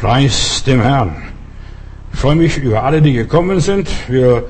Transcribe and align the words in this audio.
Preis 0.00 0.62
dem 0.66 0.80
Herrn. 0.80 1.14
Ich 2.14 2.18
freue 2.18 2.34
mich 2.34 2.56
über 2.56 2.84
alle, 2.84 3.02
die 3.02 3.12
gekommen 3.12 3.60
sind. 3.60 3.86
Wir 4.08 4.44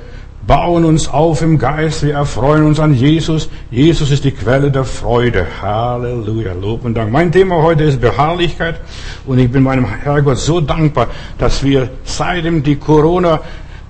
bauen 0.46 0.84
uns 0.84 1.08
auf 1.08 1.42
im 1.42 1.58
Geist. 1.58 2.04
Wir 2.04 2.14
erfreuen 2.14 2.64
uns 2.64 2.78
an 2.78 2.94
Jesus. 2.94 3.48
Jesus 3.68 4.12
ist 4.12 4.24
die 4.24 4.30
Quelle 4.30 4.70
der 4.70 4.84
Freude. 4.84 5.44
Halleluja. 5.60 6.52
Lob 6.52 6.84
und 6.84 6.94
Dank. 6.94 7.10
Mein 7.10 7.32
Thema 7.32 7.56
heute 7.64 7.82
ist 7.82 8.00
Beharrlichkeit. 8.00 8.80
Und 9.26 9.40
ich 9.40 9.50
bin 9.50 9.64
meinem 9.64 9.86
Herrgott 9.86 10.38
so 10.38 10.60
dankbar, 10.60 11.08
dass 11.36 11.64
wir 11.64 11.88
seitdem 12.04 12.62
die 12.62 12.76
Corona 12.76 13.40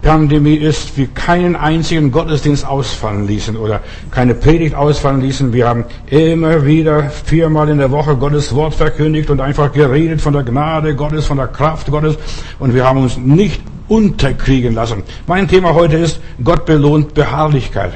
Pandemie 0.03 0.55
ist, 0.55 0.97
wir 0.97 1.09
keinen 1.09 1.57
einzigen 1.57 2.11
Gottesdienst 2.11 2.67
ausfallen 2.67 3.27
ließen 3.27 3.57
oder 3.57 3.81
keine 4.11 4.35
Predigt 4.35 4.75
ausfallen 4.75 5.21
ließen. 5.21 5.53
Wir 5.53 5.69
haben 5.69 5.85
immer 6.09 6.65
wieder 6.65 7.11
viermal 7.11 7.69
in 7.69 7.79
der 7.79 7.91
Woche 7.91 8.17
Gottes 8.17 8.55
Wort 8.55 8.75
verkündigt 8.75 9.29
und 9.31 9.41
einfach 9.41 9.73
geredet 9.73 10.21
von 10.21 10.33
der 10.33 10.43
Gnade 10.43 10.95
Gottes, 10.97 11.27
von 11.27 11.37
der 11.37 11.49
Kraft 11.49 11.89
Gottes 11.91 12.17
und 12.59 12.75
wir 12.75 12.85
haben 12.85 13.03
uns 13.03 13.19
nicht 13.19 13.61
unterkriegen 13.89 14.75
lassen. 14.75 15.03
Mein 15.27 15.49
Thema 15.49 15.75
heute 15.75 15.97
ist, 15.97 16.21
Gott 16.43 16.65
belohnt 16.65 17.13
Beharrlichkeit. 17.13 17.93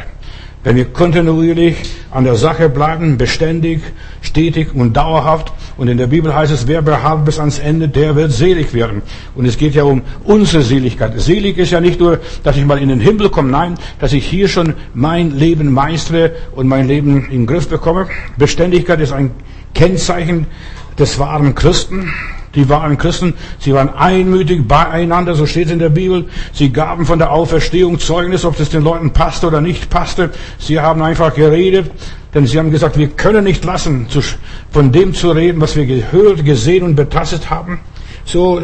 Wenn 0.64 0.76
wir 0.76 0.86
kontinuierlich 0.86 1.76
an 2.10 2.24
der 2.24 2.36
Sache 2.36 2.70
bleiben, 2.70 3.18
beständig, 3.18 3.82
stetig 4.22 4.74
und 4.74 4.94
dauerhaft, 4.94 5.52
und 5.76 5.88
in 5.88 5.98
der 5.98 6.06
Bibel 6.06 6.34
heißt 6.34 6.52
es, 6.52 6.66
wer 6.66 6.80
beharrt 6.82 7.24
bis 7.24 7.38
ans 7.38 7.58
Ende, 7.58 7.88
der 7.88 8.16
wird 8.16 8.32
selig 8.32 8.72
werden. 8.72 9.02
Und 9.34 9.44
es 9.44 9.58
geht 9.58 9.74
ja 9.74 9.82
um 9.82 10.02
unsere 10.24 10.62
Seligkeit. 10.62 11.20
Selig 11.20 11.58
ist 11.58 11.72
ja 11.72 11.80
nicht 11.80 12.00
nur, 12.00 12.20
dass 12.44 12.56
ich 12.56 12.64
mal 12.64 12.78
in 12.78 12.88
den 12.88 13.00
Himmel 13.00 13.28
komme, 13.28 13.50
nein, 13.50 13.74
dass 13.98 14.12
ich 14.12 14.26
hier 14.26 14.48
schon 14.48 14.74
mein 14.94 15.36
Leben 15.36 15.72
meistere 15.72 16.32
und 16.54 16.66
mein 16.68 16.88
Leben 16.88 17.26
in 17.26 17.30
den 17.30 17.46
Griff 17.46 17.68
bekomme. 17.68 18.06
Beständigkeit 18.38 19.00
ist 19.00 19.12
ein 19.12 19.32
Kennzeichen 19.74 20.46
des 20.98 21.18
wahren 21.18 21.54
Christen. 21.54 22.12
Die 22.54 22.68
wahren 22.68 22.96
Christen, 22.98 23.34
sie 23.58 23.74
waren 23.74 23.88
einmütig 23.88 24.66
beieinander, 24.66 25.34
so 25.34 25.46
steht 25.46 25.66
es 25.66 25.72
in 25.72 25.78
der 25.78 25.88
Bibel. 25.88 26.26
Sie 26.52 26.70
gaben 26.70 27.04
von 27.04 27.18
der 27.18 27.32
Auferstehung 27.32 27.98
Zeugnis, 27.98 28.44
ob 28.44 28.56
das 28.56 28.70
den 28.70 28.82
Leuten 28.82 29.12
passte 29.12 29.48
oder 29.48 29.60
nicht 29.60 29.90
passte. 29.90 30.30
Sie 30.58 30.80
haben 30.80 31.02
einfach 31.02 31.34
geredet, 31.34 31.90
denn 32.32 32.46
sie 32.46 32.58
haben 32.58 32.70
gesagt, 32.70 32.98
wir 32.98 33.08
können 33.08 33.44
nicht 33.44 33.64
lassen, 33.64 34.06
von 34.70 34.92
dem 34.92 35.14
zu 35.14 35.30
reden, 35.30 35.60
was 35.60 35.76
wir 35.76 35.86
gehört, 35.86 36.44
gesehen 36.44 36.84
und 36.84 36.94
betastet 36.94 37.50
haben. 37.50 37.80
So, 38.24 38.60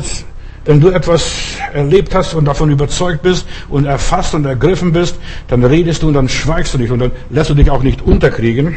wenn 0.64 0.80
du 0.80 0.90
etwas 0.90 1.56
erlebt 1.72 2.14
hast 2.14 2.34
und 2.34 2.44
davon 2.44 2.70
überzeugt 2.70 3.22
bist 3.22 3.46
und 3.68 3.86
erfasst 3.86 4.34
und 4.34 4.44
ergriffen 4.44 4.92
bist, 4.92 5.16
dann 5.48 5.64
redest 5.64 6.02
du 6.02 6.08
und 6.08 6.14
dann 6.14 6.28
schweigst 6.28 6.74
du 6.74 6.78
nicht 6.78 6.90
und 6.90 6.98
dann 6.98 7.12
lässt 7.30 7.50
du 7.50 7.54
dich 7.54 7.70
auch 7.70 7.82
nicht 7.82 8.02
unterkriegen. 8.02 8.76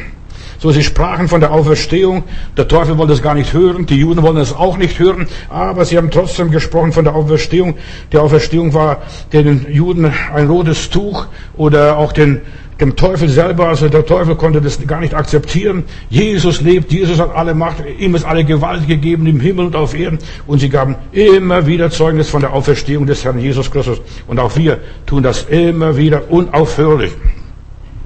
So, 0.64 0.72
sie 0.72 0.82
sprachen 0.82 1.28
von 1.28 1.42
der 1.42 1.52
Auferstehung. 1.52 2.24
Der 2.56 2.70
Teufel 2.70 2.98
wollte 2.98 3.12
es 3.12 3.22
gar 3.22 3.34
nicht 3.34 3.52
hören. 3.52 3.86
Die 3.86 3.98
Juden 3.98 4.22
wollen 4.22 4.38
es 4.38 4.54
auch 4.54 4.78
nicht 4.78 4.98
hören. 4.98 5.28
Aber 5.50 5.84
sie 5.84 5.98
haben 5.98 6.10
trotzdem 6.10 6.52
gesprochen 6.52 6.94
von 6.94 7.04
der 7.04 7.16
Auferstehung. 7.16 7.74
Die 8.14 8.18
Auferstehung 8.18 8.74
war 8.74 9.02
den 9.34 9.66
Juden 9.70 10.10
ein 10.34 10.48
rotes 10.48 10.90
Tuch 10.90 11.26
oder 11.58 11.98
auch 11.98 12.14
den 12.14 12.40
dem 12.80 12.96
Teufel 12.96 13.30
selber, 13.30 13.68
also 13.68 13.88
der 13.88 14.06
Teufel 14.06 14.36
konnte 14.36 14.62
das 14.62 14.80
gar 14.88 15.02
nicht 15.02 15.14
akzeptieren. 15.14 15.84
Jesus 16.10 16.62
lebt, 16.62 16.92
Jesus 16.92 17.20
hat 17.20 17.36
alle 17.36 17.54
Macht, 17.54 17.84
ihm 18.00 18.16
ist 18.16 18.26
alle 18.26 18.46
Gewalt 18.46 18.88
gegeben 18.88 19.28
im 19.28 19.40
Himmel 19.42 19.66
und 19.66 19.76
auf 19.76 19.94
Erden. 19.94 20.18
Und 20.48 20.60
sie 20.60 20.70
gaben 20.70 20.96
immer 21.12 21.68
wieder 21.68 21.92
Zeugnis 21.92 22.30
von 22.30 22.42
der 22.42 22.54
Auferstehung 22.54 23.06
des 23.06 23.26
Herrn 23.26 23.38
Jesus 23.38 23.70
Christus. 23.70 24.02
Und 24.28 24.40
auch 24.40 24.56
wir 24.56 24.80
tun 25.06 25.24
das 25.24 25.44
immer 25.44 25.98
wieder 25.98 26.32
unaufhörlich. 26.32 27.12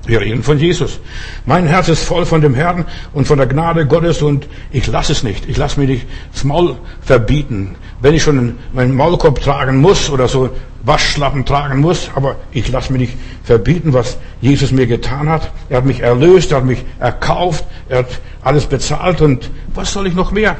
Wir 0.07 0.21
reden 0.21 0.41
von 0.41 0.57
Jesus. 0.57 1.01
Mein 1.45 1.67
Herz 1.67 1.89
ist 1.89 2.05
voll 2.05 2.25
von 2.25 2.39
dem 2.39 2.55
Herrn 2.55 2.85
und 3.13 3.27
von 3.27 3.37
der 3.37 3.45
Gnade 3.45 3.85
Gottes 3.85 4.21
und 4.21 4.47
ich 4.71 4.87
lasse 4.87 5.11
es 5.11 5.21
nicht. 5.21 5.49
Ich 5.49 5.57
lasse 5.57 5.77
mir 5.81 5.85
nicht 5.85 6.07
das 6.31 6.45
Maul 6.45 6.77
verbieten. 7.01 7.75
Wenn 7.99 8.13
ich 8.13 8.23
schon 8.23 8.55
meinen 8.71 8.95
Maulkorb 8.95 9.41
tragen 9.41 9.81
muss 9.81 10.09
oder 10.09 10.29
so 10.29 10.49
Waschlappen 10.83 11.43
tragen 11.43 11.81
muss, 11.81 12.09
aber 12.15 12.37
ich 12.53 12.69
lasse 12.69 12.93
mir 12.93 12.99
nicht 12.99 13.17
verbieten, 13.43 13.91
was 13.91 14.17
Jesus 14.39 14.71
mir 14.71 14.87
getan 14.87 15.27
hat. 15.27 15.51
Er 15.67 15.77
hat 15.77 15.85
mich 15.85 15.99
erlöst, 15.99 16.51
er 16.51 16.59
hat 16.59 16.65
mich 16.65 16.85
erkauft, 16.99 17.65
er 17.89 17.99
hat 17.99 18.21
alles 18.43 18.65
bezahlt 18.65 19.19
und 19.21 19.49
was 19.75 19.91
soll 19.91 20.07
ich 20.07 20.13
noch 20.13 20.31
mehr? 20.31 20.55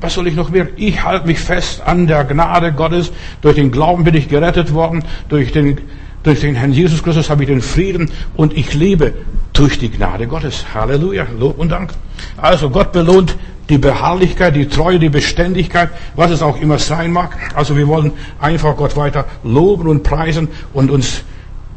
Was 0.00 0.14
soll 0.14 0.26
ich 0.26 0.34
noch 0.34 0.50
mehr? 0.50 0.66
Ich 0.76 1.04
halte 1.04 1.28
mich 1.28 1.38
fest 1.38 1.82
an 1.86 2.08
der 2.08 2.24
Gnade 2.24 2.72
Gottes. 2.72 3.12
Durch 3.42 3.54
den 3.54 3.70
Glauben 3.70 4.02
bin 4.02 4.14
ich 4.16 4.28
gerettet 4.28 4.74
worden. 4.74 5.04
Durch 5.28 5.52
den 5.52 5.78
durch 6.22 6.40
den 6.40 6.54
Herrn 6.54 6.72
Jesus 6.72 7.02
Christus 7.02 7.30
habe 7.30 7.44
ich 7.44 7.48
den 7.48 7.62
Frieden 7.62 8.10
und 8.36 8.56
ich 8.56 8.74
lebe 8.74 9.14
durch 9.52 9.78
die 9.78 9.90
Gnade 9.90 10.26
Gottes. 10.26 10.66
Halleluja, 10.74 11.26
Lob 11.38 11.58
und 11.58 11.70
Dank. 11.70 11.92
Also 12.36 12.68
Gott 12.68 12.92
belohnt 12.92 13.36
die 13.70 13.78
Beharrlichkeit, 13.78 14.54
die 14.54 14.66
Treue, 14.66 14.98
die 14.98 15.08
Beständigkeit, 15.08 15.90
was 16.16 16.30
es 16.30 16.42
auch 16.42 16.60
immer 16.60 16.78
sein 16.78 17.12
mag. 17.12 17.36
Also 17.54 17.76
wir 17.76 17.88
wollen 17.88 18.12
einfach 18.40 18.76
Gott 18.76 18.96
weiter 18.96 19.24
loben 19.44 19.86
und 19.86 20.02
preisen 20.02 20.48
und 20.74 20.90
uns 20.90 21.22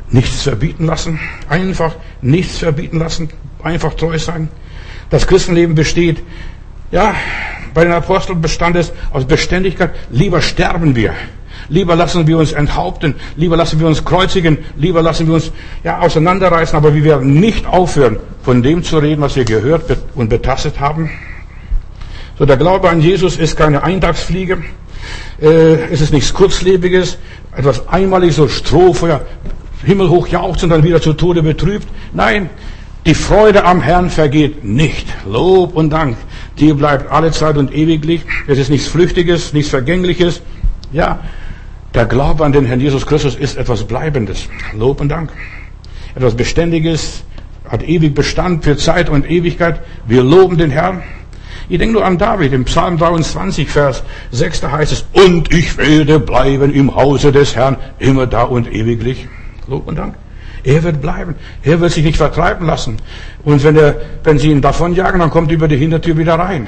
nichts 0.10 0.42
verbieten 0.42 0.86
lassen. 0.86 1.20
Einfach 1.48 1.96
nichts 2.22 2.58
verbieten 2.58 3.00
lassen. 3.00 3.30
Einfach 3.64 3.94
treu 3.94 4.18
sein. 4.20 4.50
Das 5.10 5.28
Christenleben 5.28 5.76
besteht, 5.76 6.22
ja, 6.92 7.16
bei 7.74 7.84
den 7.84 7.94
Aposteln 7.94 8.42
bestand 8.42 8.76
es 8.76 8.92
aus 9.12 9.26
Beständigkeit. 9.26 9.92
Lieber 10.12 10.42
sterben 10.42 10.96
wir 10.96 11.14
Lieber 11.70 11.96
lassen 11.96 12.28
wir 12.28 12.38
uns 12.38 12.52
enthaupten, 12.52 13.16
lieber 13.36 13.58
lassen 13.58 13.80
wir 13.80 13.88
uns 13.88 14.04
kreuzigen, 14.04 14.58
lieber 14.76 15.02
lassen 15.02 15.28
wir 15.28 15.36
uns 15.36 15.52
ja, 15.84 16.00
auseinanderreißen, 16.00 16.76
aber 16.76 16.94
wir 16.94 17.04
werden 17.04 17.40
nicht 17.40 17.66
aufhören, 17.66 18.18
von 18.44 18.62
dem 18.62 18.84
zu 18.84 18.98
reden, 18.98 19.22
was 19.22 19.36
wir 19.36 19.46
gehört 19.46 19.98
und 20.16 20.30
betastet 20.30 20.80
haben. 20.80 21.10
So, 22.38 22.46
der 22.46 22.58
Glaube 22.58 22.90
an 22.90 23.02
Jesus 23.02 23.38
ist 23.38 23.56
keine 23.58 23.84
Eintagsfliege, 23.84 24.64
äh, 25.42 25.74
es 25.92 26.02
ist 26.02 26.14
nichts 26.14 26.34
Kurzlebiges, 26.34 27.18
etwas 27.56 27.88
einmalig, 27.88 28.34
so 28.34 28.48
Strohfeuer, 28.48 29.22
himmelhoch 29.84 30.28
jauchzen, 30.28 30.70
dann 30.70 30.84
wieder 30.84 31.02
zu 31.02 31.14
Tode 31.14 31.44
betrübt. 31.44 31.88
Nein, 32.14 32.50
die 33.06 33.16
Freude 33.16 33.66
am 33.66 33.82
Herrn 33.82 34.10
vergeht 34.10 34.64
nicht. 34.64 35.08
Lob 35.26 35.76
und 35.76 35.90
Dank. 35.90 36.18
Die 36.58 36.72
bleibt 36.72 37.12
alle 37.12 37.32
Zeit 37.32 37.58
und 37.58 37.74
ewiglich. 37.74 38.22
Es 38.48 38.58
ist 38.58 38.70
nichts 38.70 38.88
Flüchtiges, 38.88 39.52
nichts 39.52 39.70
Vergängliches. 39.70 40.42
Ja, 40.94 41.20
der 41.94 42.06
Glaube 42.06 42.44
an 42.44 42.52
den 42.52 42.66
Herrn 42.66 42.80
Jesus 42.80 43.06
Christus 43.06 43.36
ist 43.36 43.58
etwas 43.58 43.84
Bleibendes. 43.84 44.50
Lob 44.78 45.02
und 45.02 45.10
Dank. 45.10 45.32
Etwas 46.16 46.36
Beständiges, 46.36 47.24
hat 47.68 47.84
ewig 47.84 48.14
Bestand 48.14 48.64
für 48.64 48.78
Zeit 48.78 49.10
und 49.10 49.30
Ewigkeit. 49.30 49.80
Wir 50.06 50.24
loben 50.24 50.58
den 50.58 50.70
Herrn. 50.70 51.04
Ich 51.70 51.80
denke 51.80 51.94
nur 51.94 52.06
an 52.06 52.18
David, 52.18 52.54
im 52.54 52.66
Psalm 52.66 52.98
23, 52.98 53.70
Vers 53.70 54.04
6, 54.32 54.62
da 54.62 54.72
heißt 54.72 54.92
es, 54.92 55.06
und 55.14 55.54
ich 55.54 55.78
werde 55.78 56.20
bleiben 56.20 56.74
im 56.74 56.94
Hause 56.94 57.32
des 57.32 57.56
Herrn, 57.56 57.78
immer 58.00 58.28
da 58.28 58.44
und 58.44 58.72
ewiglich. 58.72 59.28
Lob 59.68 59.88
und 59.88 59.98
Dank. 59.98 60.16
Er 60.64 60.84
wird 60.84 61.02
bleiben. 61.02 61.36
Er 61.64 61.80
wird 61.80 61.92
sich 61.92 62.04
nicht 62.04 62.18
vertreiben 62.18 62.68
lassen. 62.68 62.98
Und 63.44 63.64
wenn, 63.64 63.76
er, 63.76 63.96
wenn 64.24 64.38
sie 64.38 64.52
ihn 64.52 64.62
davonjagen, 64.62 65.20
dann 65.20 65.30
kommt 65.30 65.50
er 65.50 65.56
über 65.56 65.68
die 65.68 65.78
Hintertür 65.78 66.18
wieder 66.18 66.36
rein. 66.36 66.68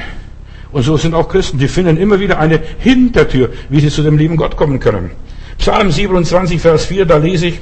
Und 0.75 0.81
so 0.81 0.97
sind 0.97 1.13
auch 1.13 1.29
Christen, 1.29 1.57
die 1.57 1.69
finden 1.69 1.95
immer 1.95 2.19
wieder 2.19 2.37
eine 2.37 2.59
Hintertür, 2.79 3.49
wie 3.69 3.79
sie 3.79 3.87
zu 3.87 4.01
dem 4.03 4.17
lieben 4.17 4.35
Gott 4.35 4.57
kommen 4.57 4.81
können. 4.81 5.11
Psalm 5.57 5.89
27, 5.89 6.59
Vers 6.59 6.87
4, 6.87 7.05
da 7.05 7.15
lese 7.15 7.45
ich, 7.45 7.61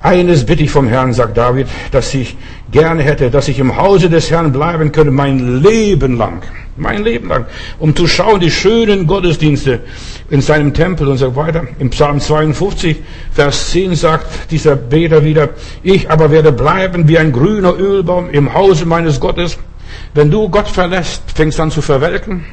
eines 0.00 0.46
bitte 0.46 0.62
ich 0.62 0.70
vom 0.70 0.88
Herrn, 0.88 1.12
sagt 1.12 1.36
David, 1.36 1.66
dass 1.90 2.14
ich 2.14 2.38
gerne 2.72 3.02
hätte, 3.02 3.30
dass 3.30 3.48
ich 3.48 3.58
im 3.58 3.76
Hause 3.76 4.08
des 4.08 4.30
Herrn 4.30 4.52
bleiben 4.52 4.90
könnte, 4.90 5.10
mein 5.10 5.60
Leben 5.62 6.16
lang. 6.16 6.40
Mein 6.78 7.04
Leben 7.04 7.28
lang. 7.28 7.44
Um 7.78 7.94
zu 7.94 8.06
schauen, 8.06 8.40
die 8.40 8.50
schönen 8.50 9.06
Gottesdienste 9.06 9.80
in 10.30 10.40
seinem 10.40 10.72
Tempel 10.72 11.08
und 11.08 11.18
so 11.18 11.36
weiter. 11.36 11.64
Im 11.78 11.90
Psalm 11.90 12.20
52, 12.20 13.02
Vers 13.32 13.70
10 13.72 13.96
sagt 13.96 14.50
dieser 14.50 14.76
Beter 14.76 15.26
wieder, 15.26 15.50
ich 15.82 16.10
aber 16.10 16.30
werde 16.30 16.52
bleiben 16.52 17.06
wie 17.06 17.18
ein 17.18 17.32
grüner 17.32 17.78
Ölbaum 17.78 18.30
im 18.30 18.54
Hause 18.54 18.86
meines 18.86 19.20
Gottes. 19.20 19.58
Wenn 20.14 20.30
du 20.30 20.48
Gott 20.48 20.68
verlässt, 20.68 21.22
fängst 21.34 21.60
an 21.60 21.70
zu 21.70 21.82
verwelken. 21.82 22.44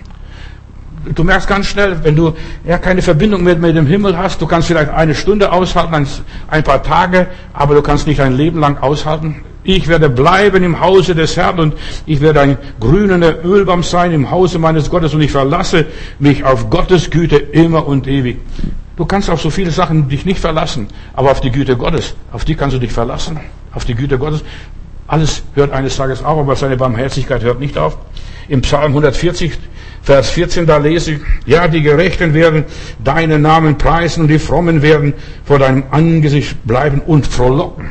Du 1.16 1.24
merkst 1.24 1.48
ganz 1.48 1.68
schnell, 1.68 2.04
wenn 2.04 2.16
du 2.16 2.34
ja 2.66 2.78
keine 2.78 3.02
Verbindung 3.02 3.44
mehr 3.44 3.56
mit 3.56 3.76
dem 3.76 3.88
Himmel 3.88 4.18
hast, 4.18 4.42
du 4.42 4.46
kannst 4.46 4.68
vielleicht 4.68 4.92
eine 4.92 5.16
Stunde 5.16 5.52
aushalten, 5.52 6.06
ein 6.50 6.64
paar 6.64 6.84
Tage, 6.84 7.28
aber 7.54 7.76
du 7.76 7.82
kannst 7.82 8.08
nicht 8.08 8.20
ein 8.20 8.36
Leben 8.36 8.60
lang 8.60 8.78
aushalten. 8.80 9.38
Ich 9.64 9.88
werde 9.88 10.10
bleiben 10.10 10.64
im 10.64 10.80
Hause 10.80 11.16
des 11.16 11.36
Herrn 11.36 11.60
und 11.60 11.74
ich 12.06 12.22
werde 12.22 12.42
ein 12.42 12.58
grüner 12.80 13.44
Ölbaum 13.44 13.84
sein 13.84 14.12
im 14.12 14.32
Hause 14.32 14.60
meines 14.60 14.90
Gottes 14.90 15.14
und 15.14 15.22
ich 15.22 15.32
verlasse 15.32 15.88
mich 16.20 16.44
auf 16.44 16.70
Gottes 16.70 17.10
Güte 17.10 17.38
immer 17.38 17.88
und 17.88 18.08
ewig. 18.08 18.40
Du 18.96 19.06
kannst 19.06 19.30
auf 19.30 19.42
so 19.42 19.50
viele 19.50 19.72
Sachen 19.72 20.10
dich 20.10 20.26
nicht 20.26 20.40
verlassen, 20.40 20.88
aber 21.14 21.32
auf 21.32 21.42
die 21.42 21.52
Güte 21.52 21.76
Gottes, 21.76 22.16
auf 22.32 22.46
die 22.46 22.56
kannst 22.56 22.76
du 22.76 22.80
dich 22.80 22.92
verlassen. 22.92 23.40
Auf 23.74 23.86
die 23.86 23.94
Güte 23.94 24.18
Gottes. 24.18 24.44
Alles 25.08 25.44
hört 25.56 25.72
eines 25.72 25.96
Tages 25.96 26.24
auf, 26.24 26.38
aber 26.38 26.56
seine 26.56 26.76
Barmherzigkeit 26.76 27.42
hört 27.42 27.60
nicht 27.60 27.78
auf. 27.78 27.98
Im 28.50 28.62
Psalm 28.62 28.92
140, 28.92 29.58
Vers 30.02 30.30
14, 30.30 30.66
da 30.66 30.78
lese 30.78 31.14
ich, 31.14 31.20
ja, 31.46 31.68
die 31.68 31.82
Gerechten 31.82 32.34
werden 32.34 32.66
deinen 33.04 33.42
Namen 33.42 33.78
preisen 33.78 34.22
und 34.22 34.28
die 34.28 34.40
Frommen 34.40 34.82
werden 34.82 35.14
vor 35.44 35.60
deinem 35.60 35.84
Angesicht 35.92 36.66
bleiben 36.66 37.02
und 37.02 37.28
frohlocken. 37.28 37.90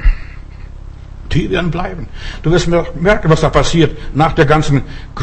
Die 1.32 1.50
werden 1.50 1.70
bleiben. 1.70 2.08
Du 2.42 2.50
wirst 2.50 2.68
merken, 2.68 3.28
was 3.28 3.40
da 3.40 3.50
passiert 3.50 3.96
nach 4.14 4.32
der 4.32 4.46
ganzen 4.46 4.82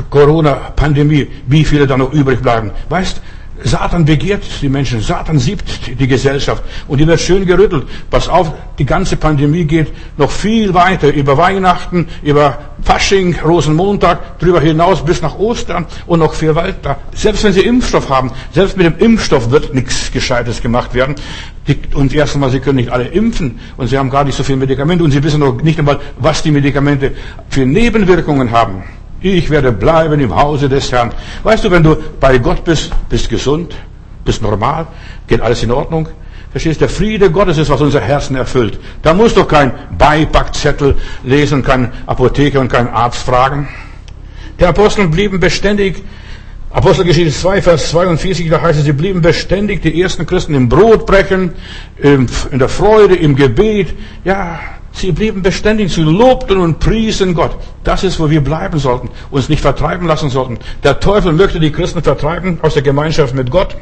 Corona-Pandemie, 0.09 1.27
wie 1.47 1.63
viele 1.65 1.87
da 1.87 1.97
noch 1.97 2.11
übrig 2.13 2.41
bleiben. 2.41 2.71
Weißt, 2.89 3.21
Satan 3.61 4.05
begehrt 4.05 4.43
die 4.61 4.69
Menschen, 4.69 4.99
Satan 4.99 5.37
siebt 5.37 5.99
die 5.99 6.07
Gesellschaft 6.07 6.63
und 6.87 6.97
die 6.97 7.05
wird 7.05 7.19
schön 7.19 7.45
gerüttelt. 7.45 7.85
Pass 8.09 8.27
auf, 8.27 8.51
die 8.79 8.85
ganze 8.85 9.15
Pandemie 9.15 9.65
geht 9.65 9.93
noch 10.17 10.31
viel 10.31 10.73
weiter 10.73 11.13
über 11.13 11.37
Weihnachten, 11.37 12.07
über 12.23 12.57
Fasching, 12.81 13.35
Rosenmontag, 13.45 14.39
darüber 14.39 14.59
hinaus 14.59 15.05
bis 15.05 15.21
nach 15.21 15.37
Ostern 15.37 15.85
und 16.07 16.19
noch 16.19 16.33
viel 16.33 16.55
weiter. 16.55 16.97
Selbst 17.13 17.43
wenn 17.43 17.53
sie 17.53 17.61
Impfstoff 17.61 18.09
haben, 18.09 18.31
selbst 18.51 18.75
mit 18.75 18.87
dem 18.87 18.97
Impfstoff 18.97 19.51
wird 19.51 19.73
nichts 19.73 20.11
Gescheites 20.11 20.61
gemacht 20.61 20.95
werden. 20.95 21.15
und 21.93 22.13
erstens 22.13 22.41
mal, 22.41 22.49
sie 22.49 22.59
können 22.59 22.77
nicht 22.77 22.89
alle 22.89 23.05
impfen 23.05 23.59
und 23.77 23.87
sie 23.87 23.97
haben 23.97 24.09
gar 24.09 24.23
nicht 24.23 24.35
so 24.35 24.43
viele 24.43 24.57
Medikamente 24.57 25.03
und 25.03 25.11
sie 25.11 25.23
wissen 25.23 25.39
noch 25.39 25.61
nicht 25.61 25.77
einmal, 25.77 25.99
was 26.17 26.41
die 26.41 26.51
Medikamente 26.51 27.13
für 27.49 27.65
Nebenwirkungen 27.65 28.51
haben. 28.51 28.83
Ich 29.23 29.49
werde 29.49 29.71
bleiben 29.71 30.19
im 30.19 30.35
Hause 30.35 30.67
des 30.67 30.91
Herrn. 30.91 31.11
Weißt 31.43 31.63
du, 31.63 31.71
wenn 31.71 31.81
du 31.81 31.95
bei 32.19 32.37
Gott 32.37 32.63
bist, 32.65 32.91
bist 33.07 33.29
gesund, 33.29 33.73
bist 34.25 34.41
normal, 34.41 34.85
geht 35.27 35.39
alles 35.39 35.63
in 35.63 35.71
Ordnung. 35.71 36.09
Verstehst 36.51 36.81
du? 36.81 36.85
Der 36.85 36.89
Friede 36.89 37.31
Gottes 37.31 37.57
ist, 37.57 37.69
was 37.69 37.79
unser 37.79 38.01
Herzen 38.01 38.35
erfüllt. 38.35 38.77
Da 39.01 39.13
muss 39.13 39.33
doch 39.33 39.47
kein 39.47 39.71
Beipackzettel 39.97 40.97
lesen, 41.23 41.63
kein 41.63 41.93
Apotheker 42.05 42.59
und 42.59 42.67
kein 42.67 42.89
Arzt 42.89 43.23
fragen. 43.23 43.69
Die 44.59 44.65
Apostel 44.65 45.07
blieben 45.07 45.39
beständig 45.39 46.03
Apostelgeschichte 46.73 47.31
2, 47.31 47.61
Vers 47.61 47.91
42, 47.91 48.49
da 48.49 48.59
heißt 48.59 48.79
es, 48.79 48.85
sie 48.85 48.93
blieben 48.93 49.21
beständig, 49.21 49.83
die 49.83 50.01
ersten 50.01 50.25
Christen 50.25 50.55
im 50.55 50.69
Brotbrechen, 50.69 51.53
in 51.97 52.27
der 52.51 52.67
Freude, 52.67 53.15
im 53.15 53.35
Gebet. 53.35 53.93
Ja, 54.25 54.59
Sie 54.93 55.11
blieben 55.11 55.41
beständig, 55.41 55.91
sie 55.91 56.03
lobten 56.03 56.57
und 56.57 56.79
priesen 56.79 57.33
Gott. 57.33 57.57
Das 57.83 58.03
ist, 58.03 58.19
wo 58.19 58.29
wir 58.29 58.41
bleiben 58.41 58.77
sollten, 58.77 59.09
uns 59.31 59.49
nicht 59.49 59.61
vertreiben 59.61 60.07
lassen 60.07 60.29
sollten. 60.29 60.59
Der 60.83 60.99
Teufel 60.99 61.33
möchte 61.33 61.59
die 61.59 61.71
Christen 61.71 62.03
vertreiben 62.03 62.59
aus 62.61 62.75
der 62.75 62.83
Gemeinschaft 62.83 63.33
mit 63.33 63.49
Gott. 63.49 63.75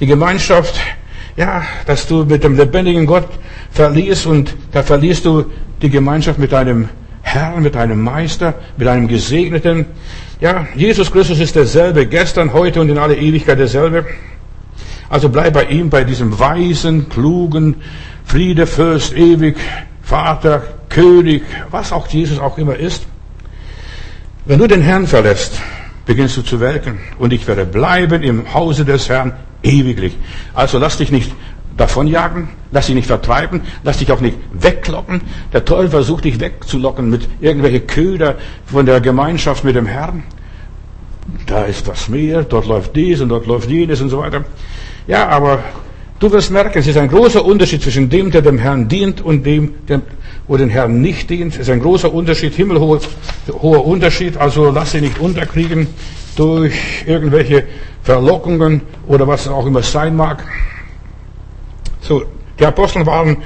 Die 0.00 0.06
Gemeinschaft, 0.06 0.80
ja, 1.36 1.62
dass 1.86 2.06
du 2.06 2.24
mit 2.24 2.44
dem 2.44 2.56
lebendigen 2.56 3.04
Gott 3.04 3.28
verlierst 3.70 4.26
und 4.26 4.56
da 4.72 4.82
verlierst 4.82 5.26
du 5.26 5.44
die 5.82 5.90
Gemeinschaft 5.90 6.38
mit 6.38 6.50
deinem 6.50 6.88
Herrn, 7.20 7.62
mit 7.62 7.74
deinem 7.74 8.02
Meister, 8.02 8.54
mit 8.78 8.86
deinem 8.86 9.06
Gesegneten. 9.06 9.84
Ja, 10.40 10.66
Jesus 10.74 11.12
Christus 11.12 11.40
ist 11.40 11.56
derselbe, 11.56 12.06
gestern, 12.06 12.54
heute 12.54 12.80
und 12.80 12.88
in 12.88 12.96
alle 12.96 13.16
Ewigkeit 13.16 13.58
derselbe. 13.58 14.06
Also 15.10 15.28
bleib 15.28 15.52
bei 15.52 15.64
ihm, 15.64 15.90
bei 15.90 16.04
diesem 16.04 16.38
weisen, 16.38 17.08
klugen, 17.08 17.76
Friedefürst, 18.24 19.14
ewig, 19.16 19.56
Vater, 20.08 20.62
König, 20.88 21.42
was 21.70 21.92
auch 21.92 22.06
Jesus 22.06 22.38
auch 22.38 22.56
immer 22.56 22.76
ist. 22.76 23.06
Wenn 24.46 24.58
du 24.58 24.66
den 24.66 24.80
Herrn 24.80 25.06
verlässt, 25.06 25.60
beginnst 26.06 26.34
du 26.38 26.40
zu 26.40 26.60
welken. 26.60 26.98
Und 27.18 27.34
ich 27.34 27.46
werde 27.46 27.66
bleiben 27.66 28.22
im 28.22 28.54
Hause 28.54 28.86
des 28.86 29.10
Herrn 29.10 29.34
ewiglich. 29.62 30.16
Also 30.54 30.78
lass 30.78 30.96
dich 30.96 31.12
nicht 31.12 31.30
davonjagen, 31.76 32.48
lass 32.70 32.86
dich 32.86 32.94
nicht 32.94 33.06
vertreiben, 33.06 33.60
lass 33.84 33.98
dich 33.98 34.10
auch 34.10 34.22
nicht 34.22 34.38
weglocken. 34.54 35.20
Der 35.52 35.66
Teufel 35.66 35.90
versucht 35.90 36.24
dich 36.24 36.40
wegzulocken 36.40 37.10
mit 37.10 37.28
irgendwelchen 37.42 37.86
Köder 37.86 38.36
von 38.64 38.86
der 38.86 39.02
Gemeinschaft 39.02 39.62
mit 39.62 39.76
dem 39.76 39.84
Herrn. 39.84 40.22
Da 41.44 41.64
ist 41.64 41.86
das 41.86 42.08
Meer, 42.08 42.44
dort 42.44 42.66
läuft 42.66 42.96
dies 42.96 43.20
und 43.20 43.28
dort 43.28 43.46
läuft 43.46 43.68
jenes 43.68 44.00
und 44.00 44.08
so 44.08 44.20
weiter. 44.20 44.46
Ja, 45.06 45.28
aber 45.28 45.62
Du 46.20 46.32
wirst 46.32 46.50
merken, 46.50 46.78
es 46.78 46.86
ist 46.88 46.96
ein 46.96 47.08
großer 47.08 47.44
Unterschied 47.44 47.80
zwischen 47.80 48.08
dem, 48.08 48.32
der 48.32 48.42
dem 48.42 48.58
Herrn 48.58 48.88
dient 48.88 49.20
und 49.20 49.46
dem, 49.46 49.74
der 49.86 50.02
den 50.48 50.68
Herrn 50.68 51.00
nicht 51.00 51.30
dient. 51.30 51.54
Es 51.54 51.60
ist 51.60 51.70
ein 51.70 51.80
großer 51.80 52.12
Unterschied, 52.12 52.54
himmelhoher 52.54 53.00
hoher 53.62 53.86
Unterschied. 53.86 54.36
Also 54.36 54.70
lass 54.70 54.92
sie 54.92 55.00
nicht 55.00 55.20
unterkriegen 55.20 55.86
durch 56.34 56.74
irgendwelche 57.06 57.64
Verlockungen 58.02 58.80
oder 59.06 59.28
was 59.28 59.46
auch 59.46 59.66
immer 59.66 59.82
sein 59.82 60.16
mag. 60.16 60.42
So, 62.00 62.24
die 62.58 62.66
Apostel 62.66 63.06
waren 63.06 63.36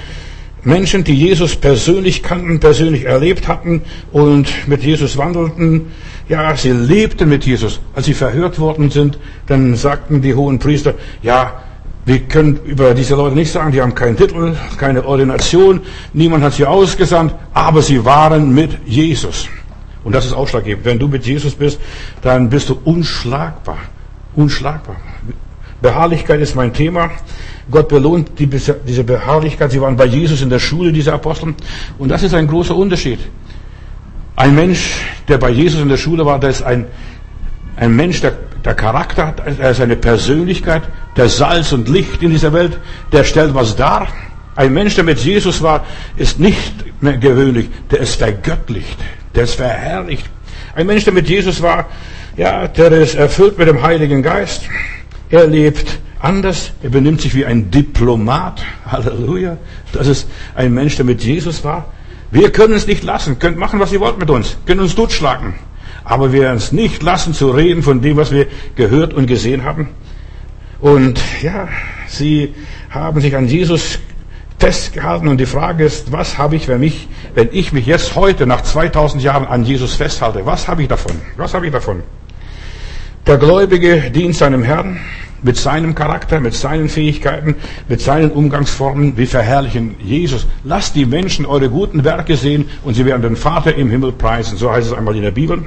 Menschen, 0.65 1.05
die 1.05 1.15
Jesus 1.15 1.57
persönlich 1.57 2.23
kannten, 2.23 2.59
persönlich 2.59 3.05
erlebt 3.05 3.49
hatten 3.49 3.83
und 4.13 4.49
mit 4.67 4.83
Jesus 4.83 5.19
wandelten. 5.19 5.91
Ja, 6.29 6.57
sie 6.57 6.71
lebten 6.71 7.29
mit 7.29 7.45
Jesus. 7.45 7.81
Als 7.95 8.07
sie 8.07 8.15
verhört 8.15 8.59
worden 8.59 8.91
sind, 8.91 9.19
dann 9.47 9.75
sagten 9.75 10.23
die 10.23 10.35
hohen 10.35 10.59
Priester, 10.59 10.95
ja, 11.23 11.63
wir 12.05 12.21
können 12.21 12.59
über 12.65 12.95
diese 12.95 13.15
Leute 13.15 13.37
nicht 13.37 13.53
sagen, 13.53 13.71
die 13.71 13.81
haben 13.81 13.95
keinen 13.95 14.17
Titel, 14.17 14.57
keine 14.77 15.05
Ordination, 15.05 15.81
niemand 16.13 16.43
hat 16.43 16.55
sie 16.55 16.67
ausgesandt, 16.67 17.35
aber 17.55 17.81
sie 17.81 18.05
waren 18.05 18.53
mit 18.55 18.79
Jesus. 18.87 19.49
Und 20.03 20.13
das 20.13 20.27
ist 20.27 20.33
ausschlaggebend. 20.33 20.85
Wenn 20.85 20.99
du 20.99 21.07
mit 21.07 21.25
Jesus 21.25 21.55
bist, 21.55 21.81
dann 22.23 22.51
bist 22.51 22.69
du 22.69 22.79
unschlagbar. 22.85 23.79
Unschlagbar. 24.35 24.97
Beharrlichkeit 25.81 26.41
ist 26.41 26.57
mein 26.57 26.73
Thema. 26.73 27.11
Gott 27.71 27.89
belohnt 27.89 28.31
die, 28.39 28.47
diese 28.47 29.05
Beharrlichkeit. 29.05 29.71
Sie 29.71 29.81
waren 29.81 29.97
bei 29.97 30.07
Jesus 30.07 30.43
in 30.43 30.51
der 30.51 30.59
Schule, 30.59 30.93
diese 30.93 31.13
Apostel. 31.13 31.55
Und 31.99 32.09
das 32.09 32.25
ist 32.25 32.35
ein 32.35 32.49
großer 32.49 32.75
Unterschied. 32.75 33.21
Ein 34.35 34.55
Mensch, 34.57 35.03
der 35.29 35.39
bei 35.39 35.51
Jesus 35.51 35.81
in 35.81 35.89
der 35.89 35.97
Schule 35.99 36.27
war, 36.27 36.41
der 36.41 36.51
ist 36.51 36.63
ein, 36.63 36.87
ein 37.77 37.95
Mensch, 37.95 38.21
der 38.21 38.33
der 38.65 38.75
Charakter 38.75 39.27
hat, 39.27 39.43
er 39.47 39.71
ist 39.71 39.81
eine 39.81 39.97
Persönlichkeit, 39.97 40.83
der 41.17 41.29
Salz 41.29 41.73
und 41.73 41.89
Licht 41.89 42.23
in 42.23 42.31
dieser 42.31 42.53
Welt, 42.53 42.79
der 43.11 43.25
stellt 43.25 43.55
was 43.55 43.77
dar. 43.77 44.09
Ein 44.55 44.73
Mensch, 44.73 44.95
der 44.95 45.05
mit 45.05 45.19
Jesus 45.19 45.63
war, 45.63 45.85
ist 46.17 46.39
nicht 46.39 47.03
mehr 47.03 47.17
gewöhnlich, 47.17 47.69
der 47.91 48.01
ist 48.01 48.17
vergöttlicht, 48.17 48.99
der 49.35 49.45
ist 49.45 49.55
verherrlicht. 49.55 50.29
Ein 50.75 50.87
Mensch, 50.87 51.05
der 51.05 51.13
mit 51.13 51.29
Jesus 51.29 51.61
war, 51.61 51.89
ja, 52.37 52.69
der 52.69 52.93
ist 52.93 53.15
erfüllt 53.15 53.59
mit 53.59 53.69
dem 53.69 53.83
Heiligen 53.83 54.23
Geist. 54.23 54.63
Er 55.29 55.47
lebt 55.47 55.99
anders, 56.21 56.73
er 56.83 56.91
benimmt 56.91 57.21
sich 57.21 57.35
wie 57.35 57.45
ein 57.45 57.71
Diplomat. 57.71 58.65
Halleluja. 58.87 59.57
Das 59.93 60.07
ist 60.07 60.29
ein 60.55 60.73
Mensch, 60.73 60.97
der 60.97 61.05
mit 61.05 61.23
Jesus 61.23 61.65
war. 61.65 61.93
Wir 62.31 62.51
können 62.51 62.73
es 62.73 62.87
nicht 62.87 63.03
lassen, 63.03 63.39
könnt 63.39 63.59
machen, 63.59 63.81
was 63.81 63.93
ihr 63.93 64.01
wollt 64.01 64.19
mit 64.19 64.31
uns, 64.31 64.57
können 64.65 64.81
uns 64.81 64.95
totschlagen. 64.95 65.55
Aber 66.05 66.33
wir 66.33 66.51
es 66.51 66.73
nicht 66.73 67.03
lassen 67.03 67.35
zu 67.35 67.51
reden 67.51 67.83
von 67.83 68.01
dem, 68.01 68.17
was 68.17 68.33
wir 68.33 68.47
gehört 68.77 69.15
und 69.15 69.27
gesehen 69.27 69.65
haben. 69.65 69.89
Und 70.81 71.21
ja, 71.43 71.69
sie 72.09 72.55
haben 72.91 73.21
sich 73.21 73.37
an 73.37 73.47
Jesus 73.47 73.99
festgehalten 74.59 75.29
und 75.29 75.39
die 75.39 75.47
Frage 75.47 75.85
ist, 75.85 76.13
was 76.13 76.39
habe 76.39 76.57
ich, 76.57 76.69
wenn, 76.69 76.81
mich, 76.81 77.09
wenn 77.35 77.49
ich 77.53 77.73
mich 77.73 77.87
jetzt 77.87 78.15
heute 78.15 78.47
nach 78.47 78.63
2000 78.63 79.23
Jahren 79.23 79.47
an 79.47 79.65
Jesus 79.65 79.95
festhalte? 79.95 80.47
Was 80.47 80.69
habe 80.69 80.83
ich 80.83 80.89
davon? 80.89 81.13
Was 81.37 81.55
habe 81.55 81.67
ich 81.67 81.73
davon? 81.73 82.03
Der 83.27 83.39
Gläubige 83.39 84.11
dient 84.11 84.37
seinem 84.37 84.63
Herrn 84.63 85.01
mit 85.43 85.57
seinem 85.57 85.95
Charakter, 85.95 86.41
mit 86.41 86.55
seinen 86.55 86.89
Fähigkeiten, 86.89 87.57
mit 87.89 88.01
seinen 88.01 88.31
Umgangsformen. 88.31 89.17
Wir 89.17 89.27
verherrlichen 89.27 89.97
Jesus. 90.03 90.47
Lasst 90.65 90.95
die 90.95 91.07
Menschen 91.07 91.45
eure 91.45 91.69
guten 91.69 92.05
Werke 92.05 92.37
sehen 92.37 92.69
und 92.85 92.95
sie 92.95 93.05
werden 93.05 93.23
den 93.23 93.37
Vater 93.37 93.75
im 93.75 93.91
Himmel 93.91 94.13
preisen. 94.13 94.57
So 94.57 94.71
heißt 94.71 94.89
es 94.89 94.93
einmal 94.93 95.17
in 95.17 95.23
der 95.23 95.33
Bibel. 95.33 95.65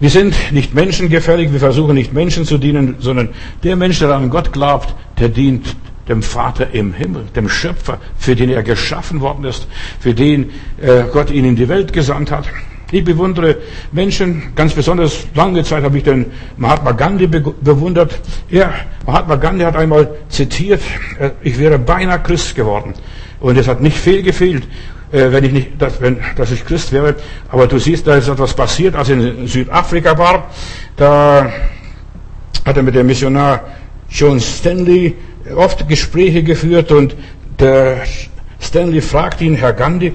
Wir 0.00 0.10
sind 0.10 0.34
nicht 0.52 0.74
menschengefällig, 0.74 1.52
wir 1.52 1.60
versuchen 1.60 1.94
nicht 1.94 2.12
Menschen 2.12 2.44
zu 2.44 2.58
dienen, 2.58 2.96
sondern 2.98 3.28
der 3.62 3.76
Mensch, 3.76 4.00
der 4.00 4.10
an 4.10 4.28
Gott 4.28 4.52
glaubt, 4.52 4.94
der 5.20 5.28
dient 5.28 5.76
dem 6.08 6.22
Vater 6.22 6.74
im 6.74 6.92
Himmel, 6.92 7.24
dem 7.34 7.48
Schöpfer, 7.48 7.98
für 8.18 8.34
den 8.34 8.50
er 8.50 8.62
geschaffen 8.62 9.20
worden 9.20 9.44
ist, 9.44 9.66
für 10.00 10.12
den 10.12 10.50
äh, 10.80 11.04
Gott 11.12 11.30
ihn 11.30 11.44
in 11.44 11.56
die 11.56 11.68
Welt 11.68 11.92
gesandt 11.92 12.30
hat. 12.30 12.46
Ich 12.90 13.04
bewundere 13.04 13.56
Menschen, 13.92 14.52
ganz 14.54 14.74
besonders 14.74 15.26
lange 15.34 15.64
Zeit 15.64 15.82
habe 15.82 15.96
ich 15.96 16.04
den 16.04 16.26
Mahatma 16.56 16.92
Gandhi 16.92 17.26
bewundert. 17.26 18.20
Er, 18.50 18.72
Mahatma 19.06 19.36
Gandhi 19.36 19.64
hat 19.64 19.76
einmal 19.76 20.10
zitiert, 20.28 20.82
äh, 21.18 21.30
ich 21.42 21.58
wäre 21.58 21.78
beinahe 21.78 22.20
Christ 22.20 22.54
geworden. 22.54 22.94
Und 23.40 23.56
es 23.56 23.68
hat 23.68 23.80
nicht 23.80 23.96
viel 23.96 24.22
gefehlt 24.22 24.64
wenn 25.14 25.44
ich 25.44 25.52
nicht, 25.52 25.68
dass, 25.78 26.00
wenn, 26.00 26.18
dass 26.36 26.50
ich 26.50 26.64
Christ 26.64 26.92
wäre. 26.92 27.14
Aber 27.48 27.66
du 27.66 27.78
siehst, 27.78 28.06
da 28.06 28.16
ist 28.16 28.28
etwas 28.28 28.54
passiert, 28.54 28.96
als 28.96 29.08
er 29.08 29.16
in 29.16 29.46
Südafrika 29.46 30.18
war. 30.18 30.50
Da 30.96 31.52
hat 32.64 32.76
er 32.76 32.82
mit 32.82 32.94
dem 32.94 33.06
Missionar 33.06 33.64
John 34.10 34.40
Stanley 34.40 35.14
oft 35.54 35.88
Gespräche 35.88 36.42
geführt 36.42 36.90
und 36.90 37.14
der 37.58 37.98
Stanley 38.60 39.00
fragt 39.00 39.40
ihn, 39.40 39.54
Herr 39.54 39.72
Gandhi, 39.72 40.14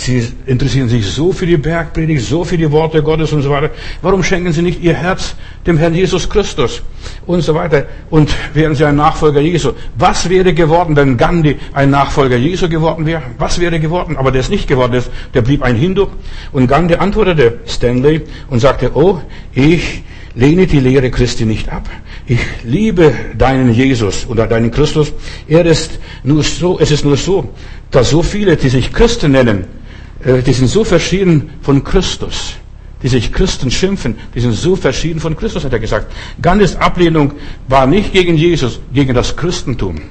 Sie 0.00 0.26
interessieren 0.46 0.88
sich 0.88 1.04
so 1.04 1.30
für 1.30 1.44
die 1.44 1.58
Bergpredigt, 1.58 2.24
so 2.24 2.42
für 2.42 2.56
die 2.56 2.70
Worte 2.72 3.02
Gottes 3.02 3.34
und 3.34 3.42
so 3.42 3.50
weiter. 3.50 3.68
Warum 4.00 4.22
schenken 4.22 4.50
Sie 4.50 4.62
nicht 4.62 4.82
Ihr 4.82 4.94
Herz 4.94 5.34
dem 5.66 5.76
Herrn 5.76 5.94
Jesus 5.94 6.26
Christus 6.26 6.80
und 7.26 7.42
so 7.42 7.54
weiter? 7.54 7.84
Und 8.08 8.34
wären 8.54 8.74
Sie 8.74 8.82
ein 8.86 8.96
Nachfolger 8.96 9.42
Jesu? 9.42 9.72
Was 9.98 10.30
wäre 10.30 10.54
geworden, 10.54 10.96
wenn 10.96 11.18
Gandhi 11.18 11.58
ein 11.74 11.90
Nachfolger 11.90 12.38
Jesu 12.38 12.66
geworden 12.70 13.04
wäre? 13.04 13.20
Was 13.36 13.60
wäre 13.60 13.78
geworden? 13.78 14.16
Aber 14.16 14.30
der 14.30 14.40
ist 14.40 14.48
nicht 14.48 14.66
geworden, 14.66 14.94
ist, 14.94 15.10
der 15.34 15.42
blieb 15.42 15.62
ein 15.62 15.76
Hindu. 15.76 16.06
Und 16.50 16.66
Gandhi 16.66 16.94
antwortete 16.94 17.58
Stanley 17.66 18.22
und 18.48 18.60
sagte, 18.60 18.92
oh, 18.94 19.20
ich 19.52 20.02
lehne 20.34 20.66
die 20.66 20.80
Lehre 20.80 21.10
Christi 21.10 21.44
nicht 21.44 21.68
ab. 21.68 21.90
Ich 22.26 22.40
liebe 22.64 23.12
deinen 23.36 23.74
Jesus 23.74 24.26
oder 24.26 24.46
deinen 24.46 24.70
Christus. 24.70 25.12
Er 25.46 25.66
ist 25.66 25.98
nur 26.24 26.42
so, 26.42 26.78
es 26.80 26.90
ist 26.90 27.04
nur 27.04 27.18
so, 27.18 27.50
dass 27.90 28.08
so 28.08 28.22
viele, 28.22 28.56
die 28.56 28.70
sich 28.70 28.94
Christen 28.94 29.32
nennen, 29.32 29.79
die 30.24 30.52
sind 30.52 30.68
so 30.68 30.84
verschieden 30.84 31.50
von 31.62 31.82
Christus. 31.82 32.56
die 33.02 33.08
sich 33.08 33.32
Christen 33.32 33.70
schimpfen, 33.70 34.16
die 34.34 34.40
sind 34.40 34.52
so 34.52 34.76
verschieden 34.76 35.20
von 35.20 35.36
Christus, 35.36 35.64
hat 35.64 35.72
er 35.72 35.78
gesagt. 35.78 36.12
Gandhis 36.42 36.76
Ablehnung 36.76 37.32
war 37.68 37.86
nicht 37.86 38.12
gegen 38.12 38.36
Jesus, 38.36 38.80
gegen 38.92 39.14
das 39.14 39.36
Christentum. 39.36 40.02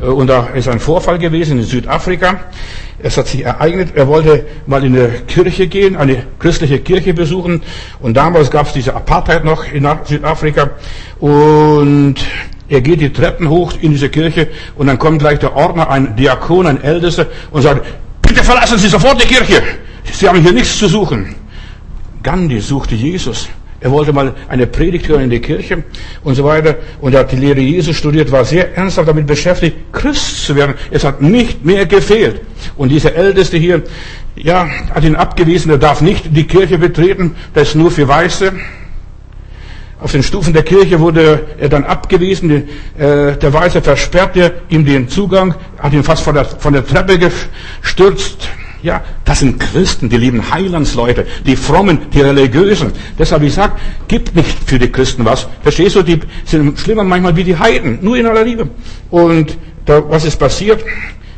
Äh, 0.00 0.06
und 0.06 0.28
da 0.28 0.48
ist 0.48 0.68
ein 0.68 0.80
Vorfall 0.80 1.18
gewesen 1.18 1.58
in 1.58 1.64
Südafrika. 1.64 2.40
Es 3.00 3.16
hat 3.16 3.28
sich 3.28 3.44
ereignet, 3.44 3.90
er 3.94 4.08
wollte 4.08 4.46
mal 4.66 4.84
in 4.84 4.96
eine 4.96 5.08
Kirche 5.28 5.68
gehen, 5.68 5.94
eine 5.94 6.24
christliche 6.38 6.80
Kirche 6.80 7.14
besuchen. 7.14 7.62
Und 8.00 8.16
damals 8.16 8.50
gab 8.50 8.66
es 8.66 8.72
diese 8.72 8.94
Apartheid 8.94 9.44
noch 9.44 9.70
in 9.72 9.86
Südafrika. 10.04 10.70
Und 11.20 12.16
er 12.68 12.80
geht 12.80 13.00
die 13.00 13.12
Treppen 13.12 13.48
hoch 13.48 13.74
in 13.80 13.92
diese 13.92 14.08
Kirche 14.08 14.48
und 14.76 14.88
dann 14.88 14.98
kommt 14.98 15.20
gleich 15.20 15.38
der 15.38 15.56
Ordner, 15.56 15.88
ein 15.88 16.16
Diakon, 16.16 16.66
ein 16.66 16.82
Ältester 16.82 17.26
und 17.50 17.62
sagt, 17.62 17.86
bitte 18.28 18.44
verlassen 18.44 18.78
Sie 18.78 18.88
sofort 18.88 19.22
die 19.22 19.26
Kirche. 19.26 19.62
Sie 20.12 20.28
haben 20.28 20.40
hier 20.40 20.52
nichts 20.52 20.78
zu 20.78 20.88
suchen. 20.88 21.34
Gandhi 22.22 22.60
suchte 22.60 22.94
Jesus. 22.94 23.48
Er 23.80 23.92
wollte 23.92 24.12
mal 24.12 24.34
eine 24.48 24.66
Predigt 24.66 25.06
hören 25.06 25.22
in 25.22 25.30
der 25.30 25.40
Kirche 25.40 25.84
und 26.24 26.34
so 26.34 26.44
weiter. 26.44 26.76
Und 27.00 27.14
er 27.14 27.20
hat 27.20 27.32
die 27.32 27.36
Lehre 27.36 27.60
Jesus 27.60 27.96
studiert, 27.96 28.32
war 28.32 28.44
sehr 28.44 28.76
ernsthaft 28.76 29.08
damit 29.08 29.26
beschäftigt, 29.26 29.76
Christ 29.92 30.44
zu 30.44 30.56
werden. 30.56 30.74
Es 30.90 31.04
hat 31.04 31.22
nicht 31.22 31.64
mehr 31.64 31.86
gefehlt. 31.86 32.40
Und 32.76 32.88
dieser 32.88 33.14
Älteste 33.14 33.56
hier, 33.56 33.84
ja, 34.34 34.68
hat 34.92 35.04
ihn 35.04 35.14
abgewiesen, 35.14 35.70
er 35.70 35.78
darf 35.78 36.00
nicht 36.00 36.36
die 36.36 36.44
Kirche 36.44 36.78
betreten, 36.78 37.36
das 37.54 37.68
ist 37.68 37.74
nur 37.76 37.92
für 37.92 38.08
Weiße. 38.08 38.52
Auf 40.00 40.12
den 40.12 40.22
Stufen 40.22 40.52
der 40.52 40.62
Kirche 40.62 41.00
wurde 41.00 41.46
er 41.58 41.68
dann 41.68 41.82
abgewiesen. 41.82 42.50
Äh, 42.50 43.36
der 43.36 43.52
Weiße 43.52 43.82
versperrte 43.82 44.62
ihm 44.68 44.84
den 44.84 45.08
Zugang, 45.08 45.54
hat 45.78 45.92
ihn 45.92 46.04
fast 46.04 46.22
von 46.22 46.34
der, 46.34 46.44
von 46.44 46.72
der 46.72 46.86
Treppe 46.86 47.18
gestürzt. 47.18 48.48
Ja, 48.80 49.02
das 49.24 49.40
sind 49.40 49.58
Christen, 49.58 50.08
die 50.08 50.16
lieben 50.16 50.54
Heilandsleute, 50.54 51.26
die 51.44 51.56
Frommen, 51.56 51.98
die 52.12 52.20
Religiösen. 52.20 52.92
Deshalb, 53.18 53.42
ich 53.42 53.54
sag, 53.54 53.72
gibt 54.06 54.36
nicht 54.36 54.56
für 54.66 54.78
die 54.78 54.90
Christen 54.92 55.24
was. 55.24 55.48
Verstehst 55.62 55.96
du, 55.96 56.02
die 56.02 56.20
sind 56.44 56.78
schlimmer 56.78 57.02
manchmal 57.02 57.34
wie 57.34 57.42
die 57.42 57.58
Heiden, 57.58 57.98
nur 58.00 58.16
in 58.16 58.26
aller 58.26 58.44
Liebe. 58.44 58.68
Und 59.10 59.58
da, 59.84 60.08
was 60.08 60.24
ist 60.24 60.36
passiert? 60.36 60.84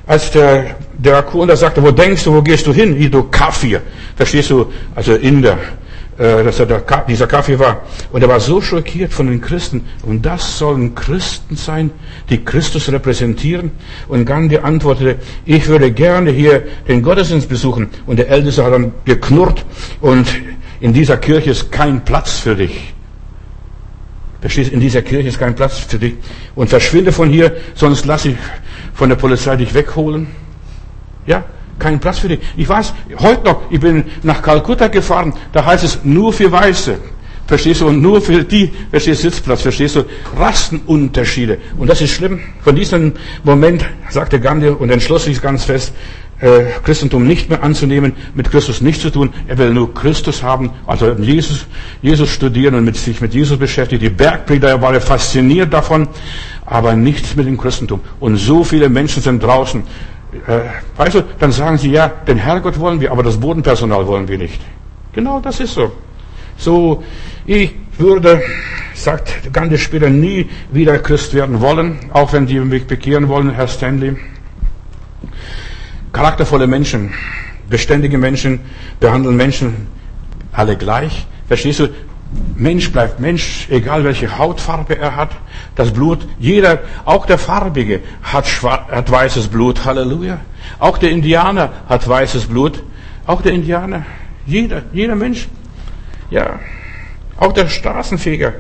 Als 0.07 0.33
der, 0.33 0.77
der 0.99 1.17
Akuna 1.17 1.57
sagte, 1.57 1.83
wo 1.83 1.93
denkst 1.93 2.25
du, 2.25 2.35
wo 2.35 2.43
gehst 2.43 2.67
du 2.67 2.75
hin? 2.75 2.99
Wie 2.99 3.09
du 3.09 3.23
Kafir. 3.23 3.81
Verstehst 4.17 4.51
du, 4.51 4.71
also 4.95 5.15
Inder 5.15 5.53
äh, 5.55 5.80
dass 6.21 6.61
er 6.61 6.67
der, 6.67 6.83
dieser 7.09 7.27
Kaffee 7.27 7.59
war. 7.59 7.81
Und 8.13 8.21
er 8.21 8.29
war 8.29 8.41
so 8.41 8.61
schockiert 8.61 9.11
von 9.11 9.27
den 9.27 9.41
Christen. 9.41 9.87
Und 10.03 10.27
das 10.27 10.59
sollen 10.59 10.95
Christen 10.95 11.57
sein, 11.57 11.91
die 12.29 12.45
Christus 12.45 12.93
repräsentieren. 12.93 13.71
Und 14.07 14.27
Gandhi 14.27 14.59
antwortete, 14.59 15.17
ich 15.47 15.67
würde 15.67 15.91
gerne 15.93 16.31
hier 16.31 16.63
den 16.87 17.03
Gottesdienst 17.03 17.49
besuchen. 17.49 17.89
Und 18.05 18.19
der 18.19 18.29
Älteste 18.29 18.63
hat 18.63 18.75
dann 18.75 18.93
geknurrt. 19.07 19.65
Und 20.03 20.29
in 20.81 20.93
dieser 20.93 21.17
Kirche 21.17 21.53
ist 21.53 21.73
kein 21.73 22.05
Platz 22.05 22.41
für 22.41 22.55
dich. 22.55 22.93
Verstehst, 24.43 24.73
in 24.73 24.81
dieser 24.81 25.01
Kirche 25.01 25.29
ist 25.29 25.39
kein 25.39 25.55
Platz 25.55 25.79
für 25.79 25.99
dich. 25.99 26.17
Und 26.55 26.69
verschwinde 26.69 27.13
von 27.13 27.31
hier, 27.31 27.57
sonst 27.75 28.05
lass 28.05 28.27
ich 28.27 28.37
von 28.93 29.09
der 29.09 29.17
Polizei 29.17 29.57
dich 29.57 29.73
wegholen. 29.73 30.27
Ja, 31.27 31.45
keinen 31.81 31.99
Platz 31.99 32.21
für 32.21 32.29
dich. 32.29 32.39
Ich 32.57 32.69
weiß, 32.69 32.95
heute 33.19 33.45
noch, 33.45 33.63
ich 33.71 33.81
bin 33.81 34.05
nach 34.23 34.41
Kalkutta 34.41 34.87
gefahren, 34.87 35.33
da 35.53 35.65
heißt 35.65 35.83
es 35.83 35.99
nur 36.05 36.33
für 36.33 36.53
Weiße. 36.53 36.99
Verstehst 37.51 37.81
du? 37.81 37.89
Und 37.89 38.01
nur 38.01 38.21
für 38.21 38.45
die, 38.45 38.71
verstehst 38.93 39.25
du, 39.25 39.31
Sitzplatz, 39.31 39.63
verstehst 39.63 39.97
du? 39.97 40.05
Rastenunterschiede. 40.39 41.59
Und 41.79 41.91
das 41.91 42.01
ist 42.01 42.13
schlimm. 42.13 42.39
Von 42.63 42.77
diesem 42.77 43.15
Moment 43.43 43.85
sagte 44.09 44.39
Gandhi 44.39 44.69
und 44.69 44.89
entschloss 44.89 45.25
sich 45.25 45.43
ganz 45.43 45.65
fest, 45.65 45.93
äh, 46.41 46.67
Christentum 46.85 47.27
nicht 47.27 47.51
mehr 47.51 47.63
anzunehmen, 47.65 48.13
mit 48.35 48.51
Christus 48.53 48.81
nichts 48.81 49.03
zu 49.03 49.11
tun. 49.11 49.31
Er 49.49 49.59
will 49.59 49.75
nur 49.75 49.93
Christus 49.93 50.45
haben, 50.45 50.71
also 50.87 51.11
Jesus, 51.13 51.67
Jesus 52.03 52.31
studieren 52.31 52.77
und 52.77 52.85
mit, 52.85 52.97
sich 52.97 53.21
mit 53.21 53.35
Jesus 53.35 53.59
beschäftigen. 53.59 54.01
Die 54.01 54.11
Bergprediger 54.11 54.81
waren 54.81 55.01
fasziniert 55.01 55.73
davon, 55.73 56.09
aber 56.65 56.95
nichts 56.95 57.35
mit 57.35 57.47
dem 57.49 57.59
Christentum. 57.59 58.01
Und 58.21 58.37
so 58.37 58.63
viele 58.63 58.89
Menschen 58.89 59.23
sind 59.23 59.43
draußen, 59.43 59.83
weißt 60.97 61.15
du, 61.15 61.23
dann 61.39 61.53
sagen 61.53 61.79
sie, 61.79 61.91
ja, 61.91 62.09
den 62.09 62.39
Herrgott 62.39 62.79
wollen 62.79 63.01
wir, 63.01 63.11
aber 63.11 63.23
das 63.23 63.39
Bodenpersonal 63.39 64.07
wollen 64.07 64.29
wir 64.29 64.39
nicht. 64.39 64.61
Genau 65.13 65.41
das 65.41 65.61
ist 65.61 65.75
so. 65.75 65.93
So, 66.57 67.03
ich 67.47 67.75
würde, 67.99 68.43
sagt 68.95 69.53
Gandhi 69.53 69.79
später, 69.79 70.09
nie 70.09 70.49
wieder 70.71 70.99
Christ 70.99 71.35
werden 71.35 71.61
wollen, 71.61 71.99
auch 72.13 72.33
wenn 72.33 72.47
die 72.47 72.61
mich 72.61 72.87
bekehren 72.87 73.29
wollen, 73.29 73.51
Herr 73.51 73.67
Stanley. 73.67 74.17
Charaktervolle 76.13 76.67
Menschen, 76.67 77.13
beständige 77.69 78.19
Menschen 78.19 78.61
behandeln 78.99 79.37
Menschen 79.37 79.87
alle 80.53 80.77
gleich. 80.77 81.27
Verstehst 81.49 81.81
du? 81.81 81.89
Mensch 82.57 82.93
bleibt 82.93 83.19
Mensch, 83.19 83.67
egal 83.71 84.05
welche 84.05 84.39
Hautfarbe 84.39 84.97
er 84.97 85.17
hat. 85.17 85.31
Das 85.75 85.93
Blut, 85.93 86.27
jeder, 86.39 86.81
auch 87.05 87.27
der 87.27 87.39
Farbige 87.39 88.01
hat, 88.23 88.47
hat 88.63 89.11
weißes 89.11 89.49
Blut. 89.49 89.85
Halleluja. 89.85 90.41
Auch 90.79 90.99
der 90.99 91.11
Indianer 91.11 91.73
hat 91.89 92.09
weißes 92.09 92.47
Blut. 92.47 92.83
Auch 93.27 93.43
der 93.43 93.53
Indianer. 93.53 94.05
Jeder, 94.47 94.83
jeder 94.93 95.17
Mensch. 95.17 95.49
Ja. 96.31 96.61
Auch 97.37 97.53
der 97.53 97.69
Straßenfeger. 97.69 98.53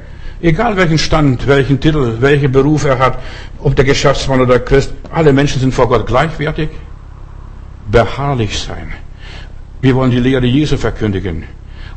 Egal 0.43 0.77
welchen 0.77 0.99
Stand, 0.99 1.47
welchen 1.47 1.79
Titel, 1.81 2.17
welchen 2.21 2.51
Beruf 2.51 2.85
er 2.85 2.99
hat, 2.99 3.19
ob 3.63 3.77
der 3.77 3.85
Geschäftsmann 3.85 4.41
oder 4.41 4.59
Christ, 4.59 4.95
alle 5.13 5.33
Menschen 5.33 5.61
sind 5.61 5.75
vor 5.75 5.89
Gott 5.89 6.07
gleichwertig. 6.07 6.71
Beharrlich 7.91 8.59
sein. 8.59 8.95
Wir 9.83 9.95
wollen 9.95 10.11
die 10.11 10.21
Lehre 10.21 10.47
Jesu 10.47 10.77
verkündigen. 10.77 11.45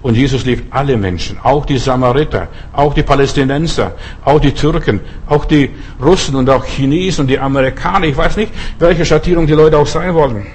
Und 0.04 0.16
Jesus 0.16 0.44
liebt 0.44 0.72
alle 0.74 0.98
Menschen, 0.98 1.40
auch 1.42 1.66
die 1.66 1.78
Samariter, 1.78 2.50
auch 2.74 2.94
die 2.94 3.04
Palästinenser, 3.04 3.94
auch 4.26 4.40
die 4.40 4.52
Türken, 4.52 5.00
auch 5.28 5.46
die 5.46 5.70
Russen 6.04 6.36
und 6.36 6.50
auch 6.50 6.66
Chinesen 6.66 7.22
und 7.22 7.28
die 7.28 7.40
Amerikaner. 7.40 8.08
Ich 8.08 8.18
weiß 8.18 8.36
nicht, 8.36 8.52
welche 8.80 9.06
Schattierung 9.06 9.48
die 9.48 9.54
Leute 9.54 9.78
auch 9.78 9.88
sein 9.88 10.14
wollen. 10.14 10.46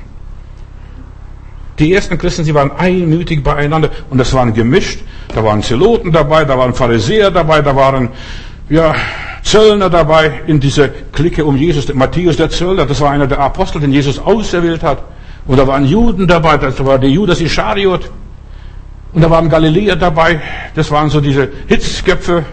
Die 1.78 1.94
ersten 1.94 2.18
Christen, 2.18 2.44
sie 2.44 2.52
waren 2.52 2.72
einmütig 2.72 3.42
beieinander 3.42 3.88
und 4.10 4.18
das 4.18 4.34
waren 4.34 4.52
gemischt. 4.52 5.00
Da 5.34 5.42
waren 5.42 5.62
Zeloten 5.62 6.12
dabei, 6.12 6.44
da 6.44 6.58
waren 6.58 6.74
Pharisäer 6.74 7.30
dabei, 7.30 7.62
da 7.62 7.74
waren 7.74 8.10
ja, 8.68 8.94
Zöllner 9.42 9.88
dabei 9.88 10.42
in 10.46 10.60
dieser 10.60 10.88
Clique 10.88 11.42
um 11.42 11.56
Jesus. 11.56 11.92
Matthäus 11.94 12.36
der 12.36 12.50
Zöllner, 12.50 12.84
das 12.84 13.00
war 13.00 13.12
einer 13.12 13.26
der 13.26 13.38
Apostel, 13.38 13.80
den 13.80 13.92
Jesus 13.92 14.18
auserwählt 14.18 14.82
hat. 14.82 15.02
Und 15.46 15.56
da 15.56 15.66
waren 15.66 15.86
Juden 15.86 16.26
dabei, 16.26 16.58
das 16.58 16.84
war 16.84 16.98
der 16.98 17.08
Judas 17.08 17.40
Ischariot. 17.40 18.10
Und 19.12 19.22
da 19.22 19.30
waren 19.30 19.48
Galiläer 19.48 19.96
dabei, 19.96 20.40
das 20.74 20.90
waren 20.90 21.08
so 21.08 21.20
diese 21.20 21.48
Hitzköpfe. 21.66 22.44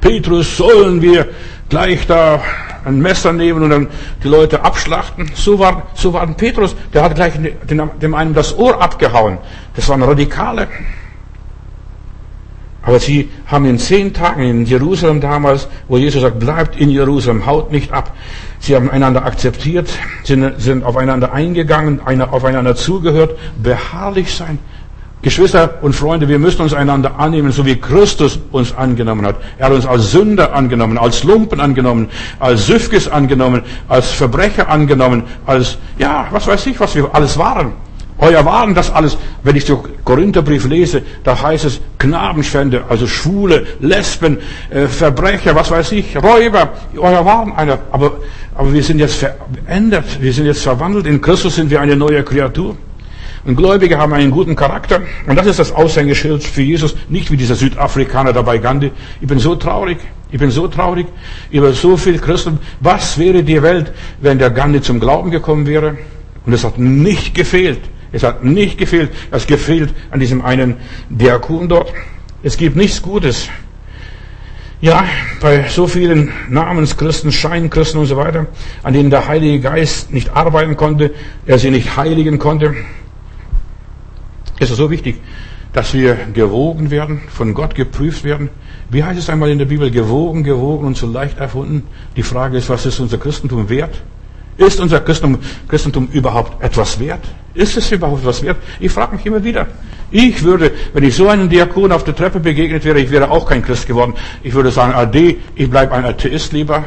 Petrus, 0.00 0.56
sollen 0.56 1.02
wir 1.02 1.28
gleich 1.68 2.06
da 2.06 2.40
ein 2.84 3.00
Messer 3.00 3.32
nehmen 3.32 3.64
und 3.64 3.70
dann 3.70 3.88
die 4.22 4.28
Leute 4.28 4.64
abschlachten? 4.64 5.30
So 5.34 5.58
war, 5.58 5.88
so 5.94 6.12
war 6.12 6.24
Petrus, 6.28 6.76
der 6.94 7.02
hat 7.02 7.16
gleich 7.16 7.32
den, 7.34 7.90
dem 8.00 8.14
einen 8.14 8.34
das 8.34 8.56
Ohr 8.56 8.80
abgehauen. 8.80 9.38
Das 9.74 9.88
waren 9.88 10.02
Radikale. 10.02 10.68
Aber 12.86 13.00
sie 13.00 13.28
haben 13.46 13.64
in 13.64 13.80
zehn 13.80 14.14
Tagen 14.14 14.42
in 14.42 14.64
Jerusalem 14.64 15.20
damals, 15.20 15.66
wo 15.88 15.96
Jesus 15.96 16.22
sagt, 16.22 16.38
bleibt 16.38 16.76
in 16.76 16.88
Jerusalem, 16.88 17.44
haut 17.44 17.72
nicht 17.72 17.90
ab. 17.90 18.14
Sie 18.60 18.76
haben 18.76 18.88
einander 18.88 19.26
akzeptiert, 19.26 19.88
sind, 20.22 20.60
sind 20.60 20.84
aufeinander 20.84 21.32
eingegangen, 21.32 22.00
aufeinander 22.00 22.76
zugehört, 22.76 23.36
beharrlich 23.60 24.32
sein. 24.32 24.60
Geschwister 25.26 25.78
und 25.82 25.92
Freunde, 25.92 26.28
wir 26.28 26.38
müssen 26.38 26.62
uns 26.62 26.72
einander 26.72 27.18
annehmen, 27.18 27.50
so 27.50 27.66
wie 27.66 27.74
Christus 27.74 28.38
uns 28.52 28.72
angenommen 28.72 29.26
hat. 29.26 29.34
Er 29.58 29.66
hat 29.66 29.72
uns 29.72 29.84
als 29.84 30.12
Sünder 30.12 30.54
angenommen, 30.54 30.98
als 30.98 31.24
Lumpen 31.24 31.58
angenommen, 31.58 32.08
als 32.38 32.66
Süfkes 32.66 33.08
angenommen, 33.08 33.62
als 33.88 34.12
Verbrecher 34.12 34.68
angenommen, 34.68 35.24
als, 35.44 35.78
ja, 35.98 36.28
was 36.30 36.46
weiß 36.46 36.64
ich, 36.66 36.78
was 36.78 36.94
wir 36.94 37.12
alles 37.12 37.36
waren. 37.36 37.72
Euer 38.18 38.44
waren 38.44 38.72
das 38.72 38.92
alles, 38.92 39.18
wenn 39.42 39.56
ich 39.56 39.64
den 39.64 39.78
Korintherbrief 40.04 40.64
lese, 40.64 41.02
da 41.24 41.42
heißt 41.42 41.64
es 41.64 41.80
Knabenschwände, 41.98 42.84
also 42.88 43.08
Schwule, 43.08 43.66
Lesben, 43.80 44.38
äh, 44.70 44.86
Verbrecher, 44.86 45.56
was 45.56 45.72
weiß 45.72 45.90
ich, 45.90 46.16
Räuber. 46.16 46.68
Euer 46.96 47.26
waren 47.26 47.52
einer, 47.52 47.80
aber, 47.90 48.12
aber 48.54 48.72
wir 48.72 48.84
sind 48.84 49.00
jetzt 49.00 49.16
verändert, 49.16 50.04
wir 50.20 50.32
sind 50.32 50.46
jetzt 50.46 50.62
verwandelt. 50.62 51.04
In 51.04 51.20
Christus 51.20 51.56
sind 51.56 51.68
wir 51.68 51.80
eine 51.80 51.96
neue 51.96 52.22
Kreatur. 52.22 52.76
Und 53.46 53.54
Gläubige 53.54 53.96
haben 53.96 54.12
einen 54.12 54.32
guten 54.32 54.56
Charakter. 54.56 55.02
Und 55.28 55.36
das 55.36 55.46
ist 55.46 55.60
das 55.60 55.72
Aushängeschild 55.72 56.42
für 56.42 56.62
Jesus. 56.62 56.96
Nicht 57.08 57.30
wie 57.30 57.36
dieser 57.36 57.54
Südafrikaner 57.54 58.32
dabei 58.32 58.58
Gandhi. 58.58 58.90
Ich 59.20 59.28
bin 59.28 59.38
so 59.38 59.54
traurig. 59.54 59.98
Ich 60.32 60.40
bin 60.40 60.50
so 60.50 60.66
traurig 60.66 61.06
über 61.52 61.72
so 61.72 61.96
viele 61.96 62.18
Christen. 62.18 62.58
Was 62.80 63.18
wäre 63.18 63.44
die 63.44 63.62
Welt, 63.62 63.92
wenn 64.20 64.40
der 64.40 64.50
Gandhi 64.50 64.82
zum 64.82 64.98
Glauben 64.98 65.30
gekommen 65.30 65.68
wäre? 65.68 65.96
Und 66.44 66.52
es 66.52 66.64
hat 66.64 66.78
nicht 66.78 67.36
gefehlt. 67.36 67.78
Es 68.10 68.24
hat 68.24 68.42
nicht 68.42 68.78
gefehlt. 68.78 69.10
Es 69.30 69.46
gefehlt 69.46 69.94
an 70.10 70.18
diesem 70.18 70.44
einen 70.44 70.74
Diakon 71.08 71.68
dort. 71.68 71.92
Es 72.42 72.56
gibt 72.56 72.74
nichts 72.74 73.00
Gutes. 73.00 73.48
Ja, 74.80 75.04
bei 75.40 75.66
so 75.68 75.86
vielen 75.86 76.32
Namenschristen, 76.48 77.30
Scheinkristen 77.30 78.00
und 78.00 78.06
so 78.06 78.16
weiter, 78.16 78.46
an 78.82 78.92
denen 78.92 79.10
der 79.10 79.26
Heilige 79.28 79.60
Geist 79.60 80.12
nicht 80.12 80.36
arbeiten 80.36 80.76
konnte, 80.76 81.14
er 81.46 81.58
sie 81.58 81.70
nicht 81.70 81.96
heiligen 81.96 82.38
konnte, 82.38 82.74
ist 84.58 84.70
es 84.70 84.76
so 84.76 84.90
wichtig, 84.90 85.20
dass 85.72 85.92
wir 85.92 86.16
gewogen 86.32 86.90
werden, 86.90 87.20
von 87.28 87.52
Gott 87.52 87.74
geprüft 87.74 88.24
werden. 88.24 88.48
Wie 88.90 89.04
heißt 89.04 89.18
es 89.18 89.28
einmal 89.28 89.50
in 89.50 89.58
der 89.58 89.66
Bibel? 89.66 89.90
Gewogen, 89.90 90.42
gewogen 90.42 90.86
und 90.86 90.96
so 90.96 91.06
leicht 91.06 91.38
erfunden. 91.38 91.82
Die 92.16 92.22
Frage 92.22 92.56
ist, 92.56 92.70
was 92.70 92.86
ist 92.86 92.98
unser 92.98 93.18
Christentum 93.18 93.68
wert? 93.68 94.02
Ist 94.56 94.80
unser 94.80 95.00
Christentum, 95.00 95.42
Christentum 95.68 96.08
überhaupt 96.12 96.62
etwas 96.62 96.98
wert? 96.98 97.20
Ist 97.52 97.76
es 97.76 97.92
überhaupt 97.92 98.20
etwas 98.20 98.42
wert? 98.42 98.56
Ich 98.80 98.90
frage 98.90 99.16
mich 99.16 99.26
immer 99.26 99.44
wieder. 99.44 99.66
Ich 100.10 100.42
würde, 100.42 100.70
wenn 100.94 101.04
ich 101.04 101.14
so 101.14 101.28
einem 101.28 101.48
Diakon 101.48 101.92
auf 101.92 102.04
der 102.04 102.14
Treppe 102.14 102.40
begegnet 102.40 102.84
wäre, 102.84 102.98
ich 102.98 103.10
wäre 103.10 103.30
auch 103.30 103.46
kein 103.46 103.62
Christ 103.62 103.86
geworden. 103.86 104.14
Ich 104.42 104.54
würde 104.54 104.70
sagen, 104.70 104.94
Ade, 104.94 105.36
ich 105.54 105.68
bleibe 105.68 105.92
ein 105.92 106.04
Atheist 106.04 106.52
lieber. 106.52 106.84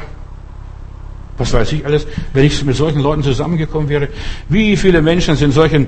Was 1.38 1.54
weiß 1.54 1.72
ich 1.74 1.86
alles, 1.86 2.08
wenn 2.34 2.44
ich 2.44 2.64
mit 2.66 2.76
solchen 2.76 3.02
Leuten 3.02 3.24
zusammengekommen 3.24 3.88
wäre. 3.88 4.08
Wie 4.50 4.76
viele 4.76 5.02
Menschen 5.02 5.36
sind 5.36 5.54
solchen 5.54 5.88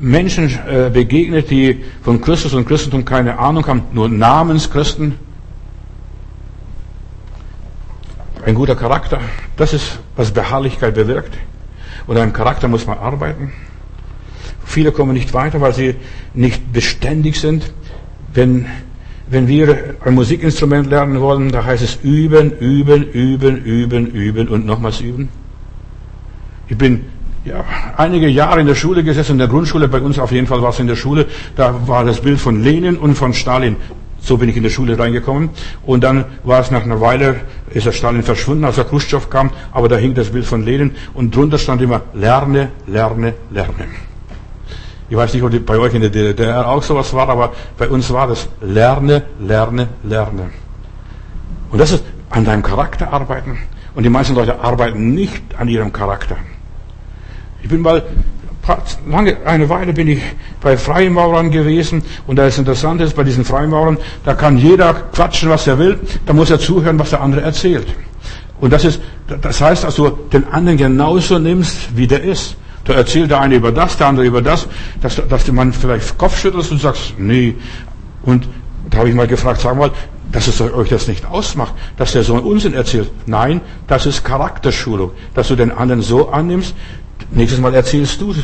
Menschen 0.00 0.48
äh, 0.66 0.90
begegnet, 0.92 1.50
die 1.50 1.84
von 2.02 2.20
Christus 2.20 2.54
und 2.54 2.66
Christentum 2.66 3.04
keine 3.04 3.38
Ahnung 3.38 3.66
haben, 3.66 3.82
nur 3.92 4.08
Namenschristen? 4.08 5.14
Ein 8.44 8.54
guter 8.54 8.74
Charakter, 8.74 9.20
das 9.56 9.74
ist, 9.74 9.98
was 10.16 10.30
Beharrlichkeit 10.30 10.94
bewirkt. 10.94 11.36
Und 12.06 12.16
an 12.16 12.22
einem 12.22 12.32
Charakter 12.32 12.66
muss 12.68 12.86
man 12.86 12.98
arbeiten. 12.98 13.52
Viele 14.64 14.92
kommen 14.92 15.12
nicht 15.12 15.34
weiter, 15.34 15.60
weil 15.60 15.74
sie 15.74 15.96
nicht 16.32 16.72
beständig 16.72 17.38
sind. 17.38 17.72
Wenn, 18.32 18.66
wenn 19.28 19.48
wir 19.48 19.96
ein 20.04 20.14
Musikinstrument 20.14 20.88
lernen 20.88 21.20
wollen, 21.20 21.52
da 21.52 21.64
heißt 21.64 21.82
es 21.82 21.98
üben, 22.02 22.52
üben, 22.58 23.04
üben, 23.10 23.64
üben, 23.64 24.06
üben 24.06 24.48
und 24.48 24.64
nochmals 24.64 25.00
üben. 25.00 25.28
Ich 26.68 26.78
bin 26.78 27.04
ja, 27.44 27.64
einige 27.96 28.28
Jahre 28.28 28.60
in 28.60 28.66
der 28.66 28.74
Schule 28.74 29.02
gesessen, 29.02 29.32
in 29.32 29.38
der 29.38 29.48
Grundschule, 29.48 29.88
bei 29.88 30.00
uns 30.00 30.18
auf 30.18 30.32
jeden 30.32 30.46
Fall 30.46 30.60
war 30.62 30.70
es 30.70 30.78
in 30.78 30.86
der 30.86 30.96
Schule, 30.96 31.26
da 31.56 31.74
war 31.86 32.04
das 32.04 32.20
Bild 32.20 32.38
von 32.38 32.62
Lenin 32.62 32.96
und 32.96 33.14
von 33.14 33.32
Stalin 33.32 33.76
so 34.20 34.36
bin 34.36 34.48
ich 34.48 34.56
in 34.56 34.62
die 34.62 34.70
Schule 34.70 34.98
reingekommen. 34.98 35.50
Und 35.84 36.04
dann 36.04 36.24
war 36.44 36.60
es 36.60 36.70
nach 36.70 36.82
einer 36.82 37.00
Weile, 37.00 37.40
ist 37.70 37.86
der 37.86 37.92
Stalin 37.92 38.22
verschwunden, 38.22 38.64
als 38.64 38.76
der 38.76 38.84
Khrushchev 38.84 39.28
kam, 39.30 39.50
aber 39.72 39.88
da 39.88 39.96
hing 39.96 40.14
das 40.14 40.30
Bild 40.30 40.44
von 40.44 40.64
Lenin 40.64 40.92
und 41.14 41.34
drunter 41.34 41.58
stand 41.58 41.82
immer, 41.82 42.02
lerne, 42.14 42.70
lerne, 42.86 43.34
lerne. 43.50 43.86
Ich 45.08 45.16
weiß 45.16 45.34
nicht, 45.34 45.42
ob 45.42 45.66
bei 45.66 45.78
euch 45.78 45.94
in 45.94 46.02
der 46.02 46.10
DDR 46.10 46.68
auch 46.68 46.82
sowas 46.82 47.12
war, 47.12 47.28
aber 47.28 47.52
bei 47.76 47.88
uns 47.88 48.12
war 48.12 48.28
das 48.28 48.48
lerne, 48.60 49.24
lerne, 49.40 49.88
lerne. 50.04 50.50
Und 51.70 51.78
das 51.80 51.90
ist 51.90 52.04
an 52.30 52.44
deinem 52.44 52.62
Charakter 52.62 53.12
arbeiten. 53.12 53.58
Und 53.94 54.04
die 54.04 54.10
meisten 54.10 54.36
Leute 54.36 54.60
arbeiten 54.60 55.14
nicht 55.14 55.42
an 55.58 55.66
ihrem 55.66 55.92
Charakter. 55.92 56.36
Ich 57.62 57.68
bin 57.68 57.80
mal 57.80 58.02
lange, 59.08 59.36
eine 59.44 59.68
Weile 59.68 59.92
bin 59.92 60.08
ich 60.08 60.20
bei 60.60 60.76
Freimaurern 60.76 61.50
gewesen 61.50 62.02
und 62.26 62.36
da 62.36 62.46
ist 62.46 62.58
interessant 62.58 63.00
ist, 63.00 63.16
bei 63.16 63.24
diesen 63.24 63.44
Freimaurern, 63.44 63.98
da 64.24 64.34
kann 64.34 64.56
jeder 64.58 64.94
quatschen, 64.94 65.50
was 65.50 65.66
er 65.66 65.78
will, 65.78 65.98
da 66.26 66.32
muss 66.32 66.50
er 66.50 66.58
zuhören, 66.58 66.98
was 66.98 67.10
der 67.10 67.20
andere 67.20 67.42
erzählt. 67.42 67.86
Und 68.60 68.72
das 68.72 68.84
ist, 68.84 69.00
das 69.40 69.60
heißt, 69.60 69.84
dass 69.84 69.96
du 69.96 70.10
den 70.32 70.46
anderen 70.48 70.76
genauso 70.76 71.38
nimmst, 71.38 71.96
wie 71.96 72.06
der 72.06 72.22
ist. 72.22 72.56
Da 72.84 72.94
erzählt 72.94 73.30
der 73.30 73.40
eine 73.40 73.54
über 73.56 73.72
das, 73.72 73.96
der 73.96 74.08
andere 74.08 74.26
über 74.26 74.42
das, 74.42 74.68
dass, 75.00 75.16
dass 75.28 75.44
du 75.44 75.52
man 75.52 75.72
vielleicht 75.72 76.18
Kopf 76.18 76.38
schüttelst 76.38 76.70
und 76.70 76.80
sagst, 76.80 77.14
nee. 77.18 77.54
Und 78.22 78.48
da 78.90 78.98
habe 78.98 79.08
ich 79.08 79.14
mal 79.14 79.26
gefragt, 79.26 79.60
sag 79.60 79.76
mal, 79.76 79.90
dass 80.32 80.46
es 80.46 80.60
euch 80.60 80.88
das 80.88 81.08
nicht 81.08 81.26
ausmacht, 81.26 81.74
dass 81.96 82.12
der 82.12 82.22
so 82.22 82.34
einen 82.34 82.44
Unsinn 82.44 82.74
erzählt. 82.74 83.10
Nein, 83.26 83.60
das 83.86 84.06
ist 84.06 84.24
Charakterschulung, 84.24 85.10
dass 85.34 85.48
du 85.48 85.56
den 85.56 85.72
anderen 85.72 86.02
so 86.02 86.28
annimmst, 86.28 86.74
Nächstes 87.30 87.60
Mal 87.60 87.74
erzählst 87.74 88.20
du 88.20 88.34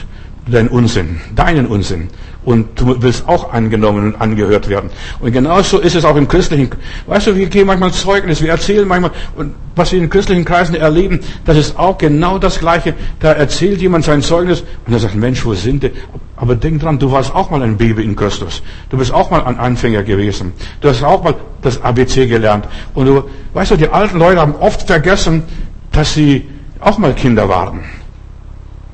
deinen 0.51 0.69
Unsinn, 0.69 1.21
deinen 1.35 1.67
Unsinn. 1.67 2.09
Und 2.45 2.81
du 2.81 3.03
willst 3.03 3.29
auch 3.29 3.53
angenommen 3.53 4.13
und 4.13 4.21
angehört 4.21 4.69
werden. 4.69 4.91
Und 5.19 5.33
genauso 5.33 5.81
ist 5.81 5.97
es 5.97 6.05
auch 6.05 6.15
im 6.15 6.29
christlichen. 6.29 6.71
Weißt 7.09 7.27
du, 7.27 7.35
wir 7.35 7.47
geben 7.47 7.67
manchmal 7.67 7.91
Zeugnis, 7.91 8.41
wir 8.41 8.51
erzählen 8.51 8.87
manchmal, 8.87 9.11
und 9.35 9.55
was 9.75 9.91
wir 9.91 9.99
in 9.99 10.09
christlichen 10.09 10.45
Kreisen 10.45 10.77
erleben, 10.77 11.19
das 11.45 11.57
ist 11.57 11.77
auch 11.77 11.99
genau 11.99 12.39
das 12.39 12.61
Gleiche. 12.61 12.95
Da 13.19 13.33
erzählt 13.33 13.81
jemand 13.81 14.05
sein 14.05 14.23
Zeugnis 14.23 14.63
und 14.87 14.93
er 14.93 15.01
sagt, 15.01 15.17
Mensch, 15.17 15.45
wo 15.45 15.55
sind 15.55 15.83
die? 15.83 15.91
Aber 16.37 16.55
denk 16.55 16.83
dran, 16.83 17.01
du 17.01 17.11
warst 17.11 17.35
auch 17.35 17.51
mal 17.51 17.63
ein 17.63 17.77
Baby 17.77 18.05
in 18.05 18.15
Christus. 18.15 18.63
Du 18.91 18.97
bist 18.97 19.13
auch 19.13 19.31
mal 19.31 19.43
ein 19.45 19.59
Anfänger 19.59 20.05
gewesen. 20.05 20.53
Du 20.81 20.89
hast 20.89 21.03
auch 21.03 21.25
mal 21.25 21.35
das 21.63 21.83
ABC 21.83 22.29
gelernt. 22.29 22.67
Und 22.95 23.07
du, 23.07 23.25
weißt 23.55 23.73
du, 23.73 23.77
die 23.77 23.89
alten 23.89 24.19
Leute 24.19 24.41
haben 24.41 24.55
oft 24.55 24.87
vergessen, 24.87 25.43
dass 25.91 26.15
sie 26.15 26.47
auch 26.79 26.99
mal 26.99 27.13
Kinder 27.15 27.49
waren. 27.49 27.81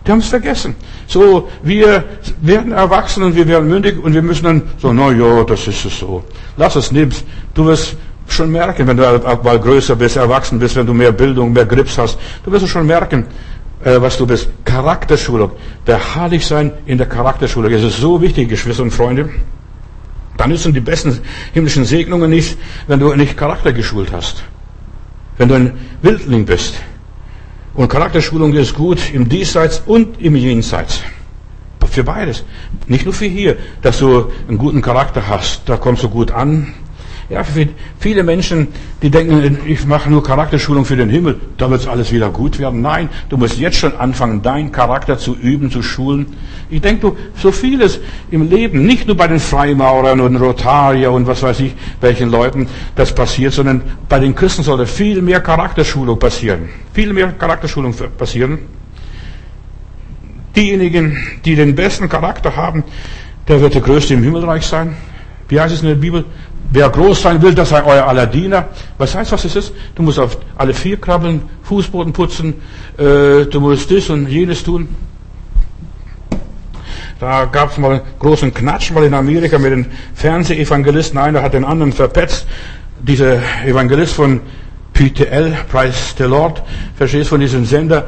Die 0.07 0.11
haben 0.11 0.19
es 0.19 0.29
vergessen. 0.29 0.75
So, 1.07 1.49
wir 1.63 2.05
werden 2.41 2.73
erwachsen 2.73 3.23
und 3.23 3.37
wir 3.37 3.47
werden 3.47 3.69
mündig 3.69 4.03
und 4.03 4.15
wir 4.15 4.23
müssen 4.23 4.45
dann 4.45 4.63
so, 4.79 4.93
na 4.93 5.13
ja, 5.13 5.45
das 5.45 5.69
ist 5.69 5.85
es 5.85 5.99
so. 5.99 6.25
Lass 6.57 6.75
es 6.75 6.91
nimmst. 6.91 7.25
Du 7.55 7.67
wirst 7.67 7.97
schon 8.27 8.51
merken, 8.51 8.87
wenn 8.87 8.97
du 8.97 9.39
mal 9.45 9.61
größer 9.61 9.95
bist, 9.95 10.17
erwachsen 10.17 10.59
bist, 10.59 10.75
wenn 10.75 10.87
du 10.87 10.95
mehr 10.95 11.13
Bildung, 11.13 11.53
mehr 11.53 11.67
Grips 11.67 11.99
hast. 11.99 12.19
Du 12.45 12.51
wirst 12.51 12.67
schon 12.69 12.87
merken, 12.87 13.27
äh, 13.85 14.01
was 14.01 14.17
du 14.17 14.27
bist. 14.27 14.49
Charakterschulung. 14.65 15.53
Beharrlich 15.85 16.47
sein 16.47 16.73
in 16.87 16.99
der 16.99 17.09
Charakterschulung. 17.09 17.71
Es 17.73 17.83
ist 17.83 17.99
so 17.99 18.21
wichtig, 18.21 18.49
Geschwister 18.49 18.83
und 18.83 18.91
Freunde. 18.91 19.29
Dann 20.37 20.51
nützen 20.51 20.73
die 20.73 20.81
besten 20.81 21.21
himmlischen 21.53 21.85
Segnungen 21.85 22.31
nicht, 22.31 22.59
wenn 22.89 22.99
du 22.99 23.15
nicht 23.15 23.37
Charakter 23.37 23.73
geschult 23.73 24.11
hast. 24.13 24.43
Wenn 25.37 25.49
du 25.49 25.55
ein 25.55 25.73
Wildling 26.03 26.45
bist. 26.45 26.75
Und 27.75 27.89
Charakterschulung 27.89 28.53
ist 28.53 28.75
gut 28.75 29.13
im 29.15 29.29
Diesseits 29.29 29.83
und 29.87 30.21
im 30.21 30.37
Jenseits. 30.37 31.01
Für 31.89 32.05
beides. 32.05 32.45
Nicht 32.87 33.05
nur 33.05 33.13
für 33.13 33.27
hier, 33.27 33.57
dass 33.83 33.99
du 33.99 34.31
einen 34.49 34.57
guten 34.57 34.81
Charakter 34.81 35.29
hast, 35.29 35.69
da 35.69 35.77
kommst 35.77 36.03
du 36.03 36.09
gut 36.09 36.31
an. 36.31 36.73
Ja, 37.33 37.43
für 37.45 37.67
viele 37.99 38.25
Menschen, 38.25 38.69
die 39.01 39.09
denken, 39.09 39.61
ich 39.65 39.87
mache 39.87 40.11
nur 40.11 40.23
Charakterschulung 40.23 40.85
für 40.85 40.97
den 40.97 41.09
Himmel, 41.09 41.41
da 41.57 41.71
wird 41.71 41.89
alles 41.89 42.13
wieder 42.13 42.29
gut 42.29 42.59
werden. 42.59 42.83
Nein, 42.83 43.09
du 43.31 43.39
musst 43.39 43.59
jetzt 43.59 43.79
schon 43.79 43.97
anfangen, 43.97 44.43
deinen 44.43 44.71
Charakter 44.71 45.17
zu 45.17 45.35
üben, 45.35 45.71
zu 45.71 45.83
schulen. 45.83 46.27
Ich 46.69 46.83
denke, 46.83 47.01
du, 47.01 47.17
so 47.37 47.51
vieles 47.51 48.01
im 48.31 48.51
Leben, 48.51 48.85
nicht 48.85 49.07
nur 49.07 49.17
bei 49.17 49.29
den 49.29 49.41
Freimaurern 49.41 50.21
und 50.21 50.37
Rotarier 50.37 51.11
und 51.11 51.27
was 51.27 51.43
weiß 51.43 51.61
ich, 51.61 51.75
welchen 52.03 52.31
Leuten 52.31 52.69
das 52.97 53.15
passiert, 53.15 53.55
sondern 53.55 53.81
bei 54.11 54.19
den 54.19 54.35
Christen 54.35 54.63
sollte 54.63 54.85
viel 54.85 55.23
mehr 55.23 55.41
Charakterschulung 55.41 56.19
passieren. 56.19 56.69
Viel 56.93 57.15
mehr 57.15 57.33
Charakterschulung 57.33 57.95
passieren. 58.19 58.59
Diejenigen, 60.55 61.17
die 61.47 61.55
den 61.55 61.75
besten 61.75 62.11
Charakter 62.11 62.55
haben, 62.57 62.85
der 63.49 63.63
wird 63.63 63.73
der 63.73 63.81
Größte 63.81 64.13
im 64.13 64.23
Himmelreich 64.23 64.67
sein. 64.67 64.95
Wie 65.49 65.61
heißt 65.61 65.75
es 65.75 65.83
in 65.83 65.89
der 65.89 65.97
Bibel? 65.97 66.25
Wer 66.75 66.89
groß 66.89 67.21
sein 67.21 67.43
will, 67.43 67.55
das 67.55 67.69
sei 67.69 67.85
euer 67.85 68.07
aller 68.07 68.27
Diener. 68.27 68.69
Was 68.97 69.15
heißt, 69.15 69.31
was 69.31 69.45
es 69.45 69.57
ist? 69.57 69.73
Du 69.95 70.03
musst 70.03 70.19
auf 70.19 70.39
alle 70.57 70.73
vier 70.73 70.99
krabbeln, 70.99 71.43
Fußboden 71.65 72.15
putzen, 72.15 72.55
äh, 72.97 73.45
du 73.45 73.61
musst 73.61 73.91
das 73.91 74.09
und 74.09 74.27
jenes 74.27 74.63
tun. 74.65 74.89
Da 77.21 77.45
gab 77.45 77.73
es 77.73 77.79
mal 77.79 77.93
einen 77.93 78.01
großen 78.19 78.55
Knatsch 78.55 78.91
mal 78.91 79.05
in 79.05 79.13
Amerika 79.13 79.59
mit 79.59 79.71
den 79.71 79.87
Fernsehevangelisten. 80.15 81.19
Einer 81.19 81.43
hat 81.43 81.53
den 81.53 81.65
anderen 81.67 81.93
verpetzt. 81.93 82.47
Dieser 83.01 83.41
Evangelist 83.67 84.15
von 84.15 84.41
PTL, 84.95 85.53
Price 85.71 86.15
the 86.17 86.25
Lord, 86.25 86.63
verstehst 86.97 87.29
von 87.29 87.41
diesem 87.41 87.67
Sender, 87.67 88.07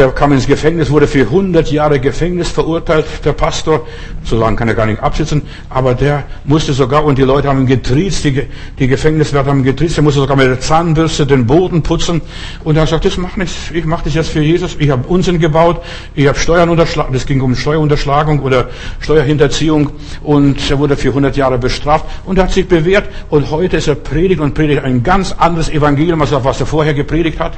der 0.00 0.12
kam 0.12 0.32
ins 0.32 0.46
Gefängnis, 0.46 0.90
wurde 0.90 1.06
für 1.06 1.20
100 1.20 1.70
Jahre 1.70 2.00
Gefängnis 2.00 2.48
verurteilt, 2.48 3.04
der 3.22 3.34
Pastor. 3.34 3.86
So 4.24 4.38
lange 4.38 4.56
kann 4.56 4.66
er 4.66 4.74
gar 4.74 4.86
nicht 4.86 5.02
absitzen. 5.02 5.42
Aber 5.68 5.94
der 5.94 6.24
musste 6.44 6.72
sogar, 6.72 7.04
und 7.04 7.18
die 7.18 7.22
Leute 7.22 7.48
haben 7.48 7.60
ihn 7.60 7.66
getriezt, 7.66 8.24
die, 8.24 8.46
die 8.78 8.88
Gefängniswärter 8.88 9.50
haben 9.50 9.58
ihn 9.58 9.64
getriezt, 9.64 9.98
er 9.98 10.02
musste 10.02 10.20
sogar 10.20 10.38
mit 10.38 10.46
der 10.46 10.58
Zahnbürste 10.58 11.26
den 11.26 11.46
Boden 11.46 11.82
putzen. 11.82 12.22
Und 12.64 12.76
er 12.76 12.86
sagt, 12.86 13.04
das 13.04 13.18
macht 13.18 13.36
nichts, 13.36 13.70
ich 13.74 13.84
mache 13.84 14.04
das 14.04 14.14
jetzt 14.14 14.30
für 14.30 14.40
Jesus. 14.40 14.74
Ich 14.78 14.88
habe 14.88 15.06
Unsinn 15.06 15.38
gebaut, 15.38 15.82
ich 16.14 16.26
habe 16.26 16.38
Steuern 16.38 16.70
unterschlagen, 16.70 17.12
das 17.12 17.26
ging 17.26 17.42
um 17.42 17.54
Steuerunterschlagung 17.54 18.40
oder 18.40 18.70
Steuerhinterziehung. 19.00 19.90
Und 20.22 20.70
er 20.70 20.78
wurde 20.78 20.96
für 20.96 21.08
100 21.08 21.36
Jahre 21.36 21.58
bestraft 21.58 22.06
und 22.24 22.38
er 22.38 22.44
hat 22.44 22.52
sich 22.52 22.66
bewährt. 22.66 23.06
Und 23.28 23.50
heute 23.50 23.76
ist 23.76 23.86
er 23.86 23.96
predigt 23.96 24.40
und 24.40 24.54
predigt 24.54 24.82
ein 24.82 25.02
ganz 25.02 25.32
anderes 25.32 25.68
Evangelium, 25.68 26.22
als 26.22 26.32
was 26.32 26.58
er 26.58 26.64
vorher 26.64 26.94
gepredigt 26.94 27.38
hat. 27.38 27.52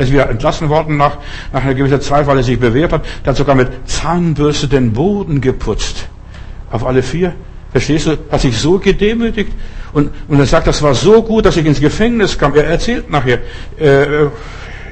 Er 0.00 0.04
ist 0.04 0.12
wieder 0.14 0.30
entlassen 0.30 0.70
worden 0.70 0.96
nach, 0.96 1.18
nach 1.52 1.62
einer 1.62 1.74
gewissen 1.74 2.00
Zeit, 2.00 2.26
weil 2.26 2.38
er 2.38 2.42
sich 2.42 2.58
bewährt 2.58 2.90
hat. 2.90 3.04
Er 3.22 3.30
hat 3.30 3.36
sogar 3.36 3.54
mit 3.54 3.68
Zahnbürste 3.84 4.66
den 4.66 4.94
Boden 4.94 5.42
geputzt. 5.42 6.08
Auf 6.70 6.86
alle 6.86 7.02
vier. 7.02 7.34
Verstehst 7.70 8.06
du? 8.06 8.16
Hat 8.32 8.40
sich 8.40 8.56
so 8.56 8.78
gedemütigt. 8.78 9.52
Und, 9.92 10.10
und 10.26 10.38
er 10.38 10.46
sagt, 10.46 10.68
das 10.68 10.80
war 10.80 10.94
so 10.94 11.22
gut, 11.22 11.44
dass 11.44 11.58
ich 11.58 11.66
ins 11.66 11.82
Gefängnis 11.82 12.38
kam. 12.38 12.54
Er 12.54 12.64
erzählt 12.64 13.10
nachher, 13.10 13.40
äh, 13.78 14.28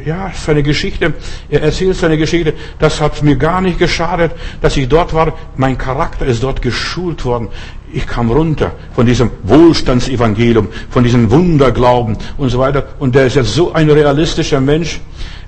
ja, 0.05 0.31
seine 0.35 0.63
Geschichte. 0.63 1.15
Er 1.49 1.63
erzählt 1.63 1.97
seine 1.97 2.19
Geschichte. 2.19 2.53
Das 2.79 3.01
hat 3.01 3.23
mir 3.23 3.37
gar 3.37 3.63
nicht 3.63 3.79
geschadet, 3.79 4.33
dass 4.61 4.77
ich 4.77 4.89
dort 4.89 5.15
war. 5.15 5.33
Mein 5.57 5.79
Charakter 5.79 6.27
ist 6.27 6.43
dort 6.43 6.61
geschult 6.61 7.25
worden. 7.25 7.49
Ich 7.93 8.07
kam 8.07 8.31
runter 8.31 8.73
von 8.95 9.07
diesem 9.07 9.31
Wohlstandsevangelium, 9.45 10.69
von 10.91 11.05
diesem 11.05 11.31
Wunderglauben 11.31 12.17
und 12.37 12.51
so 12.51 12.59
weiter. 12.59 12.89
Und 12.99 13.15
der 13.15 13.27
ist 13.27 13.37
jetzt 13.37 13.55
so 13.55 13.73
ein 13.73 13.91
realistischer 13.91 14.61
Mensch. 14.61 15.01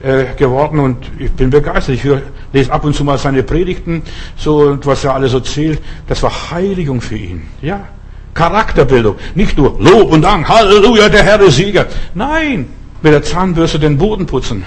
äh, 0.03 0.35
geworden 0.37 0.81
und 0.81 0.96
ich 1.18 1.31
bin 1.33 1.50
begeistert. 1.50 1.96
Ich 1.96 2.05
lese 2.53 2.72
ab 2.72 2.85
und 2.85 2.94
zu 2.94 3.05
mal 3.05 3.18
seine 3.18 3.42
Predigten, 3.42 4.03
so 4.37 4.79
was 4.85 5.05
er 5.05 5.14
alles 5.14 5.33
so 5.33 5.40
zählt. 5.40 5.81
Das 6.07 6.22
war 6.22 6.50
Heiligung 6.50 7.00
für 7.00 7.16
ihn. 7.16 7.42
Ja, 7.62 7.87
Charakterbildung. 8.35 9.16
Nicht 9.35 9.57
nur 9.57 9.76
Lob 9.79 10.11
und 10.12 10.22
Dank, 10.22 10.48
Halleluja, 10.48 11.09
der 11.09 11.22
Herr 11.22 11.40
ist 11.40 11.57
Sieger. 11.57 11.87
Nein, 12.14 12.66
mit 13.03 13.12
der 13.12 13.22
Zahnbürste 13.22 13.79
den 13.79 13.98
Boden 13.98 14.26
putzen 14.26 14.64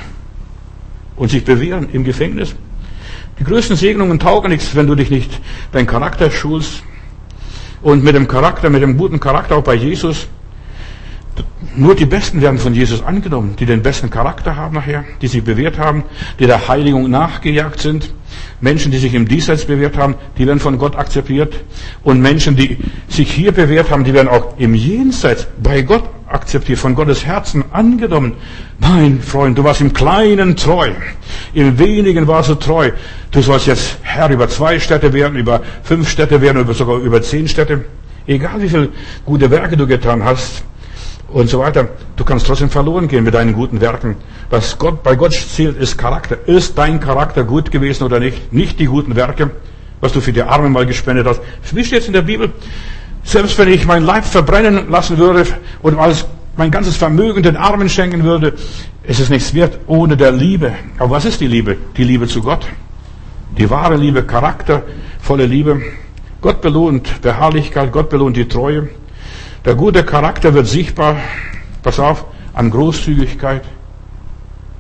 und 1.15 1.29
sich 1.29 1.43
bewähren 1.43 1.89
im 1.91 2.03
Gefängnis. 2.03 2.55
Die 3.39 3.43
größten 3.43 3.75
Segnungen 3.75 4.19
taugen 4.19 4.51
nichts, 4.51 4.75
wenn 4.75 4.86
du 4.86 4.95
dich 4.95 5.09
nicht 5.09 5.41
dein 5.71 5.88
Charakter 5.88 6.29
schulst. 6.29 6.83
Und 7.83 8.03
mit 8.03 8.15
dem 8.15 8.27
Charakter, 8.27 8.69
mit 8.69 8.81
dem 8.81 8.97
guten 8.97 9.19
Charakter 9.19 9.57
auch 9.57 9.63
bei 9.63 9.75
Jesus, 9.75 10.27
nur 11.75 11.95
die 11.95 12.05
Besten 12.05 12.41
werden 12.41 12.59
von 12.59 12.73
Jesus 12.75 13.03
angenommen, 13.03 13.55
die 13.57 13.65
den 13.65 13.81
besten 13.81 14.09
Charakter 14.09 14.55
haben 14.55 14.75
nachher, 14.75 15.03
die 15.21 15.27
sich 15.27 15.43
bewährt 15.43 15.79
haben, 15.79 16.03
die 16.39 16.45
der 16.45 16.67
Heiligung 16.67 17.09
nachgejagt 17.09 17.79
sind. 17.79 18.13
Menschen, 18.61 18.91
die 18.91 18.97
sich 18.97 19.13
im 19.13 19.27
Diesseits 19.27 19.65
bewährt 19.65 19.97
haben, 19.97 20.15
die 20.37 20.45
werden 20.45 20.59
von 20.59 20.77
Gott 20.77 20.95
akzeptiert. 20.95 21.53
Und 22.03 22.21
Menschen, 22.21 22.55
die 22.55 22.77
sich 23.07 23.31
hier 23.31 23.51
bewährt 23.51 23.89
haben, 23.89 24.03
die 24.03 24.13
werden 24.13 24.27
auch 24.27 24.57
im 24.57 24.75
Jenseits 24.75 25.47
bei 25.61 25.81
Gott 25.81 26.03
akzeptiert, 26.27 26.79
von 26.79 26.95
Gottes 26.95 27.25
Herzen 27.25 27.63
angenommen. 27.71 28.33
Mein 28.79 29.21
Freund, 29.21 29.57
du 29.57 29.63
warst 29.63 29.81
im 29.81 29.93
Kleinen 29.93 30.55
treu. 30.55 30.91
Im 31.53 31.77
Wenigen 31.79 32.27
warst 32.27 32.49
du 32.49 32.55
treu. 32.55 32.91
Du 33.31 33.41
sollst 33.41 33.67
jetzt 33.67 33.97
Herr 34.01 34.29
über 34.29 34.47
zwei 34.47 34.79
Städte 34.79 35.13
werden, 35.13 35.37
über 35.37 35.61
fünf 35.83 36.09
Städte 36.09 36.41
werden, 36.41 36.61
oder 36.61 36.73
sogar 36.73 36.97
über 36.97 37.21
zehn 37.21 37.47
Städte. 37.47 37.85
Egal 38.25 38.61
wie 38.61 38.69
viele 38.69 38.89
gute 39.25 39.49
Werke 39.51 39.75
du 39.75 39.85
getan 39.85 40.23
hast 40.23 40.63
und 41.33 41.49
so 41.49 41.59
weiter. 41.59 41.89
Du 42.15 42.23
kannst 42.23 42.45
trotzdem 42.47 42.69
verloren 42.69 43.07
gehen 43.07 43.23
mit 43.23 43.33
deinen 43.33 43.53
guten 43.53 43.81
Werken. 43.81 44.15
Was 44.49 44.77
Gott, 44.77 45.03
bei 45.03 45.15
Gott 45.15 45.33
zählt, 45.33 45.77
ist 45.77 45.97
Charakter. 45.97 46.37
Ist 46.47 46.77
dein 46.77 46.99
Charakter 46.99 47.43
gut 47.43 47.71
gewesen 47.71 48.03
oder 48.03 48.19
nicht? 48.19 48.53
Nicht 48.53 48.79
die 48.79 48.85
guten 48.85 49.15
Werke, 49.15 49.51
was 49.99 50.13
du 50.13 50.21
für 50.21 50.31
die 50.31 50.43
Armen 50.43 50.71
mal 50.71 50.85
gespendet 50.85 51.27
hast. 51.27 51.41
Wie 51.71 51.83
steht 51.83 52.01
es 52.01 52.07
in 52.07 52.13
der 52.13 52.21
Bibel? 52.21 52.51
Selbst 53.23 53.57
wenn 53.57 53.69
ich 53.69 53.85
mein 53.85 54.03
Leib 54.03 54.25
verbrennen 54.25 54.89
lassen 54.89 55.17
würde 55.17 55.45
und 55.81 55.97
alles, 55.97 56.25
mein 56.55 56.69
ganzes 56.69 56.97
Vermögen 56.97 57.41
den 57.41 57.57
Armen 57.57 57.89
schenken 57.89 58.23
würde, 58.23 58.53
ist 59.03 59.19
es 59.19 59.29
nichts 59.29 59.53
wert 59.53 59.79
ohne 59.87 60.15
der 60.15 60.31
Liebe. 60.31 60.73
Aber 60.99 61.11
was 61.11 61.25
ist 61.25 61.41
die 61.41 61.47
Liebe? 61.47 61.77
Die 61.97 62.03
Liebe 62.03 62.27
zu 62.27 62.41
Gott. 62.41 62.67
Die 63.57 63.69
wahre 63.69 63.95
Liebe, 63.95 64.23
charaktervolle 64.23 65.45
Liebe. 65.45 65.81
Gott 66.41 66.61
belohnt 66.61 67.21
Beharrlichkeit, 67.21 67.91
Gott 67.91 68.09
belohnt 68.09 68.35
die 68.35 68.47
Treue. 68.47 68.89
Der 69.65 69.76
gute 69.76 70.04
Charakter 70.04 70.54
wird 70.54 70.67
sichtbar, 70.67 71.15
pass 71.84 71.99
auf, 71.99 72.26
an 72.54 72.69
Großzügigkeit, 72.69 73.63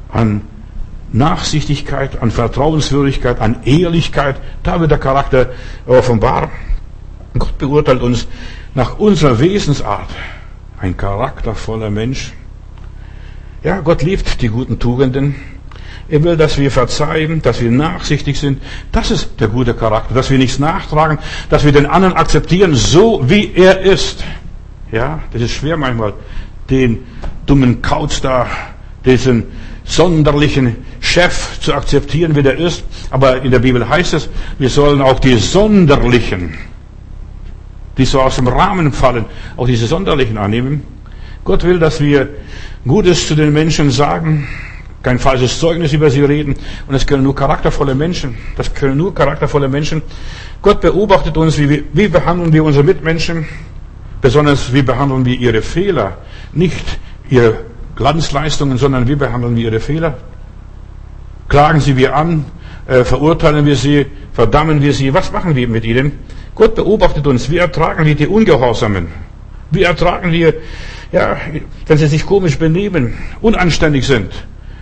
an 0.09 0.41
Nachsichtigkeit, 1.13 2.21
an 2.21 2.31
Vertrauenswürdigkeit, 2.31 3.39
an 3.39 3.63
Ehrlichkeit. 3.63 4.35
Da 4.63 4.81
wird 4.81 4.91
der 4.91 4.97
Charakter 4.97 5.51
offenbar. 5.87 6.49
Gott 7.37 7.57
beurteilt 7.57 8.01
uns 8.01 8.27
nach 8.75 8.99
unserer 8.99 9.39
Wesensart. 9.39 10.09
Ein 10.81 10.97
charaktervoller 10.97 11.89
Mensch. 11.89 12.33
Ja, 13.63 13.79
Gott 13.79 14.01
liebt 14.01 14.41
die 14.41 14.49
guten 14.49 14.79
Tugenden. 14.79 15.35
Er 16.09 16.21
will, 16.23 16.35
dass 16.35 16.57
wir 16.57 16.69
verzeihen, 16.69 17.41
dass 17.41 17.61
wir 17.61 17.71
nachsichtig 17.71 18.37
sind. 18.37 18.61
Das 18.91 19.09
ist 19.09 19.39
der 19.39 19.47
gute 19.47 19.73
Charakter, 19.73 20.13
dass 20.13 20.29
wir 20.29 20.37
nichts 20.37 20.59
nachtragen, 20.59 21.19
dass 21.49 21.63
wir 21.63 21.71
den 21.71 21.85
anderen 21.85 22.15
akzeptieren, 22.15 22.75
so 22.75 23.29
wie 23.29 23.53
er 23.55 23.79
ist. 23.79 24.23
Ja, 24.93 25.21
das 25.31 25.41
ist 25.41 25.53
schwer 25.53 25.75
manchmal, 25.75 26.13
den 26.69 26.99
dummen 27.47 27.81
Kauz 27.81 28.21
da, 28.21 28.45
diesen 29.03 29.45
sonderlichen 29.83 30.75
Chef 30.99 31.59
zu 31.59 31.73
akzeptieren, 31.73 32.35
wie 32.35 32.43
der 32.43 32.57
ist. 32.57 32.83
Aber 33.09 33.41
in 33.41 33.49
der 33.49 33.57
Bibel 33.57 33.89
heißt 33.89 34.13
es, 34.13 34.29
wir 34.59 34.69
sollen 34.69 35.01
auch 35.01 35.19
die 35.19 35.37
Sonderlichen, 35.37 36.53
die 37.97 38.05
so 38.05 38.21
aus 38.21 38.35
dem 38.35 38.47
Rahmen 38.47 38.93
fallen, 38.93 39.25
auch 39.57 39.65
diese 39.65 39.87
Sonderlichen 39.87 40.37
annehmen. 40.37 40.83
Gott 41.43 41.63
will, 41.63 41.79
dass 41.79 41.99
wir 41.99 42.29
Gutes 42.85 43.27
zu 43.27 43.33
den 43.33 43.51
Menschen 43.51 43.89
sagen, 43.89 44.47
kein 45.01 45.17
falsches 45.17 45.59
Zeugnis 45.59 45.91
über 45.91 46.11
sie 46.11 46.23
reden. 46.23 46.53
Und 46.85 46.93
das 46.93 47.07
können 47.07 47.23
nur 47.23 47.35
charaktervolle 47.35 47.95
Menschen. 47.95 48.37
Das 48.57 48.71
können 48.71 48.97
nur 48.97 49.15
charaktervolle 49.15 49.67
Menschen. 49.67 50.03
Gott 50.61 50.81
beobachtet 50.81 51.35
uns, 51.35 51.57
wie, 51.57 51.83
wie 51.93 52.07
behandeln 52.07 52.53
wir 52.53 52.63
unsere 52.63 52.83
Mitmenschen. 52.83 53.47
Besonders, 54.23 54.71
wie 54.71 54.83
behandeln 54.83 55.25
wir 55.25 55.37
ihre 55.37 55.61
Fehler? 55.61 56.15
Nicht 56.53 56.97
ihre 57.29 57.65
Glanzleistungen, 57.97 58.77
sondern 58.77 59.05
wie 59.05 59.15
behandeln 59.15 59.57
wir 59.57 59.65
ihre 59.65 59.81
Fehler? 59.81 60.13
Klagen 61.49 61.81
sie 61.81 61.97
wir 61.97 62.15
an? 62.15 62.45
Äh, 62.87 63.03
verurteilen 63.03 63.65
wir 63.65 63.75
sie? 63.75 64.05
Verdammen 64.31 64.81
wir 64.81 64.93
sie? 64.93 65.13
Was 65.13 65.33
machen 65.33 65.57
wir 65.57 65.67
mit 65.67 65.83
ihnen? 65.83 66.19
Gott 66.55 66.73
beobachtet 66.75 67.27
uns. 67.27 67.51
Wie 67.51 67.57
ertragen 67.57 68.05
wir 68.05 68.15
die 68.15 68.27
Ungehorsamen? 68.27 69.07
Wie 69.71 69.83
ertragen 69.83 70.31
wir, 70.31 70.53
ja, 71.11 71.35
wenn 71.87 71.97
sie 71.97 72.07
sich 72.07 72.25
komisch 72.25 72.57
benehmen, 72.57 73.15
unanständig 73.41 74.07
sind? 74.07 74.31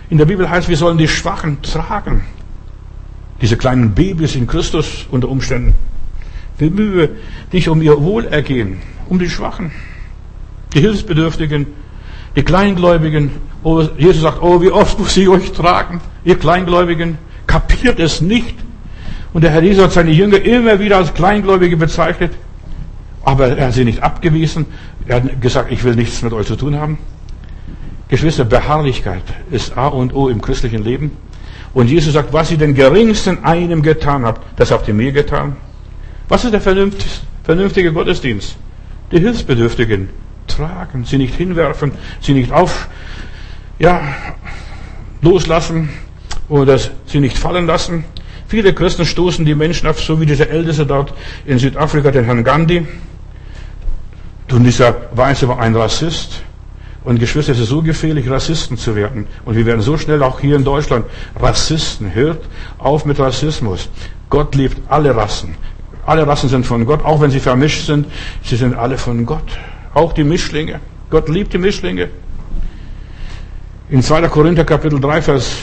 In 0.08 0.18
der 0.18 0.26
Bibel 0.26 0.48
heißt, 0.48 0.68
wir 0.68 0.76
sollen 0.76 0.98
die 0.98 1.08
Schwachen 1.08 1.60
tragen. 1.62 2.22
Diese 3.40 3.56
kleinen 3.56 3.90
Babys 3.92 4.36
in 4.36 4.46
Christus 4.46 5.08
unter 5.10 5.28
Umständen. 5.28 5.74
Bemühe 6.58 7.08
dich 7.52 7.68
um 7.68 7.82
ihr 7.82 8.00
Wohlergehen 8.00 8.78
um 9.12 9.18
die 9.18 9.28
Schwachen, 9.28 9.70
die 10.72 10.80
Hilfsbedürftigen, 10.80 11.66
die 12.34 12.42
Kleingläubigen. 12.42 13.30
Oh, 13.62 13.82
Jesus 13.98 14.22
sagt, 14.22 14.40
oh, 14.40 14.62
wie 14.62 14.70
oft 14.70 14.98
muss 14.98 15.14
ich 15.18 15.28
euch 15.28 15.52
tragen, 15.52 16.00
ihr 16.24 16.38
Kleingläubigen, 16.38 17.18
kapiert 17.46 18.00
es 18.00 18.22
nicht. 18.22 18.54
Und 19.34 19.44
der 19.44 19.50
Herr 19.50 19.62
Jesus 19.62 19.84
hat 19.84 19.92
seine 19.92 20.12
Jünger 20.12 20.40
immer 20.40 20.80
wieder 20.80 20.96
als 20.96 21.12
Kleingläubige 21.12 21.76
bezeichnet, 21.76 22.32
aber 23.22 23.48
er 23.48 23.66
hat 23.66 23.74
sie 23.74 23.84
nicht 23.84 24.02
abgewiesen. 24.02 24.64
Er 25.06 25.16
hat 25.16 25.42
gesagt, 25.42 25.70
ich 25.70 25.84
will 25.84 25.94
nichts 25.94 26.22
mit 26.22 26.32
euch 26.32 26.46
zu 26.46 26.56
tun 26.56 26.80
haben. 26.80 26.96
Geschwister, 28.08 28.46
Beharrlichkeit 28.46 29.24
ist 29.50 29.76
A 29.76 29.88
und 29.88 30.14
O 30.14 30.30
im 30.30 30.40
christlichen 30.40 30.84
Leben. 30.84 31.10
Und 31.74 31.90
Jesus 31.90 32.14
sagt, 32.14 32.32
was 32.32 32.50
ihr 32.50 32.56
den 32.56 32.74
geringsten 32.74 33.44
einem 33.44 33.82
getan 33.82 34.24
habt, 34.24 34.58
das 34.58 34.70
habt 34.70 34.88
ihr 34.88 34.94
mir 34.94 35.12
getan. 35.12 35.56
Was 36.30 36.46
ist 36.46 36.54
der 36.54 36.62
vernünftige 37.44 37.92
Gottesdienst? 37.92 38.56
Die 39.12 39.20
Hilfsbedürftigen 39.20 40.08
tragen, 40.46 41.04
sie 41.04 41.18
nicht 41.18 41.34
hinwerfen, 41.34 41.92
sie 42.20 42.32
nicht 42.32 42.50
auf, 42.52 42.88
ja, 43.78 44.00
loslassen 45.20 45.90
oder 46.48 46.78
sie 46.78 47.20
nicht 47.20 47.38
fallen 47.38 47.66
lassen. 47.66 48.04
Viele 48.48 48.74
Christen 48.74 49.06
stoßen 49.06 49.44
die 49.44 49.54
Menschen 49.54 49.88
auf, 49.88 50.00
so 50.00 50.20
wie 50.20 50.26
dieser 50.26 50.50
Älteste 50.50 50.84
dort 50.84 51.14
in 51.46 51.58
Südafrika, 51.58 52.10
den 52.10 52.24
Herrn 52.24 52.44
Gandhi. 52.44 52.86
Und 54.50 54.64
dieser 54.64 54.94
Weiße 55.12 55.48
war 55.48 55.58
ein 55.58 55.74
Rassist. 55.74 56.42
Und 57.04 57.18
Geschwister, 57.18 57.52
es 57.52 57.58
ist 57.58 57.70
so 57.70 57.82
gefährlich, 57.82 58.30
Rassisten 58.30 58.76
zu 58.76 58.94
werden. 58.94 59.26
Und 59.44 59.56
wir 59.56 59.66
werden 59.66 59.80
so 59.80 59.96
schnell 59.96 60.22
auch 60.22 60.38
hier 60.38 60.56
in 60.56 60.64
Deutschland 60.64 61.06
Rassisten. 61.40 62.14
Hört 62.14 62.44
auf 62.78 63.06
mit 63.06 63.18
Rassismus. 63.18 63.88
Gott 64.28 64.54
liebt 64.54 64.76
alle 64.88 65.16
Rassen. 65.16 65.56
Alle 66.04 66.26
Rassen 66.26 66.48
sind 66.48 66.66
von 66.66 66.84
Gott, 66.84 67.04
auch 67.04 67.20
wenn 67.20 67.30
sie 67.30 67.40
vermischt 67.40 67.86
sind. 67.86 68.06
Sie 68.42 68.56
sind 68.56 68.74
alle 68.74 68.98
von 68.98 69.24
Gott. 69.24 69.58
Auch 69.94 70.12
die 70.12 70.24
Mischlinge. 70.24 70.80
Gott 71.10 71.28
liebt 71.28 71.52
die 71.52 71.58
Mischlinge. 71.58 72.08
In 73.88 74.02
2. 74.02 74.28
Korinther 74.28 74.64
Kapitel 74.64 74.98
3, 74.98 75.22
Vers, 75.22 75.58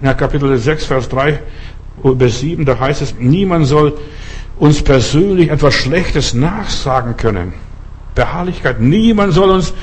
na, 0.00 0.14
Kapitel 0.14 0.56
6, 0.56 0.86
Vers 0.86 1.08
3 1.08 1.38
bis 2.02 2.40
7, 2.40 2.64
da 2.64 2.78
heißt 2.78 3.02
es, 3.02 3.14
niemand 3.18 3.66
soll 3.66 3.96
uns 4.58 4.82
persönlich 4.82 5.50
etwas 5.50 5.74
Schlechtes 5.74 6.34
nachsagen 6.34 7.16
können. 7.16 7.52
Beharrlichkeit. 8.14 8.80
Niemand 8.80 9.32
soll 9.32 9.50
uns 9.50 9.74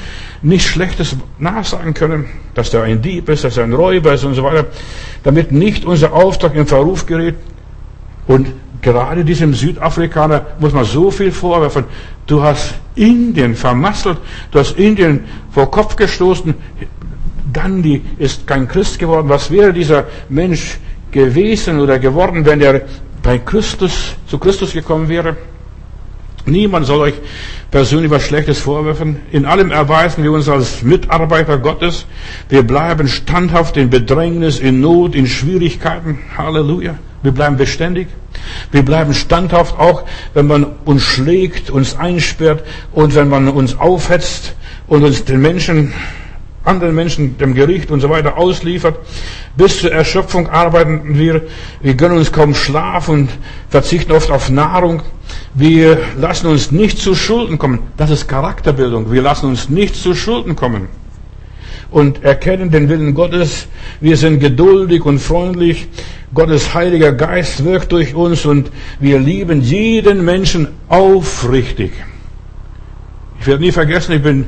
nichts 0.41 0.69
Schlechtes 0.69 1.15
nachsagen 1.37 1.93
können, 1.93 2.25
dass 2.53 2.71
der 2.71 2.83
ein 2.83 3.01
Dieb 3.01 3.29
ist, 3.29 3.43
dass 3.43 3.57
er 3.57 3.65
ein 3.65 3.73
Räuber 3.73 4.13
ist 4.13 4.23
und 4.23 4.33
so 4.33 4.43
weiter, 4.43 4.67
damit 5.23 5.51
nicht 5.51 5.85
unser 5.85 6.13
Auftrag 6.13 6.55
in 6.55 6.65
Verruf 6.65 7.05
gerät 7.05 7.35
und 8.27 8.47
gerade 8.81 9.23
diesem 9.23 9.53
Südafrikaner 9.53 10.45
muss 10.59 10.73
man 10.73 10.85
so 10.85 11.11
viel 11.11 11.31
vorwerfen. 11.31 11.85
Du 12.27 12.41
hast 12.41 12.75
Indien 12.95 13.55
vermasselt, 13.55 14.17
du 14.51 14.59
hast 14.59 14.77
Indien 14.77 15.21
vor 15.51 15.69
Kopf 15.71 15.95
gestoßen. 15.95 16.53
Gandhi 17.53 18.01
ist 18.17 18.47
kein 18.47 18.67
Christ 18.67 18.99
geworden. 18.99 19.29
Was 19.29 19.51
wäre 19.51 19.73
dieser 19.73 20.05
Mensch 20.29 20.79
gewesen 21.11 21.79
oder 21.79 21.99
geworden, 21.99 22.45
wenn 22.45 22.61
er 22.61 22.81
bei 23.23 23.37
Christus, 23.39 24.15
zu 24.27 24.37
Christus 24.37 24.73
gekommen 24.73 25.09
wäre? 25.09 25.35
Niemand 26.45 26.87
soll 26.87 27.01
euch 27.01 27.13
persönlich 27.69 28.09
was 28.09 28.23
Schlechtes 28.23 28.59
vorwerfen. 28.59 29.17
In 29.31 29.45
allem 29.45 29.71
erweisen 29.71 30.23
wir 30.23 30.31
uns 30.31 30.49
als 30.49 30.81
Mitarbeiter 30.81 31.57
Gottes. 31.59 32.05
Wir 32.49 32.63
bleiben 32.63 33.07
standhaft 33.07 33.77
in 33.77 33.89
Bedrängnis, 33.89 34.59
in 34.59 34.81
Not, 34.81 35.13
in 35.13 35.27
Schwierigkeiten. 35.27 36.19
Halleluja. 36.37 36.95
Wir 37.23 37.31
bleiben 37.31 37.57
beständig. 37.57 38.07
Wir 38.71 38.83
bleiben 38.83 39.13
standhaft, 39.13 39.77
auch 39.77 40.03
wenn 40.33 40.47
man 40.47 40.65
uns 40.85 41.03
schlägt, 41.03 41.69
uns 41.69 41.95
einsperrt 41.95 42.63
und 42.91 43.15
wenn 43.15 43.29
man 43.29 43.47
uns 43.49 43.77
aufhetzt 43.77 44.55
und 44.87 45.03
uns 45.03 45.23
den 45.25 45.41
Menschen 45.41 45.93
anderen 46.63 46.93
Menschen 46.93 47.37
dem 47.37 47.55
Gericht 47.55 47.89
und 47.91 48.01
so 48.01 48.09
weiter 48.09 48.37
ausliefert. 48.37 48.99
Bis 49.57 49.79
zur 49.79 49.91
Erschöpfung 49.91 50.47
arbeiten 50.47 51.17
wir. 51.17 51.43
Wir 51.81 51.95
gönnen 51.95 52.17
uns 52.17 52.31
kaum 52.31 52.53
Schlaf 52.53 53.09
und 53.09 53.29
verzichten 53.69 54.11
oft 54.11 54.29
auf 54.29 54.49
Nahrung. 54.49 55.01
Wir 55.53 55.97
lassen 56.17 56.47
uns 56.47 56.71
nicht 56.71 56.99
zu 56.99 57.15
Schulden 57.15 57.57
kommen. 57.57 57.79
Das 57.97 58.09
ist 58.09 58.27
Charakterbildung. 58.27 59.11
Wir 59.11 59.21
lassen 59.21 59.47
uns 59.47 59.69
nicht 59.69 59.95
zu 59.95 60.13
Schulden 60.13 60.55
kommen. 60.55 60.87
Und 61.89 62.23
erkennen 62.23 62.71
den 62.71 62.87
Willen 62.87 63.13
Gottes. 63.13 63.67
Wir 63.99 64.15
sind 64.15 64.39
geduldig 64.39 65.03
und 65.03 65.19
freundlich. 65.19 65.87
Gottes 66.33 66.73
Heiliger 66.73 67.11
Geist 67.11 67.63
wirkt 67.65 67.91
durch 67.91 68.15
uns 68.15 68.45
und 68.45 68.71
wir 68.99 69.19
lieben 69.19 69.61
jeden 69.61 70.23
Menschen 70.23 70.69
aufrichtig. 70.87 71.91
Ich 73.39 73.47
werde 73.47 73.63
nie 73.63 73.71
vergessen, 73.71 74.13
ich 74.13 74.23
bin 74.23 74.45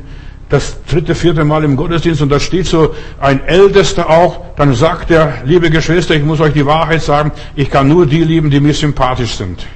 das 0.48 0.82
dritte, 0.84 1.14
vierte 1.14 1.44
Mal 1.44 1.64
im 1.64 1.76
Gottesdienst 1.76 2.22
und 2.22 2.30
da 2.30 2.38
steht 2.38 2.66
so 2.66 2.94
ein 3.20 3.44
Ältester 3.44 4.08
auch, 4.08 4.54
dann 4.56 4.74
sagt 4.74 5.10
er, 5.10 5.42
liebe 5.44 5.68
Geschwister, 5.68 6.14
ich 6.14 6.22
muss 6.22 6.40
euch 6.40 6.52
die 6.52 6.64
Wahrheit 6.64 7.02
sagen, 7.02 7.32
ich 7.56 7.70
kann 7.70 7.88
nur 7.88 8.06
die 8.06 8.22
lieben, 8.22 8.50
die 8.50 8.60
mir 8.60 8.72
sympathisch 8.72 9.34
sind. 9.34 9.66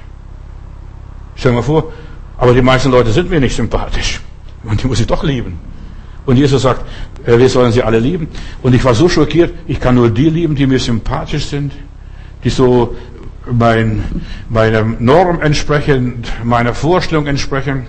Stell 1.35 1.53
mal 1.53 1.63
vor, 1.63 1.93
aber 2.37 2.55
die 2.55 2.63
meisten 2.63 2.91
Leute 2.91 3.11
sind 3.11 3.29
mir 3.29 3.41
nicht 3.41 3.57
sympathisch. 3.57 4.21
Und 4.65 4.83
die 4.83 4.87
muss 4.87 5.01
ich 5.01 5.07
doch 5.07 5.25
lieben. 5.25 5.59
Und 6.27 6.37
Jesus 6.37 6.63
sagt, 6.63 6.85
äh, 7.27 7.39
wir 7.39 7.49
sollen 7.49 7.73
sie 7.73 7.83
alle 7.83 7.99
lieben. 7.99 8.29
Und 8.63 8.75
ich 8.75 8.85
war 8.85 8.95
so 8.95 9.09
schockiert, 9.09 9.55
ich 9.67 9.81
kann 9.81 9.95
nur 9.95 10.11
die 10.11 10.29
lieben, 10.29 10.55
die 10.55 10.67
mir 10.67 10.79
sympathisch 10.79 11.47
sind, 11.47 11.73
die 12.45 12.51
so 12.51 12.97
mein, 13.51 14.05
meiner 14.49 14.85
Norm 14.85 15.41
entsprechen, 15.41 16.23
meiner 16.45 16.75
Vorstellung 16.75 17.27
entsprechen. 17.27 17.87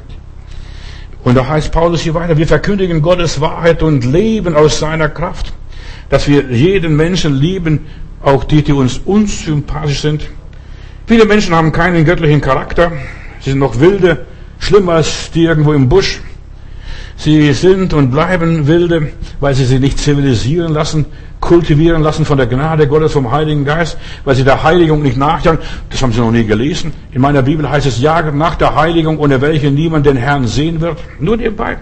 Und 1.23 1.35
da 1.35 1.47
heißt 1.47 1.71
Paulus 1.71 2.01
hier 2.01 2.13
weiter, 2.13 2.37
wir 2.37 2.47
verkündigen 2.47 3.01
Gottes 3.01 3.41
Wahrheit 3.41 3.83
und 3.83 4.05
leben 4.05 4.55
aus 4.55 4.79
seiner 4.79 5.09
Kraft, 5.09 5.53
dass 6.09 6.27
wir 6.27 6.43
jeden 6.49 6.95
Menschen 6.95 7.35
lieben, 7.35 7.87
auch 8.23 8.43
die, 8.43 8.63
die 8.63 8.73
uns 8.73 8.99
unsympathisch 9.05 10.01
sind. 10.01 10.27
Viele 11.07 11.25
Menschen 11.25 11.53
haben 11.53 11.71
keinen 11.71 12.05
göttlichen 12.05 12.41
Charakter, 12.41 12.91
sie 13.41 13.51
sind 13.51 13.59
noch 13.59 13.79
wilde, 13.79 14.25
schlimmer 14.59 14.93
als 14.93 15.31
die 15.31 15.43
irgendwo 15.43 15.73
im 15.73 15.89
Busch. 15.89 16.21
Sie 17.19 17.51
sind 17.51 17.93
und 17.93 18.11
bleiben 18.11 18.65
wilde, 18.67 19.09
weil 19.41 19.53
sie 19.53 19.65
sich 19.65 19.81
nicht 19.81 19.99
zivilisieren 19.99 20.73
lassen, 20.73 21.05
kultivieren 21.41 22.01
lassen 22.01 22.23
von 22.23 22.37
der 22.37 22.47
Gnade 22.47 22.87
Gottes, 22.87 23.11
vom 23.11 23.29
Heiligen 23.29 23.65
Geist, 23.65 23.97
weil 24.23 24.35
sie 24.35 24.45
der 24.45 24.63
Heiligung 24.63 25.03
nicht 25.03 25.17
nachjagen. 25.17 25.59
Das 25.89 26.01
haben 26.01 26.13
sie 26.13 26.21
noch 26.21 26.31
nie 26.31 26.45
gelesen. 26.45 26.93
In 27.11 27.19
meiner 27.21 27.41
Bibel 27.41 27.69
heißt 27.69 27.85
es, 27.87 27.99
jagen 27.99 28.37
nach 28.37 28.55
der 28.55 28.73
Heiligung, 28.73 29.19
ohne 29.19 29.41
welche 29.41 29.69
niemand 29.69 30.05
den 30.05 30.15
Herrn 30.15 30.47
sehen 30.47 30.79
wird. 30.79 30.97
Nur 31.19 31.35
nebenbei. 31.35 31.79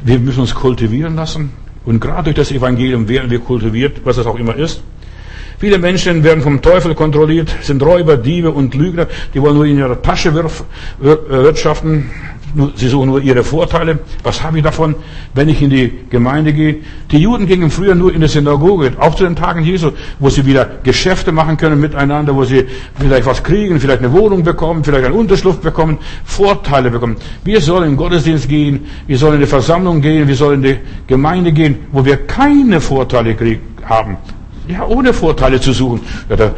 Wir 0.00 0.20
müssen 0.20 0.40
uns 0.40 0.54
kultivieren 0.54 1.14
lassen. 1.14 1.52
Und 1.84 2.00
gerade 2.00 2.24
durch 2.24 2.36
das 2.36 2.52
Evangelium 2.52 3.08
werden 3.10 3.30
wir 3.30 3.40
kultiviert, 3.40 4.00
was 4.04 4.16
es 4.16 4.24
auch 4.24 4.38
immer 4.38 4.56
ist. 4.56 4.80
Viele 5.58 5.78
Menschen 5.78 6.24
werden 6.24 6.42
vom 6.42 6.62
Teufel 6.62 6.94
kontrolliert, 6.94 7.54
sind 7.62 7.82
Räuber, 7.82 8.16
Diebe 8.16 8.50
und 8.50 8.74
Lügner, 8.74 9.06
die 9.32 9.40
wollen 9.40 9.54
nur 9.54 9.64
in 9.64 9.78
ihrer 9.78 10.00
Tasche 10.02 10.34
wirtschaften, 11.00 12.10
sie 12.74 12.88
suchen 12.88 13.08
nur 13.08 13.20
ihre 13.20 13.44
Vorteile. 13.44 13.98
Was 14.22 14.42
habe 14.42 14.58
ich 14.58 14.64
davon, 14.64 14.94
wenn 15.34 15.48
ich 15.48 15.60
in 15.62 15.70
die 15.70 15.92
Gemeinde 16.10 16.52
gehe? 16.52 16.76
Die 17.10 17.18
Juden 17.18 17.46
gingen 17.46 17.70
früher 17.70 17.94
nur 17.94 18.14
in 18.14 18.20
die 18.20 18.28
Synagoge, 18.28 18.92
auch 18.98 19.14
zu 19.14 19.24
den 19.24 19.36
Tagen 19.36 19.62
Jesu, 19.62 19.92
wo 20.18 20.30
sie 20.30 20.44
wieder 20.46 20.68
Geschäfte 20.82 21.32
machen 21.32 21.56
können 21.56 21.80
miteinander, 21.80 22.34
wo 22.34 22.44
sie 22.44 22.66
vielleicht 22.98 23.26
was 23.26 23.42
kriegen, 23.42 23.78
vielleicht 23.80 24.00
eine 24.00 24.12
Wohnung 24.12 24.42
bekommen, 24.42 24.84
vielleicht 24.84 25.04
eine 25.04 25.14
Unterschlupf 25.14 25.58
bekommen, 25.58 25.98
Vorteile 26.24 26.90
bekommen. 26.90 27.16
Wir 27.44 27.60
sollen 27.60 27.84
in 27.84 27.90
den 27.90 27.96
Gottesdienst 27.96 28.48
gehen, 28.48 28.86
wir 29.06 29.18
sollen 29.18 29.34
in 29.34 29.40
die 29.40 29.46
Versammlung 29.46 30.00
gehen, 30.00 30.26
wir 30.26 30.36
sollen 30.36 30.64
in 30.64 30.70
die 30.70 30.78
Gemeinde 31.06 31.52
gehen, 31.52 31.76
wo 31.92 32.04
wir 32.04 32.26
keine 32.26 32.80
Vorteile 32.80 33.36
haben. 33.84 34.16
Ja, 34.68 34.84
ohne 34.84 35.12
Vorteile 35.12 35.60
zu 35.60 35.72
suchen. 35.72 36.00
Ja, 36.28 36.34
da, 36.36 36.54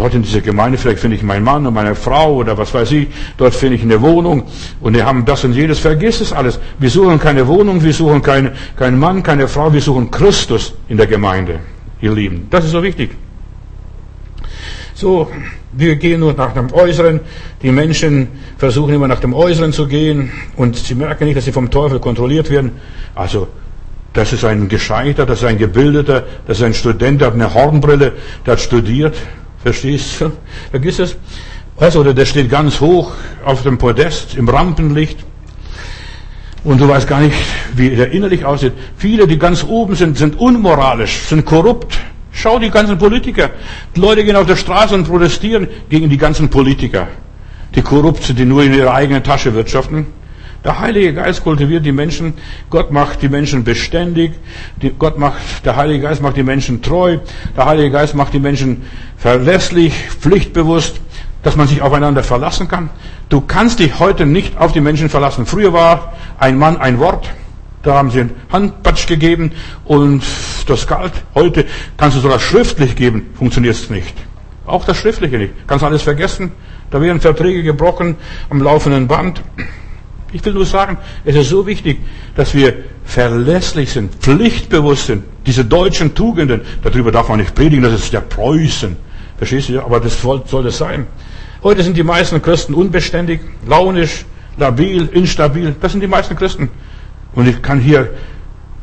Dort 0.00 0.14
in 0.14 0.22
dieser 0.22 0.40
Gemeinde, 0.40 0.78
vielleicht 0.78 1.00
finde 1.00 1.18
ich 1.18 1.22
meinen 1.22 1.44
Mann 1.44 1.66
und 1.66 1.74
meine 1.74 1.94
Frau 1.94 2.36
oder 2.36 2.56
was 2.56 2.72
weiß 2.72 2.90
ich, 2.92 3.08
dort 3.36 3.54
finde 3.54 3.76
ich 3.76 3.82
eine 3.82 4.00
Wohnung 4.00 4.44
und 4.80 4.94
wir 4.94 5.04
haben 5.04 5.26
das 5.26 5.44
und 5.44 5.52
jedes, 5.52 5.78
vergiss 5.78 6.22
es 6.22 6.32
alles. 6.32 6.58
Wir 6.78 6.88
suchen 6.88 7.20
keine 7.20 7.46
Wohnung, 7.46 7.84
wir 7.84 7.92
suchen 7.92 8.22
keinen 8.22 8.52
kein 8.76 8.98
Mann, 8.98 9.22
keine 9.22 9.46
Frau, 9.46 9.70
wir 9.70 9.82
suchen 9.82 10.10
Christus 10.10 10.72
in 10.88 10.96
der 10.96 11.06
Gemeinde, 11.06 11.60
ihr 12.00 12.12
Lieben. 12.12 12.46
Das 12.48 12.64
ist 12.64 12.70
so 12.70 12.82
wichtig. 12.82 13.10
So, 14.94 15.30
wir 15.72 15.96
gehen 15.96 16.20
nur 16.20 16.32
nach 16.32 16.54
dem 16.54 16.72
Äußeren. 16.72 17.20
Die 17.60 17.70
Menschen 17.70 18.28
versuchen 18.56 18.94
immer 18.94 19.06
nach 19.06 19.20
dem 19.20 19.34
Äußeren 19.34 19.74
zu 19.74 19.86
gehen 19.86 20.32
und 20.56 20.76
sie 20.76 20.94
merken 20.94 21.26
nicht, 21.26 21.36
dass 21.36 21.44
sie 21.44 21.52
vom 21.52 21.70
Teufel 21.70 22.00
kontrolliert 22.00 22.48
werden. 22.48 22.72
Also, 23.14 23.48
das 24.14 24.32
ist 24.32 24.46
ein 24.46 24.70
Gescheiter, 24.70 25.26
das 25.26 25.40
ist 25.40 25.44
ein 25.44 25.58
Gebildeter, 25.58 26.24
das 26.46 26.56
ist 26.56 26.64
ein 26.64 26.72
Student, 26.72 27.20
der 27.20 27.28
hat 27.28 27.34
eine 27.34 27.52
Hornbrille, 27.52 28.14
der 28.46 28.52
hat 28.52 28.60
studiert, 28.60 29.14
Verstehst 29.62 30.20
du? 30.20 30.32
Vergiss 30.70 30.98
es. 30.98 31.16
Also, 31.76 32.02
der 32.02 32.26
steht 32.26 32.50
ganz 32.50 32.80
hoch 32.80 33.12
auf 33.44 33.62
dem 33.62 33.78
Podest 33.78 34.34
im 34.36 34.48
Rampenlicht. 34.48 35.18
Und 36.62 36.80
du 36.80 36.88
weißt 36.88 37.08
gar 37.08 37.20
nicht, 37.20 37.36
wie 37.74 37.92
er 37.92 38.10
innerlich 38.12 38.44
aussieht. 38.44 38.74
Viele, 38.96 39.26
die 39.26 39.38
ganz 39.38 39.64
oben 39.64 39.94
sind, 39.94 40.18
sind 40.18 40.38
unmoralisch, 40.38 41.20
sind 41.28 41.46
korrupt. 41.46 41.98
Schau 42.32 42.58
die 42.58 42.70
ganzen 42.70 42.98
Politiker. 42.98 43.50
Die 43.96 44.00
Leute 44.00 44.24
gehen 44.24 44.36
auf 44.36 44.46
der 44.46 44.56
Straße 44.56 44.94
und 44.94 45.04
protestieren 45.04 45.68
gegen 45.88 46.10
die 46.10 46.18
ganzen 46.18 46.48
Politiker. 46.48 47.08
Die 47.74 47.82
korrupt 47.82 48.24
sind, 48.24 48.38
die 48.38 48.44
nur 48.44 48.62
in 48.62 48.74
ihrer 48.74 48.92
eigenen 48.92 49.22
Tasche 49.22 49.54
wirtschaften. 49.54 50.06
Der 50.62 50.78
Heilige 50.78 51.14
Geist 51.14 51.42
kultiviert 51.42 51.86
die 51.86 51.92
Menschen. 51.92 52.34
Gott 52.68 52.92
macht 52.92 53.22
die 53.22 53.30
Menschen 53.30 53.64
beständig. 53.64 54.32
Die, 54.82 54.90
Gott 54.90 55.18
macht, 55.18 55.64
der 55.64 55.76
Heilige 55.76 56.02
Geist 56.02 56.20
macht 56.20 56.36
die 56.36 56.42
Menschen 56.42 56.82
treu. 56.82 57.18
Der 57.56 57.64
Heilige 57.64 57.90
Geist 57.90 58.14
macht 58.14 58.34
die 58.34 58.40
Menschen 58.40 58.82
verlässlich, 59.16 59.94
pflichtbewusst, 60.20 61.00
dass 61.42 61.56
man 61.56 61.66
sich 61.66 61.80
aufeinander 61.80 62.22
verlassen 62.22 62.68
kann. 62.68 62.90
Du 63.30 63.40
kannst 63.40 63.78
dich 63.78 63.98
heute 63.98 64.26
nicht 64.26 64.58
auf 64.58 64.72
die 64.72 64.82
Menschen 64.82 65.08
verlassen. 65.08 65.46
Früher 65.46 65.72
war 65.72 66.12
ein 66.38 66.58
Mann 66.58 66.76
ein 66.76 66.98
Wort. 66.98 67.30
Da 67.82 67.94
haben 67.94 68.10
sie 68.10 68.20
einen 68.20 68.34
Handpatsch 68.52 69.06
gegeben 69.06 69.52
und 69.86 70.22
das 70.66 70.86
galt. 70.86 71.12
Heute 71.34 71.64
kannst 71.96 72.18
du 72.18 72.20
sogar 72.20 72.38
schriftlich 72.38 72.94
geben, 72.94 73.30
funktioniert 73.34 73.74
es 73.74 73.88
nicht. 73.88 74.14
Auch 74.66 74.84
das 74.84 74.98
Schriftliche 74.98 75.38
nicht. 75.38 75.54
Kannst 75.66 75.82
alles 75.82 76.02
vergessen. 76.02 76.52
Da 76.90 77.00
werden 77.00 77.20
Verträge 77.20 77.62
gebrochen 77.62 78.16
am 78.50 78.60
laufenden 78.60 79.08
Band. 79.08 79.40
Ich 80.32 80.44
will 80.44 80.52
nur 80.52 80.66
sagen, 80.66 80.98
es 81.24 81.34
ist 81.34 81.48
so 81.48 81.66
wichtig, 81.66 81.98
dass 82.36 82.54
wir 82.54 82.74
verlässlich 83.04 83.90
sind, 83.90 84.14
pflichtbewusst 84.14 85.06
sind. 85.06 85.24
Diese 85.46 85.64
deutschen 85.64 86.14
Tugenden, 86.14 86.60
darüber 86.82 87.10
darf 87.10 87.28
man 87.28 87.40
nicht 87.40 87.54
predigen, 87.54 87.82
das 87.82 87.94
ist 87.94 88.12
der 88.12 88.20
Preußen. 88.20 88.96
Verstehst 89.38 89.70
du? 89.70 89.80
Aber 89.80 89.98
das 89.98 90.20
soll, 90.20 90.42
soll 90.46 90.64
das 90.64 90.78
sein. 90.78 91.06
Heute 91.62 91.82
sind 91.82 91.96
die 91.96 92.02
meisten 92.02 92.40
Christen 92.40 92.74
unbeständig, 92.74 93.40
launisch, 93.66 94.24
labil, 94.56 95.08
instabil. 95.12 95.74
Das 95.80 95.92
sind 95.92 96.00
die 96.00 96.06
meisten 96.06 96.36
Christen. 96.36 96.70
Und 97.34 97.48
ich 97.48 97.60
kann 97.60 97.80
hier 97.80 98.10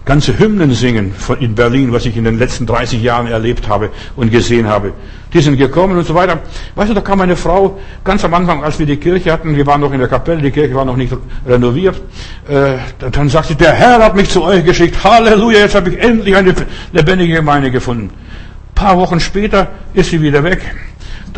ganze 0.08 0.40
Hymnen 0.40 0.72
singen 0.72 1.14
in 1.40 1.54
Berlin, 1.54 1.92
was 1.92 2.06
ich 2.06 2.16
in 2.16 2.24
den 2.24 2.40
letzten 2.40 2.66
30 2.66 3.04
Jahren 3.04 3.28
erlebt 3.28 3.68
habe 3.68 3.92
und 4.16 4.32
gesehen 4.32 4.68
habe. 4.68 4.94
Die 5.34 5.42
sind 5.42 5.58
gekommen 5.58 5.98
und 5.98 6.08
so 6.08 6.16
weiter. 6.16 6.40
Weißt 6.76 6.90
du, 6.90 6.94
da 6.94 7.02
kam 7.02 7.20
eine 7.20 7.36
Frau, 7.36 7.78
ganz 8.06 8.24
am 8.24 8.34
Anfang, 8.34 8.64
als 8.64 8.80
wir 8.80 8.86
die 8.86 8.96
Kirche 8.96 9.32
hatten, 9.32 9.56
wir 9.56 9.68
waren 9.68 9.82
noch 9.82 9.92
in 9.92 10.00
der 10.00 10.08
Kapelle, 10.08 10.42
die 10.42 10.52
Kirche 10.52 10.74
war 10.74 10.86
noch 10.86 10.96
nicht 10.96 11.14
renoviert, 11.46 12.02
äh, 12.48 12.78
dann 13.12 13.30
sagte 13.30 13.50
sie, 13.50 13.56
der 13.56 13.74
Herr 13.74 14.02
hat 14.02 14.16
mich 14.16 14.30
zu 14.30 14.42
euch 14.44 14.64
geschickt, 14.64 15.04
Halleluja, 15.04 15.60
jetzt 15.60 15.76
habe 15.76 15.90
ich 15.90 16.00
endlich 16.00 16.36
eine 16.36 16.56
lebendige 16.94 17.36
Gemeinde 17.36 17.70
gefunden. 17.70 18.10
Ein 18.10 18.76
paar 18.76 18.98
Wochen 18.98 19.20
später 19.20 19.68
ist 19.94 20.10
sie 20.10 20.22
wieder 20.22 20.42
weg. 20.44 20.62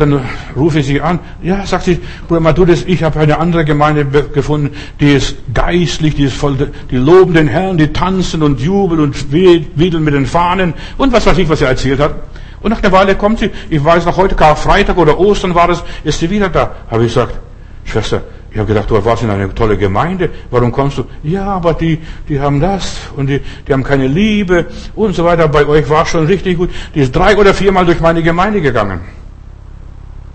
Dann 0.00 0.18
rufe 0.56 0.78
ich 0.78 0.86
sie 0.86 1.02
an. 1.02 1.18
Ja, 1.42 1.66
sagt 1.66 1.84
sie, 1.84 2.00
Bruder 2.26 2.40
Matthäus, 2.40 2.84
ich 2.86 3.02
habe 3.02 3.20
eine 3.20 3.38
andere 3.38 3.66
Gemeinde 3.66 4.06
gefunden, 4.06 4.70
die 4.98 5.12
ist 5.12 5.36
geistlich, 5.52 6.14
die 6.14 6.24
ist 6.24 6.36
voll, 6.36 6.56
die 6.90 6.96
loben 6.96 7.34
den 7.34 7.48
Herrn, 7.48 7.76
die 7.76 7.88
tanzen 7.88 8.42
und 8.42 8.60
jubeln 8.60 9.00
und 9.00 9.30
wedeln 9.30 10.02
mit 10.02 10.14
den 10.14 10.24
Fahnen 10.24 10.72
und 10.96 11.12
was 11.12 11.26
weiß 11.26 11.36
ich, 11.36 11.50
was 11.50 11.58
sie 11.58 11.66
erzählt 11.66 12.00
hat. 12.00 12.14
Und 12.62 12.70
nach 12.70 12.82
einer 12.82 12.92
Weile 12.92 13.14
kommt 13.14 13.40
sie, 13.40 13.50
ich 13.68 13.84
weiß 13.84 14.06
noch 14.06 14.16
heute, 14.16 14.34
Karfreitag 14.36 14.96
oder 14.96 15.20
Ostern 15.20 15.54
war 15.54 15.68
es, 15.68 15.84
ist 16.02 16.18
sie 16.18 16.30
wieder 16.30 16.48
da. 16.48 16.76
Habe 16.90 17.04
ich 17.04 17.12
gesagt, 17.12 17.38
Schwester, 17.84 18.22
ich 18.50 18.56
habe 18.56 18.68
gedacht, 18.68 18.90
du 18.90 19.04
warst 19.04 19.22
in 19.22 19.28
einer 19.28 19.54
tolle 19.54 19.76
Gemeinde, 19.76 20.30
warum 20.50 20.72
kommst 20.72 20.96
du? 20.96 21.04
Ja, 21.22 21.44
aber 21.44 21.74
die, 21.74 21.98
die 22.26 22.40
haben 22.40 22.58
das 22.58 22.96
und 23.16 23.26
die, 23.26 23.42
die 23.68 23.72
haben 23.74 23.84
keine 23.84 24.06
Liebe 24.06 24.64
und 24.94 25.14
so 25.14 25.26
weiter. 25.26 25.46
Bei 25.48 25.66
euch 25.66 25.90
war 25.90 26.04
es 26.04 26.08
schon 26.08 26.24
richtig 26.24 26.56
gut. 26.56 26.70
Die 26.94 27.00
ist 27.00 27.14
drei 27.14 27.36
oder 27.36 27.52
viermal 27.52 27.84
durch 27.84 28.00
meine 28.00 28.22
Gemeinde 28.22 28.62
gegangen. 28.62 29.19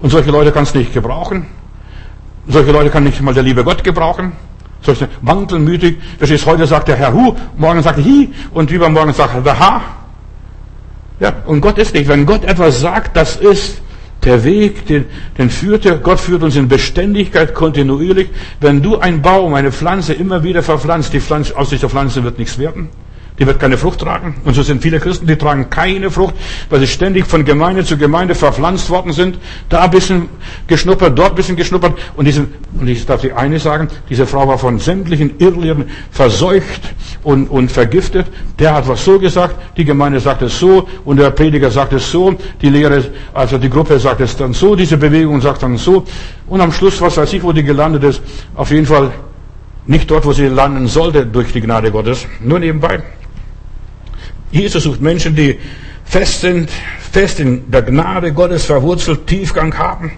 Und 0.05 0.11
solche 0.11 0.29
Leute 0.29 0.51
kannst 0.51 0.75
du 0.75 0.77
nicht 0.77 0.93
gebrauchen. 0.93 1.47
Solche 2.47 2.71
Leute 2.71 2.91
kann 2.91 3.05
nicht 3.05 3.19
mal 3.21 3.33
der 3.33 3.41
liebe 3.41 3.63
Gott 3.63 3.83
gebrauchen. 3.83 4.33
Solche 4.83 5.09
wankelmütig. 5.23 5.97
Verstehst, 6.19 6.45
heute 6.45 6.67
sagt 6.67 6.89
der 6.89 6.95
Herr 6.95 7.11
Hu, 7.11 7.35
morgen 7.57 7.81
sagt 7.81 7.97
er 7.97 8.05
Hi 8.05 8.29
und 8.53 8.69
übermorgen 8.69 9.13
sagt 9.13 9.33
er 9.33 9.41
der 9.41 9.57
Ha. 9.57 9.81
Ja, 11.19 11.33
und 11.47 11.59
Gott 11.59 11.79
ist 11.79 11.95
nicht. 11.95 12.07
Wenn 12.07 12.27
Gott 12.27 12.43
etwas 12.43 12.81
sagt, 12.81 13.17
das 13.17 13.35
ist 13.37 13.81
der 14.23 14.43
Weg, 14.43 14.85
den, 14.85 15.05
den 15.39 15.49
führt 15.49 15.87
er. 15.87 15.97
Gott 15.97 16.19
führt 16.19 16.43
uns 16.43 16.55
in 16.55 16.67
Beständigkeit 16.67 17.55
kontinuierlich. 17.55 18.29
Wenn 18.61 18.83
du 18.83 18.99
ein 18.99 19.23
Baum, 19.23 19.55
eine 19.55 19.71
Pflanze 19.71 20.13
immer 20.13 20.43
wieder 20.43 20.61
verpflanzt, 20.61 21.13
die 21.13 21.19
Pflanze, 21.19 21.57
aus 21.57 21.69
dieser 21.69 21.89
Pflanze 21.89 22.23
wird 22.23 22.37
nichts 22.37 22.59
werden. 22.59 22.89
Die 23.39 23.45
wird 23.45 23.59
keine 23.59 23.77
Frucht 23.77 23.99
tragen. 23.99 24.35
Und 24.45 24.53
so 24.53 24.63
sind 24.63 24.81
viele 24.81 24.99
Christen, 24.99 25.27
die 25.27 25.35
tragen 25.35 25.69
keine 25.69 26.09
Frucht, 26.09 26.35
weil 26.69 26.79
sie 26.79 26.87
ständig 26.87 27.25
von 27.25 27.43
Gemeinde 27.43 27.83
zu 27.83 27.97
Gemeinde 27.97 28.33
verpflanzt 28.33 28.89
worden 28.89 29.11
sind. 29.11 29.37
Da 29.69 29.83
ein 29.83 29.91
bisschen 29.91 30.29
geschnuppert, 30.67 31.17
dort 31.17 31.31
ein 31.31 31.35
bisschen 31.35 31.55
geschnuppert. 31.55 31.93
Und, 32.15 32.25
diese, 32.25 32.47
und 32.79 32.87
ich 32.87 33.05
darf 33.05 33.21
die 33.21 33.33
eine 33.33 33.59
sagen, 33.59 33.89
diese 34.09 34.25
Frau 34.25 34.47
war 34.47 34.57
von 34.57 34.79
sämtlichen 34.79 35.37
Irrlehren 35.39 35.85
verseucht 36.11 36.81
und, 37.23 37.49
und 37.49 37.71
vergiftet. 37.71 38.27
Der 38.59 38.73
hat 38.73 38.87
was 38.87 39.03
so 39.03 39.19
gesagt, 39.19 39.55
die 39.75 39.85
Gemeinde 39.85 40.19
sagt 40.19 40.41
es 40.41 40.57
so 40.57 40.87
und 41.03 41.17
der 41.17 41.31
Prediger 41.31 41.71
sagt 41.71 41.93
es 41.93 42.09
so, 42.09 42.35
die 42.61 42.69
Lehre, 42.69 43.03
also 43.33 43.57
die 43.57 43.69
Gruppe 43.69 43.99
sagt 43.99 44.21
es 44.21 44.37
dann 44.37 44.53
so, 44.53 44.75
diese 44.75 44.95
Bewegung 44.95 45.41
sagt 45.41 45.63
dann 45.63 45.77
so. 45.77 46.05
Und 46.47 46.61
am 46.61 46.71
Schluss, 46.71 47.01
was 47.01 47.17
weiß 47.17 47.33
ich, 47.33 47.43
wo 47.43 47.51
die 47.51 47.63
gelandet 47.63 48.03
ist, 48.03 48.21
auf 48.55 48.71
jeden 48.71 48.85
Fall 48.85 49.11
nicht 49.87 50.09
dort, 50.09 50.25
wo 50.25 50.31
sie 50.31 50.47
landen 50.47 50.87
sollte 50.87 51.25
durch 51.25 51.51
die 51.51 51.61
Gnade 51.61 51.91
Gottes. 51.91 52.25
Nur 52.39 52.59
nebenbei. 52.59 53.03
Jesus 54.55 54.83
sucht 54.83 55.01
Menschen, 55.01 55.35
die 55.35 55.57
fest 56.05 56.39
sind, 56.39 56.69
fest 57.11 57.41
in 57.41 57.69
der 57.69 57.81
Gnade 57.81 58.31
Gottes 58.31 58.63
verwurzelt, 58.63 59.27
Tiefgang 59.27 59.77
haben. 59.77 60.13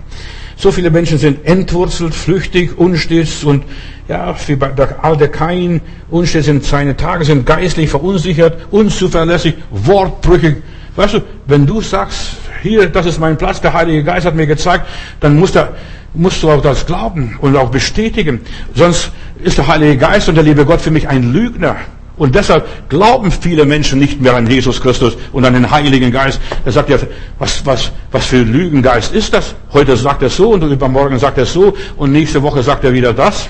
So 0.55 0.71
viele 0.71 0.91
Menschen 0.91 1.17
sind 1.17 1.43
entwurzelt, 1.43 2.13
flüchtig, 2.13 2.77
unstets 2.77 3.43
und 3.43 3.63
ja, 4.07 4.35
wie 4.45 4.55
bei 4.55 4.67
der 4.67 5.03
alte 5.03 5.27
Kain, 5.29 5.81
unstets 6.11 6.45
sind 6.45 6.63
seine 6.63 6.95
Tage, 6.95 7.25
sind 7.25 7.47
geistlich 7.47 7.89
verunsichert, 7.89 8.67
unzuverlässig, 8.69 9.55
wortbrüchig. 9.71 10.57
Weißt 10.95 11.15
du, 11.15 11.21
wenn 11.47 11.65
du 11.65 11.81
sagst, 11.81 12.37
hier, 12.61 12.87
das 12.89 13.07
ist 13.07 13.19
mein 13.19 13.37
Platz, 13.39 13.59
der 13.59 13.73
Heilige 13.73 14.03
Geist 14.03 14.27
hat 14.27 14.35
mir 14.35 14.45
gezeigt, 14.45 14.85
dann 15.19 15.39
musst 15.39 15.55
du, 15.55 15.67
musst 16.13 16.43
du 16.43 16.51
auch 16.51 16.61
das 16.61 16.85
glauben 16.85 17.39
und 17.41 17.55
auch 17.55 17.71
bestätigen. 17.71 18.41
Sonst 18.75 19.11
ist 19.43 19.57
der 19.57 19.67
Heilige 19.67 19.97
Geist 19.97 20.29
und 20.29 20.35
der 20.35 20.43
liebe 20.43 20.63
Gott 20.63 20.81
für 20.81 20.91
mich 20.91 21.07
ein 21.07 21.33
Lügner. 21.33 21.77
Und 22.17 22.33
deshalb 22.33 22.89
glauben 22.89 23.31
viele 23.31 23.65
Menschen 23.65 23.99
nicht 23.99 24.19
mehr 24.19 24.35
an 24.35 24.47
Jesus 24.47 24.81
Christus 24.81 25.15
und 25.31 25.45
an 25.45 25.53
den 25.53 25.69
Heiligen 25.69 26.11
Geist. 26.11 26.41
Er 26.65 26.71
sagt 26.71 26.89
ja, 26.89 26.97
was, 27.37 27.63
was, 27.65 27.91
was 28.11 28.25
für 28.25 28.41
Lügengeist 28.41 29.13
ist 29.13 29.33
das? 29.33 29.53
Heute 29.71 29.95
sagt 29.95 30.23
er 30.23 30.29
so 30.29 30.49
und 30.51 30.63
übermorgen 30.63 31.19
sagt 31.19 31.37
er 31.37 31.45
so 31.45 31.75
und 31.95 32.11
nächste 32.11 32.41
Woche 32.41 32.63
sagt 32.63 32.83
er 32.83 32.93
wieder 32.93 33.13
das. 33.13 33.49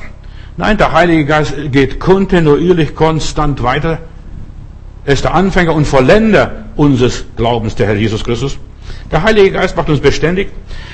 Nein, 0.58 0.78
der 0.78 0.92
Heilige 0.92 1.26
Geist 1.26 1.54
geht 1.72 2.00
kontinuierlich, 2.00 2.94
konstant 2.94 3.64
weiter. 3.64 4.00
Er 5.06 5.14
ist 5.14 5.24
der 5.24 5.34
Anfänger 5.34 5.74
und 5.74 5.86
Vollender 5.86 6.66
unseres 6.76 7.24
Glaubens, 7.38 7.76
der 7.76 7.88
Herr 7.88 7.96
Jesus 7.96 8.24
Christus. 8.24 8.58
Der 9.12 9.24
Heilige 9.24 9.52
Geist 9.52 9.78
macht 9.78 9.90
uns 9.90 10.02
beständig. 10.02 10.50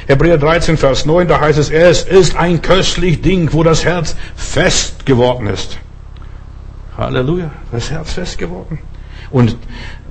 Hebräer 0.05 0.38
13, 0.38 0.77
Vers 0.77 1.05
9, 1.05 1.27
da 1.27 1.39
heißt 1.39 1.57
es, 1.57 1.71
es 1.71 2.03
ist 2.03 2.36
ein 2.36 2.62
köstlich 2.62 3.21
Ding, 3.21 3.49
wo 3.51 3.63
das 3.63 3.83
Herz 3.83 4.15
fest 4.36 5.05
geworden 5.05 5.47
ist. 5.47 5.79
Halleluja, 6.97 7.51
das 7.71 7.91
Herz 7.91 8.13
fest 8.13 8.38
geworden. 8.38 8.79
Und, 9.32 9.58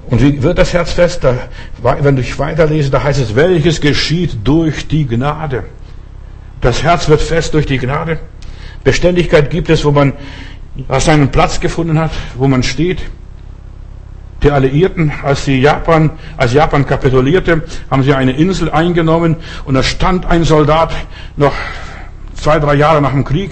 und 0.09 0.21
wie 0.21 0.42
wird 0.42 0.59
das 0.59 0.73
Herz 0.73 0.92
fest? 0.92 1.23
Da, 1.23 1.35
wenn 1.83 2.18
ich 2.18 2.38
weiterlese, 2.38 2.90
da 2.90 3.03
heißt 3.03 3.21
es, 3.21 3.37
welches 3.37 3.81
geschieht 3.81 4.38
durch 4.45 4.88
die 4.88 5.07
Gnade. 5.07 5.64
Das 6.61 6.83
Herz 6.83 7.09
wird 7.09 7.21
fest 7.21 7.55
durch 7.55 7.66
die 7.66 7.79
Gnade. 7.79 8.18
Beständigkeit 8.85 9.51
gibt 9.51 9.71
es, 9.71 9.85
wo 9.85 9.90
man 9.90 10.12
seinen 10.99 11.31
Platz 11.31 11.61
gefunden 11.61 11.99
hat, 11.99 12.12
wo 12.37 12.49
man 12.49 12.62
steht. 12.62 13.03
Die 14.42 14.51
Alliierten, 14.51 15.12
als 15.23 15.45
sie 15.45 15.61
Japan, 15.61 16.11
als 16.37 16.53
Japan 16.53 16.85
kapitulierte, 16.85 17.62
haben 17.90 18.03
sie 18.03 18.12
eine 18.12 18.33
Insel 18.33 18.71
eingenommen 18.71 19.37
und 19.64 19.75
da 19.75 19.85
stand 19.85 20.27
ein 20.27 20.42
Soldat 20.42 20.92
noch 21.37 21.55
zwei, 22.42 22.59
drei 22.59 22.74
Jahre 22.74 23.00
nach 23.00 23.12
dem 23.12 23.24
Krieg, 23.24 23.50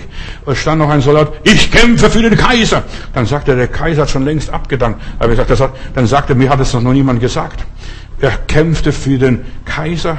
stand 0.53 0.79
noch 0.79 0.91
ein 0.91 1.01
Soldat, 1.01 1.33
ich 1.45 1.71
kämpfe 1.71 2.11
für 2.11 2.23
den 2.23 2.37
Kaiser. 2.37 2.83
Dann 3.15 3.27
sagte 3.27 3.53
er, 3.53 3.57
der 3.57 3.69
Kaiser 3.69 4.03
hat 4.03 4.11
schon 4.11 4.25
längst 4.25 4.51
abgedankt. 4.51 5.01
Aber 5.19 5.33
ich 5.33 5.37
sagte, 5.37 5.71
dann 5.95 6.07
sagte 6.07 6.33
er, 6.33 6.37
mir 6.37 6.51
hat 6.51 6.61
es 6.61 6.75
noch 6.75 6.93
niemand 6.93 7.21
gesagt. 7.21 7.65
Er 8.21 8.33
kämpfte 8.47 8.93
für 8.93 9.19
den 9.19 9.45
Kaiser. 9.65 10.19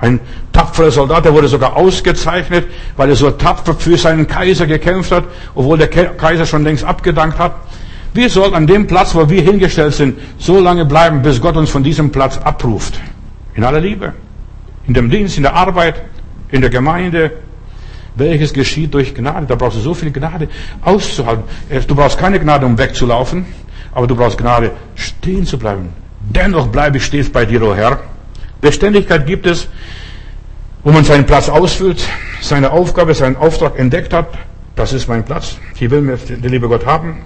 Ein 0.00 0.20
tapferer 0.52 0.92
Soldat, 0.92 1.24
der 1.24 1.34
wurde 1.34 1.48
sogar 1.48 1.76
ausgezeichnet, 1.76 2.68
weil 2.96 3.10
er 3.10 3.16
so 3.16 3.32
tapfer 3.32 3.74
für 3.74 3.98
seinen 3.98 4.28
Kaiser 4.28 4.66
gekämpft 4.66 5.10
hat, 5.10 5.24
obwohl 5.56 5.76
der 5.76 5.88
Kaiser 5.88 6.46
schon 6.46 6.62
längst 6.62 6.84
abgedankt 6.84 7.38
hat. 7.38 7.54
Wir 8.14 8.30
sollten 8.30 8.54
an 8.54 8.66
dem 8.66 8.86
Platz, 8.86 9.14
wo 9.14 9.28
wir 9.28 9.42
hingestellt 9.42 9.94
sind, 9.94 10.18
so 10.38 10.60
lange 10.60 10.84
bleiben, 10.84 11.22
bis 11.22 11.40
Gott 11.40 11.56
uns 11.56 11.70
von 11.70 11.82
diesem 11.82 12.10
Platz 12.12 12.38
abruft. 12.38 12.98
In 13.54 13.64
aller 13.64 13.80
Liebe. 13.80 14.14
In 14.86 14.94
dem 14.94 15.10
Dienst, 15.10 15.36
in 15.36 15.42
der 15.42 15.54
Arbeit, 15.54 16.00
in 16.50 16.60
der 16.60 16.70
Gemeinde, 16.70 17.32
welches 18.18 18.52
geschieht 18.52 18.94
durch 18.94 19.14
Gnade. 19.14 19.46
Da 19.46 19.54
brauchst 19.54 19.76
du 19.76 19.80
so 19.80 19.94
viel 19.94 20.10
Gnade 20.10 20.48
auszuhalten. 20.82 21.44
Du 21.86 21.94
brauchst 21.94 22.18
keine 22.18 22.38
Gnade, 22.38 22.66
um 22.66 22.76
wegzulaufen, 22.78 23.46
aber 23.92 24.06
du 24.06 24.16
brauchst 24.16 24.38
Gnade, 24.38 24.72
stehen 24.94 25.46
zu 25.46 25.58
bleiben. 25.58 25.90
Dennoch 26.20 26.68
bleibe 26.68 26.98
ich 26.98 27.04
stets 27.04 27.30
bei 27.30 27.44
dir, 27.44 27.62
o 27.62 27.70
oh 27.70 27.74
Herr. 27.74 28.00
Beständigkeit 28.60 29.26
gibt 29.26 29.46
es, 29.46 29.68
wo 30.84 30.90
man 30.90 31.04
seinen 31.04 31.26
Platz 31.26 31.48
ausfüllt, 31.48 32.06
seine 32.40 32.72
Aufgabe, 32.72 33.14
seinen 33.14 33.36
Auftrag 33.36 33.78
entdeckt 33.78 34.12
hat. 34.12 34.28
Das 34.76 34.92
ist 34.92 35.08
mein 35.08 35.24
Platz. 35.24 35.58
Hier 35.74 35.90
will 35.90 36.00
mir 36.00 36.16
der 36.16 36.50
liebe 36.50 36.68
Gott 36.68 36.86
haben. 36.86 37.22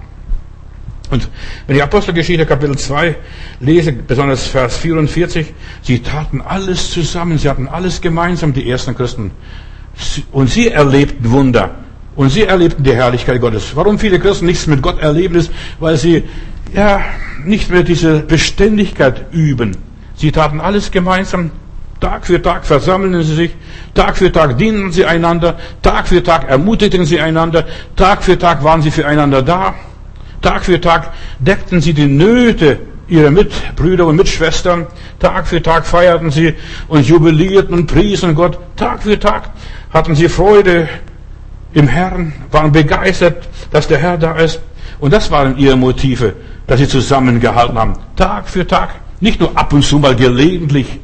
Und 1.09 1.29
wenn 1.67 1.75
ich 1.75 1.83
Apostelgeschichte 1.83 2.45
Kapitel 2.45 2.77
2 2.77 3.15
lese, 3.59 3.91
besonders 3.93 4.47
Vers 4.47 4.77
44, 4.77 5.53
sie 5.83 5.99
taten 5.99 6.41
alles 6.41 6.89
zusammen, 6.91 7.37
sie 7.37 7.49
hatten 7.49 7.67
alles 7.67 8.01
gemeinsam, 8.01 8.53
die 8.53 8.67
ersten 8.67 8.95
Christen. 8.95 9.31
Und 10.31 10.49
sie 10.49 10.69
erlebten 10.69 11.31
Wunder. 11.31 11.71
Und 12.15 12.29
sie 12.29 12.43
erlebten 12.43 12.83
die 12.83 12.93
Herrlichkeit 12.93 13.41
Gottes. 13.41 13.75
Warum 13.75 13.97
viele 13.97 14.19
Christen 14.19 14.45
nichts 14.45 14.67
mit 14.67 14.81
Gott 14.81 14.99
erleben, 15.01 15.35
ist, 15.35 15.51
weil 15.79 15.97
sie 15.97 16.23
ja 16.73 17.01
nicht 17.43 17.71
mehr 17.71 17.83
diese 17.83 18.19
Beständigkeit 18.19 19.25
üben. 19.31 19.75
Sie 20.15 20.31
taten 20.31 20.61
alles 20.61 20.91
gemeinsam. 20.91 21.51
Tag 21.99 22.27
für 22.27 22.41
Tag 22.41 22.65
versammeln 22.65 23.23
sie 23.23 23.33
sich. 23.33 23.51
Tag 23.93 24.17
für 24.17 24.31
Tag 24.31 24.57
dienen 24.57 24.91
sie 24.91 25.05
einander. 25.05 25.57
Tag 25.81 26.07
für 26.07 26.21
Tag 26.21 26.49
ermutigten 26.49 27.05
sie 27.05 27.19
einander. 27.19 27.65
Tag 27.95 28.23
für 28.23 28.37
Tag 28.37 28.63
waren 28.63 28.81
sie 28.81 28.91
füreinander 28.91 29.41
da. 29.41 29.73
Tag 30.41 30.65
für 30.65 30.81
Tag 30.81 31.13
deckten 31.39 31.79
sie 31.81 31.93
die 31.93 32.07
Nöte 32.07 32.79
ihrer 33.07 33.31
Mitbrüder 33.31 34.05
und 34.05 34.17
Mitschwestern. 34.17 34.87
Tag 35.19 35.47
für 35.47 35.61
Tag 35.61 35.85
feierten 35.85 36.29
sie 36.31 36.55
und 36.89 37.07
jubilierten 37.07 37.73
und 37.73 37.87
priesen 37.87 38.35
Gott. 38.35 38.59
Tag 38.75 39.03
für 39.03 39.17
Tag 39.19 39.51
hatten 39.93 40.15
sie 40.15 40.27
Freude 40.27 40.89
im 41.73 41.87
Herrn, 41.87 42.33
waren 42.51 42.71
begeistert, 42.71 43.47
dass 43.71 43.87
der 43.87 43.99
Herr 43.99 44.17
da 44.17 44.35
ist. 44.35 44.59
Und 44.99 45.11
das 45.11 45.31
waren 45.31 45.57
ihre 45.57 45.75
Motive, 45.75 46.33
dass 46.67 46.79
sie 46.79 46.87
zusammengehalten 46.87 47.77
haben. 47.77 47.93
Tag 48.15 48.49
für 48.49 48.65
Tag. 48.65 48.89
Nicht 49.19 49.39
nur 49.39 49.57
ab 49.57 49.73
und 49.73 49.83
zu 49.83 49.99
mal 49.99 50.15
gelegentlich. 50.15 50.99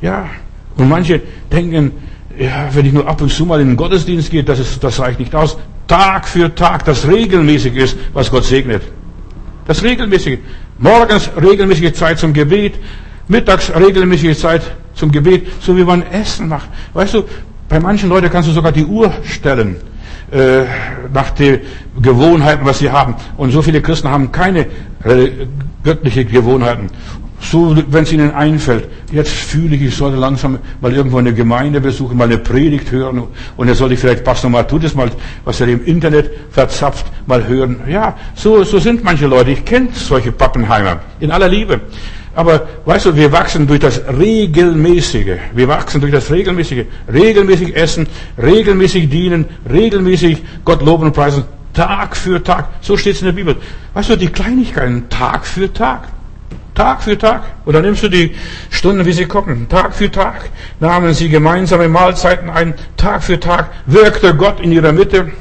Ja. 0.00 0.28
Und 0.76 0.88
manche 0.88 1.20
denken, 1.52 1.92
ja, 2.38 2.68
wenn 2.72 2.86
ich 2.86 2.92
nur 2.92 3.06
ab 3.06 3.20
und 3.20 3.30
zu 3.30 3.44
mal 3.44 3.60
in 3.60 3.68
den 3.68 3.76
Gottesdienst 3.76 4.30
gehe, 4.30 4.42
das, 4.42 4.58
ist, 4.58 4.82
das 4.82 4.98
reicht 4.98 5.18
nicht 5.18 5.34
aus. 5.34 5.58
Tag 5.86 6.28
für 6.28 6.54
Tag, 6.54 6.84
das 6.84 7.06
regelmäßig 7.06 7.74
ist, 7.76 7.96
was 8.12 8.30
Gott 8.30 8.44
segnet. 8.44 8.82
Das 9.66 9.82
regelmäßige. 9.82 10.38
Morgens 10.78 11.30
regelmäßige 11.40 11.92
Zeit 11.92 12.18
zum 12.18 12.32
Gebet, 12.32 12.74
mittags 13.28 13.70
regelmäßige 13.74 14.38
Zeit 14.38 14.62
zum 14.94 15.12
Gebet, 15.12 15.48
so 15.60 15.76
wie 15.76 15.84
man 15.84 16.02
Essen 16.02 16.48
macht. 16.48 16.68
Weißt 16.94 17.14
du, 17.14 17.24
bei 17.70 17.78
manchen 17.78 18.08
Leuten 18.08 18.28
kannst 18.28 18.48
du 18.48 18.52
sogar 18.52 18.72
die 18.72 18.84
Uhr 18.84 19.12
stellen 19.22 19.76
äh, 20.32 20.64
nach 21.14 21.30
den 21.30 21.60
Gewohnheiten, 22.02 22.66
was 22.66 22.80
sie 22.80 22.90
haben. 22.90 23.14
Und 23.36 23.52
so 23.52 23.62
viele 23.62 23.80
Christen 23.80 24.08
haben 24.08 24.32
keine 24.32 24.66
äh, 25.04 25.30
göttliche 25.84 26.24
Gewohnheiten. 26.24 26.88
So, 27.40 27.74
wenn 27.88 28.02
es 28.02 28.12
ihnen 28.12 28.32
einfällt, 28.32 28.88
jetzt 29.12 29.30
fühle 29.30 29.76
ich, 29.76 29.82
ich 29.82 29.96
sollte 29.96 30.18
langsam 30.18 30.58
mal 30.80 30.92
irgendwo 30.92 31.18
eine 31.18 31.32
Gemeinde 31.32 31.80
besuchen, 31.80 32.18
mal 32.18 32.24
eine 32.24 32.38
Predigt 32.38 32.90
hören 32.90 33.22
und 33.56 33.68
jetzt 33.68 33.78
sollte 33.78 33.94
ich 33.94 34.00
vielleicht 34.00 34.24
Pastor 34.24 34.52
es 34.82 34.94
mal, 34.94 35.10
was 35.44 35.60
er 35.60 35.68
im 35.68 35.82
Internet 35.84 36.30
verzapft, 36.50 37.06
mal 37.26 37.46
hören. 37.46 37.80
Ja, 37.88 38.16
so, 38.34 38.62
so 38.64 38.78
sind 38.78 39.04
manche 39.04 39.26
Leute. 39.26 39.52
Ich 39.52 39.64
kenne 39.64 39.88
solche 39.92 40.32
Pappenheimer 40.32 41.00
in 41.20 41.30
aller 41.30 41.48
Liebe. 41.48 41.80
Aber 42.34 42.68
weißt 42.84 43.06
du, 43.06 43.16
wir 43.16 43.32
wachsen 43.32 43.66
durch 43.66 43.80
das 43.80 44.00
Regelmäßige. 44.06 45.38
Wir 45.52 45.68
wachsen 45.68 46.00
durch 46.00 46.12
das 46.12 46.30
Regelmäßige. 46.30 46.86
Regelmäßig 47.12 47.76
essen, 47.76 48.06
regelmäßig 48.40 49.08
dienen, 49.08 49.46
regelmäßig 49.68 50.42
Gott 50.64 50.82
loben 50.82 51.06
und 51.06 51.12
preisen. 51.12 51.44
Tag 51.72 52.16
für 52.16 52.42
Tag. 52.42 52.68
So 52.80 52.96
steht 52.96 53.14
es 53.14 53.22
in 53.22 53.26
der 53.26 53.32
Bibel. 53.32 53.56
Weißt 53.94 54.10
du, 54.10 54.16
die 54.16 54.28
Kleinigkeiten, 54.28 55.08
Tag 55.08 55.46
für 55.46 55.72
Tag. 55.72 56.08
Tag 56.74 57.02
für 57.02 57.18
Tag. 57.18 57.42
Oder 57.66 57.82
nimmst 57.82 58.02
du 58.02 58.08
die 58.08 58.34
Stunden, 58.70 59.04
wie 59.04 59.12
sie 59.12 59.26
kommen. 59.26 59.68
Tag 59.68 59.94
für 59.94 60.10
Tag 60.10 60.50
nahmen 60.78 61.14
sie 61.14 61.28
gemeinsame 61.28 61.88
Mahlzeiten 61.88 62.48
ein. 62.48 62.74
Tag 62.96 63.22
für 63.22 63.38
Tag 63.38 63.70
wirkte 63.86 64.34
Gott 64.34 64.60
in 64.60 64.72
ihrer 64.72 64.92
Mitte. 64.92 65.32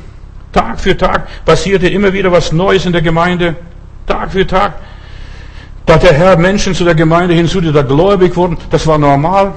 Tag 0.51 0.79
für 0.79 0.97
Tag 0.97 1.27
passierte 1.45 1.87
immer 1.87 2.11
wieder 2.13 2.31
was 2.31 2.51
Neues 2.51 2.85
in 2.85 2.93
der 2.93 3.03
Gemeinde. 3.03 3.55
Tag 4.07 4.31
für 4.31 4.45
Tag 4.47 4.73
da 5.89 5.95
hat 5.95 6.03
der 6.03 6.13
Herr 6.13 6.37
Menschen 6.37 6.75
zu 6.75 6.83
der 6.85 6.93
Gemeinde 6.93 7.33
hinzu, 7.33 7.61
die 7.61 7.71
da 7.71 7.81
gläubig 7.81 8.35
wurden. 8.35 8.57
Das 8.69 8.85
war 8.85 8.99
normal. 8.99 9.53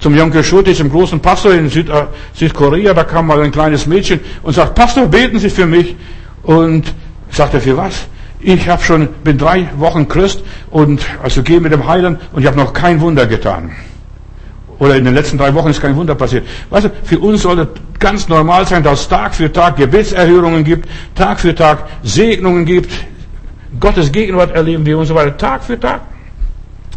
Zum 0.00 0.14
Jonkel 0.14 0.44
Schulte, 0.44 0.74
zum 0.74 0.90
großen 0.90 1.18
Pastor 1.20 1.54
in 1.54 1.70
Süd, 1.70 1.88
äh, 1.88 2.04
Südkorea, 2.34 2.92
da 2.92 3.04
kam 3.04 3.28
mal 3.28 3.40
ein 3.40 3.52
kleines 3.52 3.86
Mädchen 3.86 4.20
und 4.42 4.52
sagt, 4.52 4.74
Pastor, 4.74 5.06
beten 5.06 5.38
Sie 5.38 5.48
für 5.48 5.64
mich. 5.64 5.96
Und 6.42 6.92
sagt 7.30 7.54
er, 7.54 7.62
für 7.62 7.74
was? 7.74 8.06
Ich 8.38 8.68
habe 8.68 8.82
schon, 8.82 9.08
bin 9.24 9.38
drei 9.38 9.66
Wochen 9.78 10.06
Christ 10.06 10.42
und 10.70 11.00
also 11.22 11.42
gehe 11.42 11.58
mit 11.58 11.72
dem 11.72 11.88
Heiland 11.88 12.20
und 12.34 12.42
ich 12.42 12.46
habe 12.46 12.58
noch 12.58 12.74
kein 12.74 13.00
Wunder 13.00 13.26
getan. 13.26 13.70
Oder 14.78 14.96
in 14.96 15.06
den 15.06 15.14
letzten 15.14 15.38
drei 15.38 15.54
Wochen 15.54 15.70
ist 15.70 15.80
kein 15.80 15.96
Wunder 15.96 16.14
passiert. 16.14 16.46
Weißt 16.68 16.84
du, 16.84 16.90
für 17.02 17.18
uns 17.18 17.40
sollte 17.40 17.66
ganz 17.98 18.28
normal 18.28 18.66
sein, 18.66 18.82
dass 18.82 19.00
es 19.00 19.08
Tag 19.08 19.34
für 19.34 19.50
Tag 19.50 19.76
Gebetserhörungen 19.76 20.64
gibt, 20.64 20.86
Tag 21.14 21.40
für 21.40 21.54
Tag 21.54 21.88
Segnungen 22.02 22.66
gibt, 22.66 22.90
Gottes 23.80 24.12
Gegenwart 24.12 24.54
erleben 24.54 24.86
wir 24.86 24.98
und 24.98 25.06
so 25.06 25.14
weiter, 25.14 25.36
Tag 25.36 25.64
für 25.64 25.78
Tag. 25.78 26.02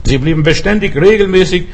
Sie 0.04 0.18
blieben 0.18 0.44
beständig, 0.44 0.96
regelmäßig, 0.96 1.66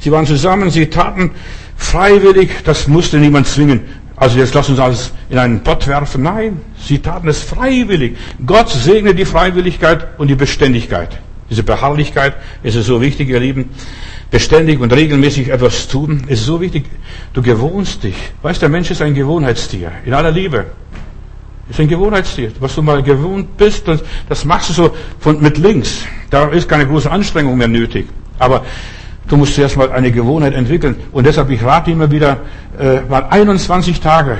sie 0.00 0.10
waren 0.10 0.26
zusammen, 0.26 0.70
sie 0.70 0.86
taten 0.86 1.32
freiwillig, 1.76 2.50
das 2.64 2.88
musste 2.88 3.18
niemand 3.18 3.46
zwingen. 3.46 3.82
Also 4.16 4.38
jetzt 4.38 4.54
lass 4.54 4.68
uns 4.68 4.78
alles 4.78 5.12
in 5.28 5.38
einen 5.38 5.62
Pott 5.62 5.86
werfen. 5.86 6.22
Nein, 6.22 6.60
sie 6.78 7.00
taten 7.00 7.28
es 7.28 7.42
freiwillig. 7.42 8.16
Gott 8.46 8.70
segne 8.70 9.14
die 9.14 9.24
Freiwilligkeit 9.24 10.18
und 10.18 10.28
die 10.28 10.36
Beständigkeit. 10.36 11.18
Diese 11.50 11.62
Beharrlichkeit 11.62 12.34
ist 12.62 12.76
es 12.76 12.86
so 12.86 13.00
wichtig, 13.00 13.28
ihr 13.28 13.40
Lieben. 13.40 13.70
Beständig 14.30 14.80
und 14.80 14.92
regelmäßig 14.92 15.50
etwas 15.50 15.88
tun 15.88 16.24
ist 16.28 16.44
so 16.44 16.60
wichtig. 16.60 16.84
Du 17.32 17.42
gewohnst 17.42 18.02
dich. 18.02 18.16
Weißt, 18.42 18.62
der 18.62 18.68
Mensch 18.68 18.90
ist 18.90 19.02
ein 19.02 19.14
Gewohnheitstier. 19.14 19.92
In 20.04 20.14
aller 20.14 20.32
Liebe. 20.32 20.66
Ist 21.68 21.80
ein 21.80 21.88
Gewohnheitstier. 21.88 22.52
Was 22.60 22.74
du 22.74 22.82
mal 22.82 23.02
gewohnt 23.02 23.56
bist, 23.56 23.88
das, 23.88 24.02
das 24.28 24.44
machst 24.44 24.68
du 24.70 24.72
so 24.74 24.96
von, 25.18 25.40
mit 25.40 25.56
links. 25.58 26.04
Da 26.30 26.48
ist 26.48 26.68
keine 26.68 26.86
große 26.86 27.10
Anstrengung 27.10 27.56
mehr 27.56 27.68
nötig. 27.68 28.06
Aber 28.38 28.64
du 29.28 29.36
musst 29.36 29.54
zuerst 29.54 29.76
mal 29.76 29.90
eine 29.90 30.12
Gewohnheit 30.12 30.54
entwickeln. 30.54 30.96
Und 31.12 31.26
deshalb, 31.26 31.48
ich 31.50 31.64
rate 31.64 31.90
immer 31.90 32.10
wieder, 32.10 32.38
äh, 32.78 33.00
mal 33.08 33.26
21 33.30 34.00
Tage 34.00 34.38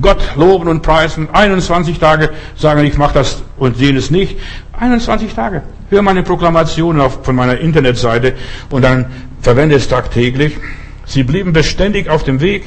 Gott 0.00 0.36
loben 0.36 0.68
und 0.68 0.82
preisen. 0.82 1.28
21 1.32 1.98
Tage 1.98 2.30
sagen, 2.54 2.84
ich 2.84 2.96
mache 2.96 3.14
das 3.14 3.42
und 3.56 3.78
jenes 3.78 4.10
nicht. 4.10 4.38
21 4.78 5.34
Tage. 5.34 5.62
Hör 5.90 6.02
meine 6.02 6.22
Proklamation 6.22 7.00
auf, 7.00 7.24
von 7.24 7.34
meiner 7.34 7.58
Internetseite 7.58 8.34
und 8.70 8.82
dann 8.82 9.06
verwende 9.40 9.76
es 9.76 9.88
tagtäglich. 9.88 10.56
Sie 11.06 11.22
blieben 11.22 11.52
beständig 11.52 12.08
auf 12.08 12.24
dem 12.24 12.40
Weg. 12.40 12.64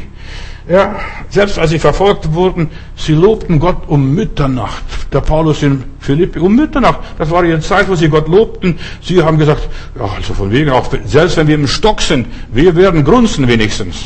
Ja, 0.70 1.00
selbst 1.30 1.58
als 1.58 1.72
sie 1.72 1.80
verfolgt 1.80 2.32
wurden, 2.32 2.70
sie 2.96 3.14
lobten 3.14 3.60
Gott 3.60 3.88
um 3.88 4.14
Mitternacht. 4.14 4.84
Der 5.12 5.22
Paulus 5.22 5.64
in 5.64 5.84
Philippi, 6.00 6.38
um 6.38 6.56
Mitternacht. 6.56 7.00
Das 7.18 7.32
war 7.32 7.44
ihre 7.44 7.60
Zeit, 7.60 7.90
wo 7.90 7.96
sie 7.96 8.08
Gott 8.08 8.28
lobten. 8.28 8.78
Sie 9.02 9.22
haben 9.24 9.40
gesagt, 9.40 9.68
ja, 9.98 10.08
also 10.16 10.36
von 10.36 10.52
wegen 10.52 10.70
auch, 10.70 10.88
selbst 11.06 11.38
wenn 11.38 11.48
wir 11.48 11.56
im 11.56 11.68
Stock 11.68 12.02
sind, 12.02 12.28
wir 12.54 12.76
werden 12.76 13.04
grunzen 13.04 13.48
wenigstens. 13.48 14.06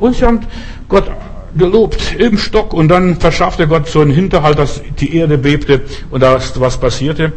Und 0.00 0.16
sie 0.16 0.24
haben 0.24 0.40
Gott 0.88 1.08
gelobt 1.56 2.16
im 2.18 2.36
Stock 2.36 2.74
und 2.74 2.88
dann 2.88 3.20
verschaffte 3.20 3.68
Gott 3.68 3.86
so 3.86 4.00
einen 4.00 4.10
Hinterhalt, 4.10 4.58
dass 4.58 4.82
die 4.98 5.14
Erde 5.14 5.38
bebte 5.38 5.82
und 6.10 6.20
da 6.20 6.36
was 6.56 6.80
passierte. 6.80 7.32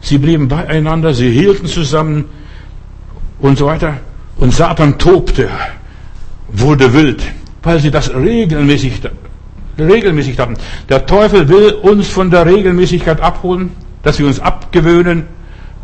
Sie 0.00 0.16
blieben 0.16 0.48
beieinander, 0.48 1.12
sie 1.12 1.30
hielten 1.30 1.66
zusammen 1.66 2.24
und 3.40 3.58
so 3.58 3.66
weiter. 3.66 3.98
Und 4.38 4.54
Satan 4.54 4.96
tobte, 4.96 5.50
wurde 6.48 6.94
wild 6.94 7.22
weil 7.62 7.78
sie 7.80 7.90
das 7.90 8.12
regelmäßig, 8.14 9.00
regelmäßig 9.78 10.38
hatten. 10.38 10.56
Der 10.88 11.06
Teufel 11.06 11.48
will 11.48 11.72
uns 11.82 12.08
von 12.08 12.30
der 12.30 12.46
Regelmäßigkeit 12.46 13.20
abholen, 13.20 13.70
dass 14.02 14.18
wir 14.18 14.26
uns 14.26 14.40
abgewöhnen, 14.40 15.26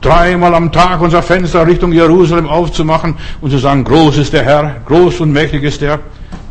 dreimal 0.00 0.54
am 0.54 0.72
Tag 0.72 1.00
unser 1.00 1.22
Fenster 1.22 1.66
Richtung 1.66 1.92
Jerusalem 1.92 2.46
aufzumachen 2.46 3.14
und 3.40 3.50
zu 3.50 3.58
sagen, 3.58 3.84
groß 3.84 4.18
ist 4.18 4.32
der 4.32 4.44
Herr, 4.44 4.76
groß 4.86 5.20
und 5.20 5.32
mächtig 5.32 5.62
ist 5.62 5.80
der. 5.80 6.00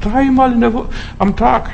Dreimal 0.02 0.56
am 1.20 1.36
Tag. 1.36 1.70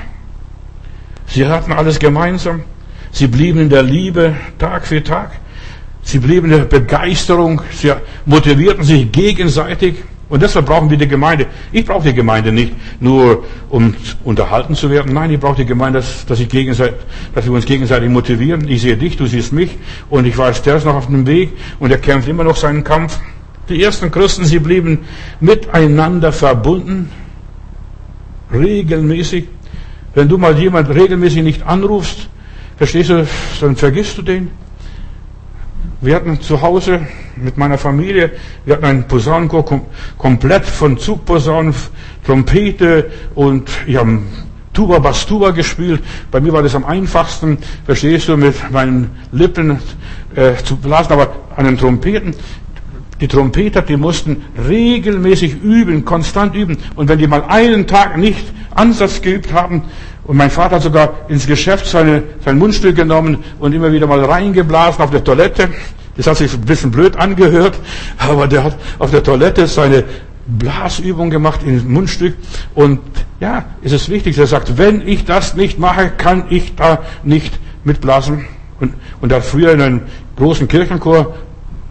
Sie 1.27 1.45
hatten 1.47 1.71
alles 1.71 1.99
gemeinsam. 1.99 2.63
Sie 3.11 3.27
blieben 3.27 3.59
in 3.59 3.69
der 3.69 3.83
Liebe 3.83 4.35
Tag 4.57 4.87
für 4.87 5.03
Tag. 5.03 5.31
Sie 6.01 6.19
blieben 6.19 6.51
in 6.51 6.57
der 6.57 6.65
Begeisterung. 6.65 7.61
Sie 7.71 7.91
motivierten 8.25 8.83
sich 8.83 9.11
gegenseitig. 9.11 9.95
Und 10.30 10.41
deshalb 10.41 10.65
brauchen 10.65 10.89
wir 10.89 10.97
die 10.97 11.07
Gemeinde. 11.07 11.47
Ich 11.71 11.86
brauche 11.86 12.07
die 12.07 12.13
Gemeinde 12.13 12.51
nicht 12.51 12.74
nur, 12.99 13.43
um 13.69 13.93
unterhalten 14.24 14.74
zu 14.74 14.89
werden. 14.89 15.13
Nein, 15.13 15.32
ich 15.32 15.39
brauche 15.39 15.57
die 15.57 15.65
Gemeinde, 15.65 15.99
dass, 15.99 16.26
dass, 16.26 16.39
ich 16.39 16.47
dass 16.47 17.45
wir 17.45 17.51
uns 17.51 17.65
gegenseitig 17.65 18.09
motivieren. 18.09 18.67
Ich 18.67 18.82
sehe 18.82 18.97
dich, 18.97 19.17
du 19.17 19.26
siehst 19.28 19.53
mich. 19.53 19.78
Und 20.09 20.26
ich 20.26 20.38
weiß, 20.38 20.61
der 20.61 20.78
ist 20.78 20.86
noch 20.86 20.95
auf 20.95 21.07
dem 21.07 21.28
Weg 21.28 21.51
und 21.80 21.91
er 21.91 21.97
kämpft 21.97 22.28
immer 22.30 22.43
noch 22.43 22.55
seinen 22.55 22.84
Kampf. 22.84 23.19
Die 23.69 23.82
ersten 23.82 24.11
Christen, 24.11 24.45
sie 24.45 24.59
blieben 24.59 24.99
miteinander 25.39 26.32
verbunden. 26.32 27.09
Regelmäßig. 28.51 29.45
Wenn 30.15 30.30
du 30.30 30.38
mal 30.38 30.57
jemand 30.57 30.89
regelmäßig 30.89 31.43
nicht 31.43 31.63
anrufst, 31.63 32.30
verstehst 32.78 33.09
du, 33.09 33.28
dann 33.61 33.76
vergisst 33.76 34.17
du 34.17 34.21
den. 34.21 34.51
Wir 36.03 36.17
hatten 36.17 36.41
zu 36.41 36.61
Hause 36.61 36.99
mit 37.37 37.57
meiner 37.57 37.77
Familie, 37.77 38.31
wir 38.65 38.75
hatten 38.75 38.83
einen 38.83 39.03
Posaunenchor 39.07 39.63
kom 39.63 39.83
komplett 40.17 40.65
von 40.65 40.97
Zugposaunen, 40.97 41.73
Trompete 42.25 43.09
und 43.35 43.69
ich 43.87 43.95
habe 43.95 44.19
Tuba 44.73 44.99
Bastuba 44.99 45.51
gespielt. 45.51 46.03
Bei 46.29 46.41
mir 46.41 46.51
war 46.51 46.61
das 46.61 46.75
am 46.75 46.83
einfachsten, 46.83 47.57
verstehst 47.85 48.27
du, 48.27 48.35
mit 48.35 48.69
meinen 48.69 49.11
Lippen 49.31 49.79
äh, 50.35 50.55
zu 50.65 50.75
blasen, 50.75 51.13
aber 51.13 51.35
an 51.55 51.63
den 51.63 51.77
Trompeten. 51.77 52.35
Die 53.21 53.29
Trompeter, 53.29 53.81
die 53.81 53.95
mussten 53.95 54.43
regelmäßig 54.67 55.61
üben, 55.63 56.03
konstant 56.03 56.53
üben. 56.53 56.79
Und 56.95 57.07
wenn 57.07 57.19
die 57.19 57.27
mal 57.27 57.45
einen 57.47 57.87
Tag 57.87 58.17
nicht 58.17 58.43
Ansatz 58.75 59.21
geübt 59.21 59.53
haben, 59.53 59.83
und 60.26 60.38
mein 60.38 60.49
Vater 60.49 60.78
hat 60.78 60.84
sogar 60.84 61.13
ins 61.28 61.45
Geschäft 61.45 61.86
seine, 61.86 62.24
sein 62.43 62.57
Mundstück 62.57 62.95
genommen 62.95 63.43
und 63.59 63.74
immer 63.74 63.91
wieder 63.91 64.07
mal 64.07 64.24
reingeblasen 64.24 65.03
auf 65.03 65.11
der 65.11 65.24
Toilette. 65.24 65.69
Das 66.15 66.28
hat 66.28 66.38
sich 66.38 66.53
ein 66.53 66.61
bisschen 66.61 66.91
blöd 66.91 67.17
angehört, 67.17 67.78
aber 68.17 68.47
der 68.47 68.63
hat 68.63 68.78
auf 68.99 69.11
der 69.11 69.24
Toilette 69.24 69.67
seine 69.67 70.03
Blasübung 70.45 71.30
gemacht 71.30 71.61
in 71.65 71.91
Mundstück. 71.91 72.36
Und 72.74 72.99
ja, 73.39 73.65
ist 73.82 73.93
es 73.93 74.09
wichtig, 74.09 74.38
er 74.38 74.47
sagt, 74.47 74.78
wenn 74.78 75.05
ich 75.07 75.26
das 75.26 75.55
nicht 75.55 75.80
mache, 75.80 76.09
kann 76.09 76.45
ich 76.49 76.76
da 76.76 76.99
nicht 77.24 77.59
mitblasen. 77.84 78.45
Und, 78.80 78.93
und 79.21 79.32
er 79.32 79.38
hat 79.38 79.45
früher 79.45 79.71
in 79.74 79.82
einem 79.82 80.01
großen 80.38 80.67
Kirchenchor 80.67 81.36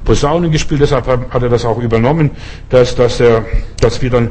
Posaunen 0.05 0.51
gespielt, 0.51 0.80
deshalb 0.80 1.07
hat 1.07 1.43
er 1.43 1.49
das 1.49 1.64
auch 1.64 1.78
übernommen, 1.78 2.30
dass, 2.70 2.97
dass, 2.97 3.20
er, 3.20 3.45
dass 3.80 4.03
wir 4.03 4.11
dann 4.11 4.30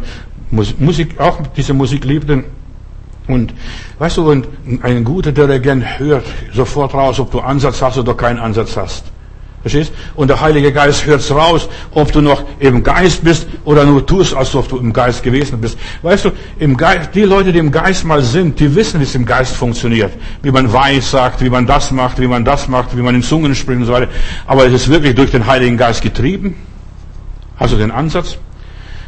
Musik, 0.50 1.20
auch 1.20 1.40
diese 1.56 1.74
Musik 1.74 2.04
liebten. 2.04 2.44
Und 3.32 3.54
weißt 4.00 4.18
du, 4.18 4.30
und 4.32 4.48
ein 4.82 5.04
guter 5.04 5.32
Dirigent 5.32 6.00
hört 6.00 6.26
sofort 6.54 6.94
raus, 6.94 7.20
ob 7.20 7.32
du 7.32 7.40
Ansatz 7.40 7.82
hast 7.82 7.98
oder 7.98 8.14
keinen 8.14 8.40
Ansatz 8.40 8.78
hast. 8.78 9.06
Verstehst? 9.62 9.94
Und 10.16 10.28
der 10.28 10.42
Heilige 10.42 10.74
Geist 10.74 11.06
hört's 11.06 11.30
raus, 11.30 11.70
ob 11.92 12.12
du 12.12 12.22
noch 12.22 12.44
im 12.60 12.82
Geist 12.84 13.24
bist 13.24 13.48
oder 13.64 13.86
nur 13.86 14.04
tust, 14.04 14.34
als 14.34 14.56
ob 14.56 14.68
du 14.68 14.78
im 14.78 14.92
Geist 14.92 15.22
gewesen 15.22 15.62
bist. 15.62 15.78
Weißt 16.02 16.26
du, 16.26 16.32
im 16.58 16.76
Geist, 16.76 17.12
die 17.14 17.22
Leute, 17.22 17.54
die 17.54 17.60
im 17.60 17.72
Geist 17.72 18.04
mal 18.04 18.24
sind, 18.24 18.60
die 18.60 18.74
wissen, 18.76 19.00
wie 19.00 19.04
es 19.04 19.14
im 19.14 19.26
Geist 19.26 19.56
funktioniert. 19.56 20.14
Wie 20.42 20.50
man 20.50 20.72
weiß 20.72 21.12
sagt, 21.12 21.42
wie 21.42 21.50
man 21.50 21.68
das 21.68 21.92
macht, 21.92 22.20
wie 22.20 22.28
man 22.28 22.44
das 22.44 22.68
macht, 22.68 22.98
wie 22.98 23.02
man 23.04 23.14
in 23.14 23.22
Zungen 23.22 23.54
spricht 23.54 23.82
und 23.82 23.86
so 23.86 23.94
weiter. 23.94 24.08
Aber 24.48 24.66
es 24.66 24.74
ist 24.74 24.90
wirklich 24.90 25.14
durch 25.14 25.30
den 25.30 25.46
Heiligen 25.46 25.78
Geist 25.78 26.02
getrieben. 26.02 26.56
Also 27.56 27.78
den 27.78 27.92
Ansatz. 27.92 28.38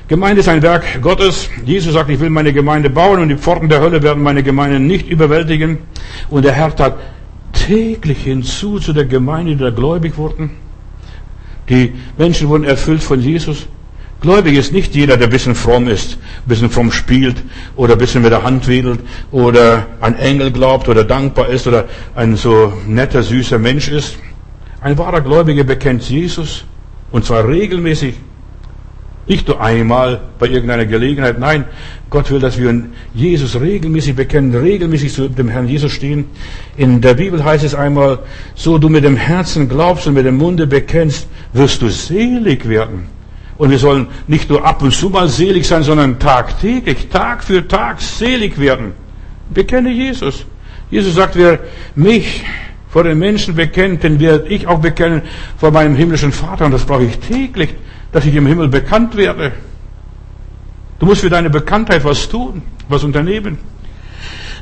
Gemeinde 0.07 0.41
ist 0.41 0.49
ein 0.49 0.61
Werk 0.61 1.01
Gottes. 1.01 1.49
Jesus 1.65 1.93
sagt, 1.93 2.09
ich 2.09 2.19
will 2.19 2.29
meine 2.29 2.51
Gemeinde 2.51 2.89
bauen 2.89 3.19
und 3.21 3.29
die 3.29 3.37
Pforten 3.37 3.69
der 3.69 3.79
Hölle 3.79 4.03
werden 4.03 4.21
meine 4.21 4.43
Gemeinde 4.43 4.79
nicht 4.79 5.07
überwältigen. 5.07 5.77
Und 6.29 6.43
der 6.43 6.51
Herr 6.51 6.75
tat 6.75 6.97
täglich 7.53 8.23
hinzu 8.23 8.79
zu 8.79 8.91
der 8.91 9.05
Gemeinde, 9.05 9.55
die 9.55 9.63
da 9.63 9.69
gläubig 9.69 10.17
wurden. 10.17 10.51
Die 11.69 11.93
Menschen 12.17 12.49
wurden 12.49 12.65
erfüllt 12.65 13.01
von 13.01 13.21
Jesus. 13.21 13.67
Gläubig 14.19 14.57
ist 14.57 14.73
nicht 14.73 14.93
jeder, 14.93 15.17
der 15.17 15.27
ein 15.27 15.31
bisschen 15.31 15.55
fromm 15.55 15.87
ist, 15.87 16.13
ein 16.13 16.47
bisschen 16.47 16.69
fromm 16.69 16.91
spielt 16.91 17.37
oder 17.75 17.93
ein 17.93 17.99
bisschen 17.99 18.21
mit 18.21 18.31
der 18.31 18.43
Hand 18.43 18.67
wedelt 18.67 18.99
oder 19.31 19.85
an 20.01 20.15
Engel 20.15 20.51
glaubt 20.51 20.87
oder 20.87 21.03
dankbar 21.03 21.47
ist 21.49 21.67
oder 21.67 21.85
ein 22.15 22.35
so 22.35 22.73
netter, 22.87 23.23
süßer 23.23 23.59
Mensch 23.59 23.89
ist. 23.89 24.17
Ein 24.81 24.97
wahrer 24.97 25.21
Gläubiger 25.21 25.63
bekennt 25.63 26.09
Jesus 26.09 26.63
und 27.11 27.25
zwar 27.25 27.47
regelmäßig 27.47 28.15
nicht 29.27 29.47
nur 29.47 29.61
einmal 29.61 30.21
bei 30.37 30.47
irgendeiner 30.47 30.85
Gelegenheit. 30.85 31.39
Nein, 31.39 31.65
Gott 32.09 32.29
will, 32.29 32.39
dass 32.39 32.57
wir 32.57 32.83
Jesus 33.13 33.59
regelmäßig 33.59 34.15
bekennen, 34.15 34.53
regelmäßig 34.53 35.13
zu 35.13 35.29
dem 35.29 35.47
Herrn 35.47 35.67
Jesus 35.67 35.91
stehen. 35.91 36.25
In 36.75 37.01
der 37.01 37.13
Bibel 37.13 37.43
heißt 37.43 37.63
es 37.63 37.73
einmal, 37.73 38.19
so 38.55 38.77
du 38.77 38.89
mit 38.89 39.03
dem 39.03 39.15
Herzen 39.15 39.69
glaubst 39.69 40.07
und 40.07 40.13
mit 40.13 40.25
dem 40.25 40.37
Munde 40.37 40.67
bekennst, 40.67 41.27
wirst 41.53 41.81
du 41.81 41.89
selig 41.89 42.67
werden. 42.67 43.07
Und 43.57 43.69
wir 43.69 43.79
sollen 43.79 44.07
nicht 44.27 44.49
nur 44.49 44.65
ab 44.65 44.81
und 44.81 44.93
zu 44.93 45.09
mal 45.09 45.29
selig 45.29 45.67
sein, 45.67 45.83
sondern 45.83 46.19
tagtäglich, 46.19 47.07
Tag 47.09 47.43
für 47.43 47.65
Tag 47.67 48.01
selig 48.01 48.59
werden. 48.59 48.93
Bekenne 49.53 49.91
Jesus. 49.91 50.45
Jesus 50.89 51.15
sagt, 51.15 51.35
wer 51.35 51.59
mich 51.95 52.43
vor 52.93 53.03
den 53.03 53.19
Menschen 53.19 53.55
bekennt, 53.55 54.03
den 54.03 54.21
werde 54.21 54.47
ich 54.47 54.67
auch 54.67 54.79
bekennen 54.79 55.23
vor 55.57 55.71
meinem 55.71 55.95
himmlischen 55.95 56.31
Vater. 56.31 56.65
Und 56.65 56.71
das 56.71 56.85
brauche 56.85 57.03
ich 57.03 57.19
täglich 57.19 57.75
dass 58.13 58.25
ich 58.25 58.35
im 58.35 58.47
Himmel 58.47 58.69
bekannt 58.69 59.17
werde. 59.17 59.51
Du 60.99 61.05
musst 61.05 61.21
für 61.21 61.29
deine 61.29 61.49
Bekanntheit 61.49 62.05
was 62.05 62.29
tun, 62.29 62.61
was 62.87 63.03
unternehmen. 63.03 63.57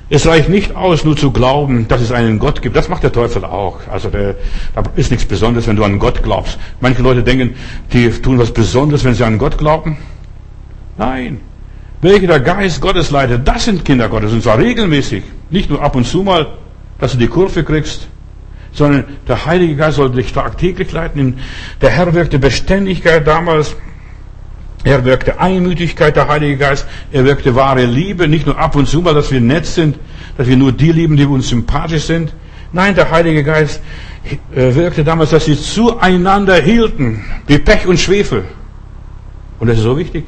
Es 0.09 0.25
reicht 0.25 0.49
nicht 0.49 0.75
aus, 0.75 1.05
nur 1.05 1.15
zu 1.15 1.31
glauben, 1.31 1.87
dass 1.87 2.01
es 2.01 2.11
einen 2.11 2.39
Gott 2.39 2.61
gibt. 2.61 2.75
Das 2.75 2.89
macht 2.89 3.03
der 3.03 3.11
Teufel 3.11 3.45
auch. 3.45 3.79
Also 3.89 4.09
der, 4.09 4.35
da 4.73 4.83
ist 4.95 5.11
nichts 5.11 5.25
Besonderes, 5.25 5.67
wenn 5.67 5.75
du 5.75 5.83
an 5.83 5.99
Gott 5.99 6.23
glaubst. 6.23 6.57
Manche 6.81 7.01
Leute 7.01 7.23
denken, 7.23 7.55
die 7.93 8.09
tun 8.09 8.39
was 8.39 8.51
Besonderes, 8.51 9.03
wenn 9.05 9.13
sie 9.13 9.23
an 9.23 9.37
Gott 9.37 9.57
glauben. 9.57 9.97
Nein. 10.97 11.39
Welche 12.01 12.27
der 12.27 12.39
Geist 12.39 12.81
Gottes 12.81 13.11
leitet, 13.11 13.47
das 13.47 13.65
sind 13.65 13.85
Kinder 13.85 14.09
Gottes. 14.09 14.33
Und 14.33 14.43
zwar 14.43 14.57
regelmäßig. 14.57 15.23
Nicht 15.49 15.69
nur 15.69 15.81
ab 15.81 15.95
und 15.95 16.05
zu 16.05 16.23
mal, 16.23 16.47
dass 16.99 17.13
du 17.13 17.17
die 17.17 17.27
Kurve 17.27 17.63
kriegst, 17.63 18.07
sondern 18.71 19.05
der 19.27 19.45
Heilige 19.45 19.75
Geist 19.75 19.97
soll 19.97 20.11
dich 20.11 20.33
tagtäglich 20.33 20.91
leiten. 20.91 21.39
Der 21.81 21.89
Herr 21.89 22.13
wirkte 22.13 22.39
Beständigkeit 22.39 23.27
damals. 23.27 23.75
Er 24.83 25.05
wirkte 25.05 25.39
Einmütigkeit, 25.39 26.15
der 26.15 26.27
Heilige 26.27 26.57
Geist. 26.57 26.87
Er 27.11 27.25
wirkte 27.25 27.55
wahre 27.55 27.85
Liebe, 27.85 28.27
nicht 28.27 28.45
nur 28.45 28.57
ab 28.57 28.75
und 28.75 28.87
zu 28.87 29.01
mal, 29.01 29.13
dass 29.13 29.31
wir 29.31 29.41
nett 29.41 29.65
sind, 29.65 29.99
dass 30.37 30.47
wir 30.47 30.57
nur 30.57 30.71
die 30.71 30.91
lieben, 30.91 31.17
die 31.17 31.25
uns 31.25 31.49
sympathisch 31.49 32.03
sind. 32.03 32.33
Nein, 32.73 32.95
der 32.95 33.11
Heilige 33.11 33.43
Geist 33.43 33.81
äh, 34.55 34.73
wirkte 34.73 35.03
damals, 35.03 35.31
dass 35.31 35.45
sie 35.45 35.59
zueinander 35.59 36.55
hielten, 36.55 37.23
wie 37.47 37.59
Pech 37.59 37.85
und 37.85 37.99
Schwefel. 37.99 38.45
Und 39.59 39.67
das 39.67 39.77
ist 39.77 39.83
so 39.83 39.97
wichtig. 39.97 40.25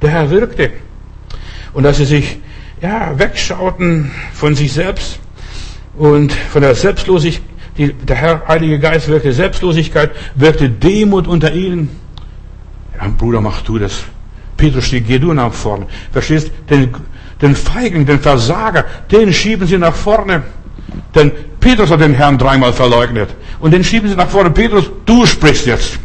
Der 0.00 0.10
Herr 0.10 0.30
wirkte. 0.30 0.70
Und 1.72 1.82
dass 1.82 1.98
sie 1.98 2.04
sich, 2.04 2.38
ja, 2.80 3.18
wegschauten 3.18 4.10
von 4.32 4.54
sich 4.54 4.72
selbst 4.72 5.18
und 5.96 6.32
von 6.32 6.62
der 6.62 6.74
Selbstlosigkeit. 6.74 7.49
Der 7.88 8.16
Herr, 8.16 8.46
Heilige 8.46 8.78
Geist 8.78 9.08
wirkte 9.08 9.32
Selbstlosigkeit, 9.32 10.10
wirkte 10.34 10.68
Demut 10.68 11.26
unter 11.26 11.52
ihnen. 11.52 11.88
Ja, 12.98 13.08
Bruder, 13.08 13.40
mach 13.40 13.62
du 13.62 13.78
das. 13.78 14.02
Petrus 14.56 14.84
steht, 14.84 15.06
geh 15.06 15.18
du 15.18 15.32
nach 15.32 15.52
vorne. 15.52 15.86
Verstehst? 16.12 16.50
Den, 16.68 16.90
den 17.40 17.56
Feigen, 17.56 18.04
den 18.04 18.20
Versager, 18.20 18.84
den 19.10 19.32
schieben 19.32 19.66
sie 19.66 19.78
nach 19.78 19.94
vorne. 19.94 20.42
Denn 21.14 21.32
Petrus 21.58 21.90
hat 21.90 22.00
den 22.00 22.12
Herrn 22.12 22.36
dreimal 22.36 22.74
verleugnet. 22.74 23.30
Und 23.60 23.70
den 23.70 23.82
schieben 23.82 24.10
sie 24.10 24.16
nach 24.16 24.28
vorne. 24.28 24.50
Petrus, 24.50 24.90
du 25.06 25.24
sprichst 25.24 25.66
jetzt. 25.66 25.98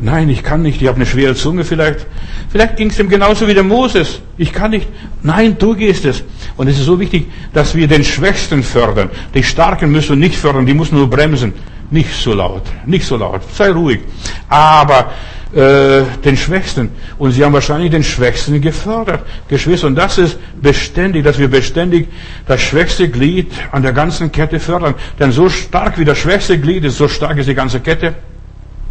Nein, 0.00 0.28
ich 0.30 0.42
kann 0.42 0.62
nicht. 0.62 0.80
Ich 0.80 0.88
habe 0.88 0.96
eine 0.96 1.06
schwere 1.06 1.34
Zunge 1.34 1.64
vielleicht. 1.64 2.06
Vielleicht 2.50 2.76
ging 2.76 2.90
es 2.90 2.98
ihm 2.98 3.08
genauso 3.08 3.46
wie 3.48 3.54
der 3.54 3.62
Moses. 3.62 4.20
Ich 4.38 4.52
kann 4.52 4.70
nicht. 4.70 4.88
Nein, 5.22 5.56
du 5.58 5.74
gehst 5.74 6.04
es. 6.04 6.22
Und 6.56 6.68
es 6.68 6.78
ist 6.78 6.86
so 6.86 6.98
wichtig, 6.98 7.26
dass 7.52 7.74
wir 7.74 7.86
den 7.86 8.04
Schwächsten 8.04 8.62
fördern. 8.62 9.10
Die 9.34 9.42
Starken 9.42 9.90
müssen 9.90 10.10
wir 10.10 10.28
nicht 10.28 10.36
fördern. 10.38 10.66
Die 10.66 10.74
müssen 10.74 10.96
nur 10.96 11.10
bremsen. 11.10 11.52
Nicht 11.90 12.14
so 12.14 12.32
laut. 12.32 12.62
Nicht 12.86 13.06
so 13.06 13.16
laut. 13.16 13.42
Sei 13.52 13.70
ruhig. 13.70 14.00
Aber 14.48 15.10
äh, 15.54 16.02
den 16.24 16.36
Schwächsten. 16.36 16.90
Und 17.18 17.32
sie 17.32 17.44
haben 17.44 17.52
wahrscheinlich 17.52 17.90
den 17.90 18.02
Schwächsten 18.02 18.60
gefördert. 18.60 19.20
Geschwister, 19.48 19.86
und 19.86 19.94
das 19.94 20.18
ist 20.18 20.38
beständig, 20.60 21.24
dass 21.24 21.38
wir 21.38 21.48
beständig 21.48 22.08
das 22.46 22.60
schwächste 22.60 23.08
Glied 23.08 23.52
an 23.70 23.82
der 23.82 23.92
ganzen 23.92 24.32
Kette 24.32 24.58
fördern. 24.58 24.94
Denn 25.18 25.30
so 25.30 25.48
stark 25.48 25.98
wie 25.98 26.04
das 26.04 26.18
schwächste 26.18 26.58
Glied 26.58 26.84
ist, 26.84 26.96
so 26.96 27.06
stark 27.06 27.38
ist 27.38 27.48
die 27.48 27.54
ganze 27.54 27.80
Kette. 27.80 28.14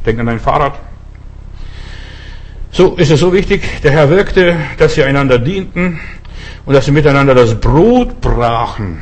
Denk 0.06 0.20
an 0.20 0.26
dein 0.26 0.40
Fahrrad. 0.40 0.80
So 2.72 2.96
ist 2.96 3.12
es 3.12 3.20
so 3.20 3.32
wichtig, 3.32 3.62
der 3.84 3.92
Herr 3.92 4.10
wirkte, 4.10 4.56
dass 4.78 4.96
sie 4.96 5.04
einander 5.04 5.38
dienten 5.38 6.00
und 6.66 6.74
dass 6.74 6.86
sie 6.86 6.92
miteinander 6.92 7.36
das 7.36 7.60
Brot 7.60 8.20
brachen 8.20 9.02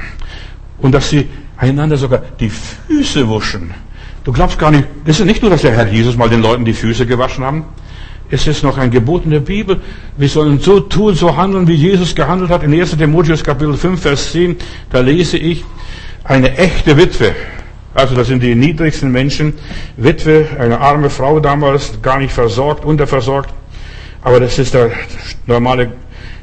und 0.80 0.92
dass 0.92 1.10
sie 1.10 1.30
einander 1.58 1.96
sogar 1.96 2.22
die 2.40 2.50
Füße 2.50 3.28
wuschen. 3.28 3.74
Du 4.24 4.32
glaubst 4.32 4.60
gar 4.60 4.72
nicht, 4.72 4.86
es 5.06 5.20
ist 5.20 5.26
nicht 5.26 5.42
nur, 5.42 5.50
dass 5.50 5.62
der 5.62 5.72
Herr 5.72 5.88
Jesus 5.88 6.18
mal 6.18 6.30
den 6.30 6.42
Leuten 6.42 6.66
die 6.66 6.74
Füße 6.74 7.06
gewaschen 7.06 7.44
haben. 7.44 7.66
Es 8.30 8.48
ist 8.48 8.64
noch 8.64 8.78
ein 8.78 8.92
Gebot 8.92 9.26
in 9.26 9.32
der 9.32 9.40
Bibel. 9.40 9.80
Wir 10.18 10.30
sollen 10.30 10.60
so 10.60 10.80
tun, 10.80 11.16
so 11.16 11.36
handeln, 11.36 11.68
wie 11.68 11.74
Jesus 11.74 12.16
gehandelt 12.16 12.50
hat. 12.50 12.64
In 12.64 12.74
1. 12.74 12.96
Timotheus 12.98 13.44
Kapitel 13.44 13.76
5, 13.76 14.02
Vers 14.02 14.32
10, 14.32 14.58
da 14.90 15.00
lese 15.00 15.38
ich, 15.38 15.66
eine 16.24 16.58
echte 16.58 16.96
Witwe, 16.98 17.34
also 17.94 18.16
das 18.16 18.28
sind 18.28 18.42
die 18.42 18.56
niedrigsten 18.56 19.12
Menschen, 19.12 19.54
Witwe, 19.98 20.48
eine 20.58 20.80
arme 20.80 21.10
Frau 21.10 21.40
damals, 21.40 22.02
gar 22.02 22.20
nicht 22.20 22.34
versorgt, 22.34 22.86
unterversorgt. 22.86 23.54
Aber 24.22 24.40
das 24.40 24.60
ist 24.60 24.74
der 24.74 24.92
normale 25.46 25.92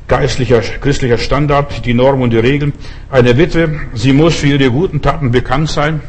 geistlicher, 0.08 0.60
christlicher 0.60 1.18
Standard, 1.18 1.84
die 1.84 1.94
Norm 1.94 2.22
und 2.22 2.30
die 2.30 2.38
Regeln. 2.38 2.72
Eine 3.10 3.36
Witwe, 3.38 3.80
sie 3.94 4.12
muss 4.12 4.36
für 4.36 4.48
ihre 4.48 4.70
guten 4.70 5.00
Taten 5.00 5.30
bekannt 5.30 5.70
sein 5.70 6.00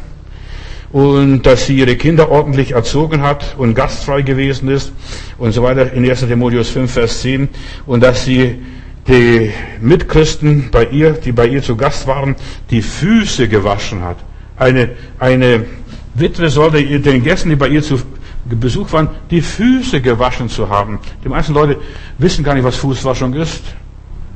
und 0.92 1.44
dass 1.44 1.68
sie 1.68 1.78
ihre 1.78 1.96
Kinder 1.96 2.32
ordentlich 2.32 2.72
erzogen 2.72 3.22
hat 3.22 3.56
und 3.58 3.76
gastfrei 3.76 4.22
gewesen 4.24 4.70
ist 4.70 4.92
und 5.38 5.52
so 5.52 5.62
weiter 5.62 5.94
in 5.94 6.10
1. 6.10 6.22
Timotheus 6.22 6.70
5, 6.70 6.92
Vers 6.92 7.22
10 7.22 7.50
und 7.86 8.02
dass 8.02 8.26
sie 8.26 8.60
die 9.08 9.52
Mitchristen 9.82 10.70
bei 10.72 10.86
ihr, 10.86 11.12
die 11.12 11.32
bei 11.32 11.48
ihr 11.48 11.62
zu 11.62 11.76
Gast 11.76 12.08
waren, 12.08 12.36
die 12.70 12.82
Füße 12.82 13.48
gewaschen 13.48 14.02
hat. 14.04 14.18
Eine, 14.60 14.91
eine 15.18 15.66
Witwe 16.14 16.49
sollte 16.49 16.84
den 16.84 17.24
Gästen, 17.24 17.49
die 17.49 17.55
bei 17.55 17.70
ihr 17.70 17.82
zu 17.82 17.99
Besuch 18.45 18.91
waren, 18.93 19.10
die 19.30 19.41
Füße 19.41 20.01
gewaschen 20.01 20.49
zu 20.49 20.70
haben. 20.70 20.99
Die 21.24 21.30
meisten 21.30 21.53
Leute 21.53 21.78
wissen 22.18 22.43
gar 22.43 22.53
nicht, 22.53 22.64
was 22.64 22.76
Fußwaschung 22.78 23.34
ist. 23.34 23.64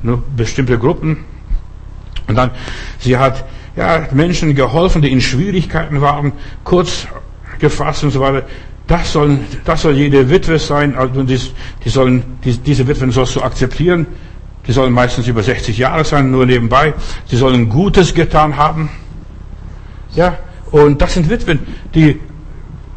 Nur 0.02 0.22
bestimmte 0.36 0.78
Gruppen. 0.78 1.26
Und 2.28 2.36
dann, 2.36 2.52
sie 3.00 3.18
hat 3.18 3.46
ja, 3.76 4.08
Menschen 4.12 4.56
geholfen, 4.56 5.02
die 5.02 5.12
in 5.12 5.22
Schwierigkeiten 5.22 6.02
waren, 6.02 6.34
kurz 6.64 7.08
gefasst 7.60 8.04
und 8.04 8.12
so 8.12 8.20
weiter. 8.20 8.46
Das 8.88 9.14
soll, 9.14 9.40
das 9.66 9.82
soll 9.82 9.94
jede 9.94 10.30
Witwe 10.30 10.60
sein. 10.60 10.96
Also 10.96 11.24
die, 11.24 11.40
die 11.84 11.90
sollen, 11.90 12.24
die, 12.44 12.58
diese 12.58 12.88
Witwen 12.88 13.12
sollst 13.12 13.36
du 13.36 13.42
akzeptieren. 13.42 14.06
Die 14.68 14.72
sollen 14.72 14.94
meistens 14.94 15.28
über 15.28 15.44
60 15.44 15.78
Jahre 15.78 16.06
sein, 16.06 16.32
nur 16.32 16.46
nebenbei. 16.46 16.94
Sie 17.28 17.36
sollen 17.36 17.68
Gutes 17.70 18.14
getan 18.14 18.56
haben. 18.56 18.90
Ja, 20.16 20.38
und 20.72 21.02
das 21.02 21.14
sind 21.14 21.30
Witwen, 21.30 21.60
die 21.94 22.20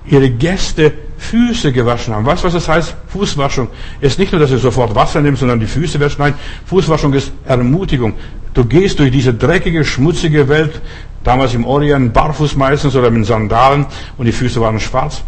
ihre 0.07 0.31
Gäste 0.31 0.93
Füße 1.19 1.73
gewaschen 1.73 2.15
haben. 2.15 2.27
Weißt 2.27 2.43
du, 2.43 2.47
was 2.47 2.55
das 2.55 2.69
heißt? 2.69 2.95
Fußwaschung 3.09 3.69
ist 4.01 4.19
nicht 4.19 4.33
nur, 4.33 4.41
dass 4.41 4.51
du 4.51 4.59
sofort 4.59 4.95
Wasser 4.95 5.21
nimmst, 5.21 5.41
sondern 5.41 5.59
die 5.59 5.67
Füße 5.67 5.99
wäschst. 5.99 6.19
Nein, 6.19 6.35
Fußwaschung 6.67 7.13
ist 7.15 7.33
Ermutigung. 7.47 8.15
Du 8.55 8.65
gehst 8.65 8.99
durch 8.99 9.11
diese 9.11 9.35
dreckige, 9.35 9.85
schmutzige 9.85 10.49
Welt, 10.49 10.81
damals 11.25 11.55
im 11.55 11.65
Orient 11.65 12.13
barfuß 12.13 12.57
meistens 12.57 12.95
oder 12.95 13.11
mit 13.11 13.27
Sandalen 13.27 13.87
und 14.17 14.27
die 14.27 14.33
Füße 14.33 14.61
waren 14.61 14.79
schwarz 14.79 15.23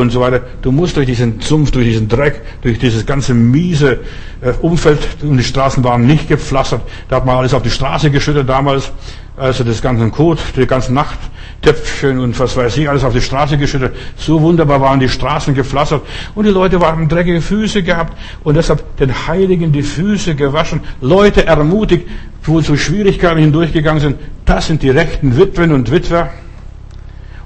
und 0.00 0.10
so 0.10 0.20
weiter. 0.20 0.40
Du 0.62 0.72
musst 0.72 0.96
durch 0.96 1.04
diesen 1.04 1.42
Sumpf, 1.42 1.70
durch 1.70 1.84
diesen 1.84 2.08
Dreck, 2.08 2.40
durch 2.62 2.78
dieses 2.78 3.04
ganze 3.04 3.34
miese 3.34 4.00
äh, 4.40 4.52
Umfeld 4.62 4.98
und 5.22 5.36
die 5.36 5.44
Straßen 5.44 5.84
waren 5.84 6.06
nicht 6.06 6.28
gepflastert. 6.28 6.80
Da 7.10 7.16
hat 7.16 7.26
man 7.26 7.36
alles 7.36 7.52
auf 7.52 7.62
die 7.62 7.70
Straße 7.70 8.10
geschüttet 8.10 8.48
damals, 8.48 8.90
also 9.36 9.64
das 9.64 9.82
ganze 9.82 10.08
Kot, 10.08 10.38
die 10.56 10.66
ganze 10.66 10.94
Nacht 10.94 11.18
Töpfchen 11.60 12.18
und 12.20 12.40
was 12.40 12.56
weiß 12.56 12.74
ich, 12.78 12.88
alles 12.88 13.04
auf 13.04 13.12
die 13.12 13.20
Straße 13.20 13.58
geschüttet. 13.58 13.94
So 14.16 14.40
wunderbar 14.40 14.80
waren 14.80 14.98
die 14.98 15.10
Straßen 15.10 15.54
gepflastert. 15.54 16.00
Und 16.34 16.46
die 16.46 16.50
Leute 16.50 16.80
waren 16.80 17.06
dreckige 17.06 17.42
Füße 17.42 17.82
gehabt 17.82 18.16
und 18.44 18.56
deshalb 18.56 18.96
den 18.96 19.26
Heiligen 19.26 19.72
die 19.72 19.82
Füße 19.82 20.34
gewaschen. 20.34 20.80
Leute 21.02 21.46
ermutigt, 21.46 22.08
wo 22.44 22.62
zu 22.62 22.78
Schwierigkeiten 22.78 23.40
hindurchgegangen 23.40 24.00
sind. 24.00 24.16
Das 24.46 24.68
sind 24.68 24.82
die 24.82 24.90
rechten 24.90 25.36
Witwen 25.36 25.70
und 25.70 25.90
Witwer. 25.90 26.30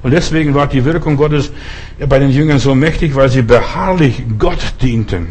Und 0.06 0.12
deswegen 0.12 0.54
war 0.54 0.68
die 0.68 0.84
Wirkung 0.84 1.16
Gottes 1.16 1.50
bei 2.08 2.20
den 2.20 2.30
Jüngern 2.30 2.60
so 2.60 2.76
mächtig, 2.76 3.16
weil 3.16 3.28
sie 3.28 3.42
beharrlich 3.42 4.22
Gott 4.38 4.74
dienten. 4.80 5.30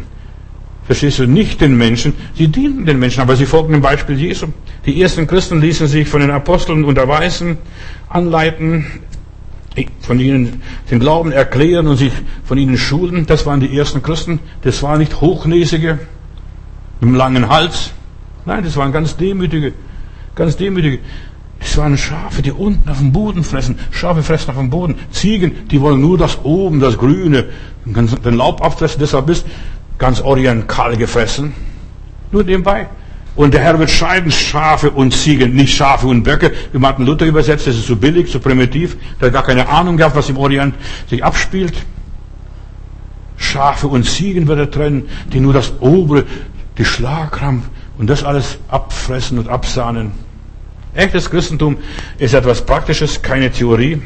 Verstehst 0.84 1.18
du? 1.18 1.26
Nicht 1.26 1.62
den 1.62 1.78
Menschen. 1.78 2.12
Sie 2.34 2.48
dienten 2.48 2.84
den 2.84 2.98
Menschen, 2.98 3.22
aber 3.22 3.36
sie 3.36 3.46
folgten 3.46 3.72
dem 3.72 3.80
Beispiel 3.80 4.18
Jesu. 4.18 4.48
Die 4.84 5.00
ersten 5.00 5.26
Christen 5.26 5.62
ließen 5.62 5.86
sich 5.86 6.06
von 6.06 6.20
den 6.20 6.30
Aposteln 6.30 6.84
unterweisen, 6.84 7.56
anleiten, 8.10 8.84
von 10.00 10.20
ihnen 10.20 10.60
den 10.90 11.00
Glauben 11.00 11.32
erklären 11.32 11.86
und 11.86 11.96
sich 11.96 12.12
von 12.44 12.58
ihnen 12.58 12.76
schulen. 12.76 13.24
Das 13.24 13.46
waren 13.46 13.60
die 13.60 13.78
ersten 13.78 14.02
Christen. 14.02 14.40
Das 14.60 14.82
waren 14.82 14.98
nicht 14.98 15.22
Hochnäsige 15.22 16.00
mit 17.00 17.08
einem 17.08 17.14
langen 17.14 17.48
Hals. 17.48 17.92
Nein, 18.44 18.62
das 18.62 18.76
waren 18.76 18.92
ganz 18.92 19.16
demütige, 19.16 19.72
ganz 20.34 20.54
demütige. 20.58 20.98
Das 21.66 21.76
waren 21.78 21.98
Schafe, 21.98 22.42
die 22.42 22.52
unten 22.52 22.88
auf 22.88 22.98
dem 22.98 23.12
Boden 23.12 23.42
fressen. 23.42 23.76
Schafe 23.90 24.22
fressen 24.22 24.50
auf 24.50 24.56
dem 24.56 24.70
Boden. 24.70 24.94
Ziegen, 25.10 25.68
die 25.68 25.80
wollen 25.80 26.00
nur 26.00 26.16
das 26.16 26.38
oben, 26.44 26.78
das 26.78 26.96
Grüne, 26.96 27.46
den 27.84 28.34
Laub 28.34 28.64
abfressen. 28.64 29.00
Deshalb 29.00 29.28
ist 29.28 29.44
ganz 29.98 30.20
Orient 30.20 30.68
kahl 30.68 30.96
gefressen. 30.96 31.52
Nur 32.30 32.44
nebenbei. 32.44 32.86
Und 33.34 33.52
der 33.52 33.62
Herr 33.62 33.78
wird 33.80 33.90
scheiden, 33.90 34.30
Schafe 34.30 34.92
und 34.92 35.12
Ziegen, 35.12 35.54
nicht 35.54 35.74
Schafe 35.74 36.06
und 36.06 36.22
Böcke. 36.22 36.52
Wie 36.70 36.78
Martin 36.78 37.04
Luther 37.04 37.26
übersetzt, 37.26 37.66
das 37.66 37.74
ist 37.74 37.88
so 37.88 37.96
billig, 37.96 38.30
so 38.30 38.38
primitiv. 38.38 38.96
Der 39.20 39.26
hat 39.26 39.34
gar 39.34 39.42
keine 39.42 39.68
Ahnung 39.68 39.96
gehabt, 39.96 40.14
was 40.14 40.28
im 40.28 40.38
Orient 40.38 40.76
sich 41.10 41.24
abspielt. 41.24 41.74
Schafe 43.36 43.88
und 43.88 44.04
Ziegen 44.04 44.46
wird 44.46 44.60
er 44.60 44.70
trennen, 44.70 45.08
die 45.32 45.40
nur 45.40 45.52
das 45.52 45.72
obere, 45.80 46.24
die 46.78 46.84
Schlagkrampf 46.84 47.64
und 47.98 48.08
das 48.08 48.22
alles 48.22 48.58
abfressen 48.68 49.40
und 49.40 49.48
absahnen. 49.48 50.25
Echtes 50.96 51.30
Christentum 51.30 51.76
ist 52.18 52.32
etwas 52.32 52.64
Praktisches, 52.64 53.20
keine 53.20 53.50
Theorie. 53.50 54.00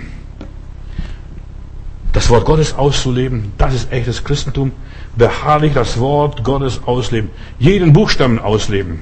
Das 2.12 2.28
Wort 2.28 2.45
Gottes 2.45 2.74
auszuleben, 2.74 3.53
das 3.57 3.74
ist 3.74 3.93
echtes 3.93 4.24
Christentum. 4.24 4.72
Beharrlich 5.16 5.74
das 5.74 6.01
Wort 6.01 6.43
Gottes 6.43 6.80
ausleben. 6.84 7.30
Jeden 7.61 7.93
Buchstaben 7.93 8.41
ausleben. 8.41 8.99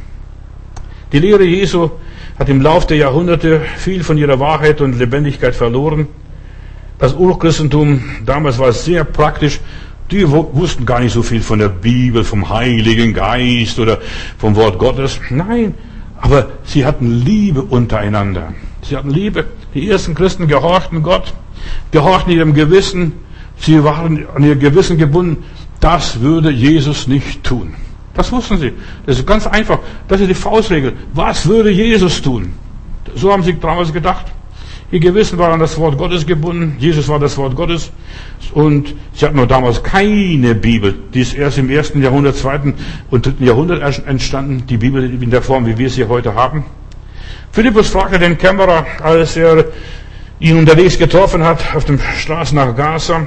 Die 1.13 1.19
Lehre 1.19 1.45
Jesu 1.45 1.91
hat 2.39 2.51
im 2.51 2.61
Lauf 2.61 2.87
der 2.87 2.99
Jahrhunderte 2.99 3.63
viel 3.79 4.05
von 4.05 4.19
ihrer 4.19 4.39
Wahrheit 4.39 4.83
und 4.83 4.99
Lebendigkeit 4.99 5.55
verloren. 5.55 6.09
Das 6.99 7.15
Urchristentum 7.15 8.03
damals 8.27 8.59
war 8.59 8.73
sehr 8.73 9.05
praktisch. 9.05 9.61
Die 10.11 10.31
wussten 10.31 10.85
gar 10.85 11.01
nicht 11.01 11.13
so 11.13 11.23
viel 11.23 11.41
von 11.41 11.59
der 11.59 11.69
Bibel, 11.69 12.25
vom 12.25 12.51
Heiligen 12.51 13.15
Geist 13.15 13.79
oder 13.79 13.99
vom 14.37 14.57
Wort 14.57 14.79
Gottes. 14.79 15.21
Nein, 15.31 15.75
aber 16.21 16.49
sie 16.65 16.85
hatten 16.85 17.11
Liebe 17.25 17.63
untereinander. 17.63 18.53
Sie 18.83 18.97
hatten 18.97 19.11
Liebe. 19.11 19.47
Die 19.75 19.89
ersten 19.89 20.15
Christen 20.15 20.49
gehorchten 20.49 21.03
Gott, 21.03 21.35
gehorchten 21.91 22.33
ihrem 22.33 22.55
Gewissen. 22.55 23.13
Sie 23.59 23.83
waren 23.85 24.27
an 24.35 24.43
ihr 24.43 24.57
Gewissen 24.57 24.99
gebunden. 24.99 25.45
Das 25.81 26.21
würde 26.21 26.51
Jesus 26.51 27.07
nicht 27.07 27.45
tun. 27.45 27.75
Das 28.15 28.33
wussten 28.33 28.59
sie. 28.59 28.73
Das 29.07 29.19
ist 29.19 29.27
ganz 29.27 29.47
einfach. 29.47 29.79
Das 30.09 30.21
ist 30.21 30.29
die 30.29 30.35
Faustregel. 30.35 30.95
Was 31.13 31.47
würde 31.47 31.71
Jesus 31.71 32.21
tun? 32.21 32.53
So 33.15 33.33
haben 33.33 33.43
sie 33.43 33.55
damals 33.55 33.93
gedacht. 33.93 34.27
Ihr 34.91 35.01
Gewissen 35.01 35.37
war 35.37 35.53
an 35.53 35.61
das 35.61 35.77
Wort 35.77 35.99
Gottes 35.99 36.27
gebunden. 36.27 36.77
Jesus 36.79 37.09
war 37.09 37.19
das 37.19 37.37
Wort 37.37 37.55
Gottes. 37.55 37.93
Und 38.55 38.95
sie 39.13 39.27
hatten 39.27 39.37
nur 39.37 39.47
damals 39.47 39.83
keine 39.83 40.55
Bibel. 40.55 40.95
Die 41.13 41.21
ist 41.21 41.35
erst 41.35 41.59
im 41.59 41.69
ersten 41.69 42.03
Jahrhundert, 42.03 42.37
zweiten 42.37 42.73
und 43.11 43.27
dritten 43.27 43.45
Jahrhundert 43.45 43.83
entstanden. 44.07 44.65
Die 44.67 44.79
Bibel 44.79 45.05
in 45.05 45.31
der 45.31 45.43
Form, 45.43 45.67
wie 45.67 45.77
wir 45.77 45.91
sie 45.91 46.07
heute 46.07 46.35
haben. 46.35 46.65
Philippus 47.53 47.89
fragte 47.89 48.19
den 48.19 48.39
Kämmerer, 48.39 48.87
als 49.03 49.37
er 49.37 49.67
ihn 50.41 50.57
unterwegs 50.57 50.97
getroffen 50.97 51.45
hat, 51.45 51.75
auf 51.75 51.85
dem 51.85 51.99
Straßen 51.99 52.57
nach 52.57 52.75
Gaza 52.75 53.27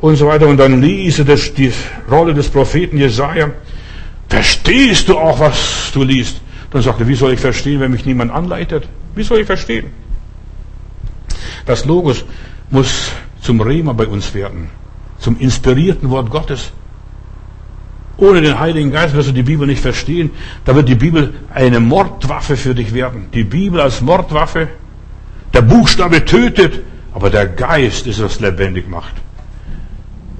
und 0.00 0.16
so 0.16 0.26
weiter. 0.26 0.48
Und 0.48 0.56
dann 0.56 0.82
ließ 0.82 1.20
er 1.20 1.24
die 1.26 1.72
Rolle 2.10 2.34
des 2.34 2.48
Propheten 2.48 2.98
Jesaja. 2.98 3.50
Verstehst 4.28 5.08
du 5.08 5.16
auch, 5.16 5.38
was 5.38 5.92
du 5.94 6.02
liest? 6.02 6.40
Dann 6.72 6.82
sagte 6.82 7.04
er, 7.04 7.08
wie 7.08 7.14
soll 7.14 7.34
ich 7.34 7.40
verstehen, 7.40 7.78
wenn 7.78 7.92
mich 7.92 8.04
niemand 8.04 8.32
anleitet? 8.32 8.88
Wie 9.14 9.22
soll 9.22 9.38
ich 9.38 9.46
verstehen? 9.46 10.07
Das 11.66 11.84
Logos 11.84 12.24
muss 12.70 13.12
zum 13.40 13.60
Rema 13.60 13.92
bei 13.92 14.06
uns 14.06 14.34
werden, 14.34 14.68
zum 15.18 15.38
inspirierten 15.38 16.10
Wort 16.10 16.30
Gottes. 16.30 16.72
Ohne 18.16 18.40
den 18.40 18.58
Heiligen 18.58 18.90
Geist 18.90 19.14
wirst 19.14 19.28
du 19.28 19.32
die 19.32 19.44
Bibel 19.44 19.66
nicht 19.66 19.80
verstehen. 19.80 20.30
Da 20.64 20.74
wird 20.74 20.88
die 20.88 20.96
Bibel 20.96 21.34
eine 21.54 21.78
Mordwaffe 21.78 22.56
für 22.56 22.74
dich 22.74 22.92
werden. 22.92 23.28
Die 23.32 23.44
Bibel 23.44 23.80
als 23.80 24.00
Mordwaffe. 24.00 24.68
Der 25.54 25.62
Buchstabe 25.62 26.24
tötet, 26.24 26.80
aber 27.14 27.30
der 27.30 27.46
Geist 27.46 28.06
ist, 28.06 28.22
was 28.22 28.40
lebendig 28.40 28.88
macht. 28.88 29.14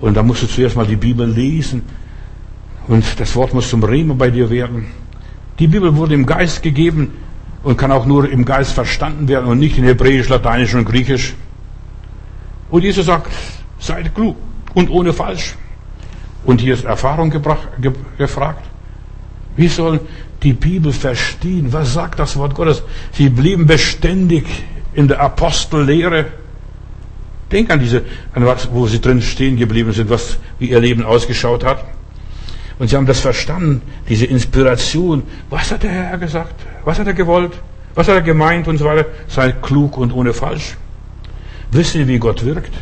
Und 0.00 0.16
da 0.16 0.22
musst 0.22 0.42
du 0.42 0.48
zuerst 0.48 0.76
mal 0.76 0.86
die 0.86 0.96
Bibel 0.96 1.26
lesen. 1.28 1.82
Und 2.88 3.04
das 3.20 3.34
Wort 3.36 3.54
muss 3.54 3.70
zum 3.70 3.84
Rema 3.84 4.14
bei 4.14 4.30
dir 4.30 4.50
werden. 4.50 4.86
Die 5.58 5.68
Bibel 5.68 5.94
wurde 5.94 6.14
im 6.14 6.26
Geist 6.26 6.62
gegeben 6.62 7.12
und 7.62 7.76
kann 7.76 7.92
auch 7.92 8.06
nur 8.06 8.30
im 8.30 8.44
Geist 8.44 8.72
verstanden 8.72 9.28
werden 9.28 9.46
und 9.46 9.58
nicht 9.58 9.78
in 9.78 9.84
Hebräisch, 9.84 10.28
Lateinisch 10.28 10.74
und 10.74 10.84
Griechisch. 10.84 11.34
Und 12.70 12.82
Jesus 12.82 13.06
sagt, 13.06 13.32
seid 13.78 14.14
klug 14.14 14.36
und 14.74 14.90
ohne 14.90 15.12
falsch. 15.12 15.54
Und 16.44 16.60
hier 16.60 16.74
ist 16.74 16.84
Erfahrung 16.84 17.30
gebracht, 17.30 17.68
ge, 17.80 17.92
gefragt. 18.16 18.64
Wie 19.56 19.68
sollen 19.68 20.00
die 20.42 20.52
Bibel 20.52 20.92
verstehen? 20.92 21.72
Was 21.72 21.94
sagt 21.94 22.18
das 22.18 22.36
Wort 22.36 22.54
Gottes? 22.54 22.82
Sie 23.12 23.28
blieben 23.28 23.66
beständig 23.66 24.46
in 24.94 25.08
der 25.08 25.20
Apostellehre. 25.20 26.26
Denk 27.50 27.70
an 27.70 27.80
diese, 27.80 28.04
an 28.34 28.46
was, 28.46 28.70
wo 28.70 28.86
sie 28.86 29.00
drin 29.00 29.22
stehen 29.22 29.56
geblieben 29.56 29.92
sind, 29.92 30.10
was, 30.10 30.38
wie 30.58 30.70
ihr 30.70 30.80
Leben 30.80 31.02
ausgeschaut 31.02 31.64
hat. 31.64 31.84
Und 32.78 32.88
sie 32.88 32.96
haben 32.96 33.06
das 33.06 33.20
verstanden, 33.20 33.82
diese 34.08 34.26
Inspiration. 34.26 35.22
Was 35.50 35.72
hat 35.72 35.82
der 35.82 35.90
Herr 35.90 36.18
gesagt? 36.18 36.54
Was 36.84 36.98
hat 36.98 37.06
er 37.06 37.14
gewollt? 37.14 37.52
Was 37.94 38.06
hat 38.08 38.14
er 38.14 38.22
gemeint 38.22 38.68
und 38.68 38.78
so 38.78 38.84
weiter? 38.84 39.06
Sei 39.26 39.52
klug 39.52 39.96
und 39.96 40.12
ohne 40.12 40.32
falsch. 40.32 40.76
Wisse, 41.72 42.06
wie 42.06 42.18
Gott 42.18 42.44
wirkt. 42.44 42.72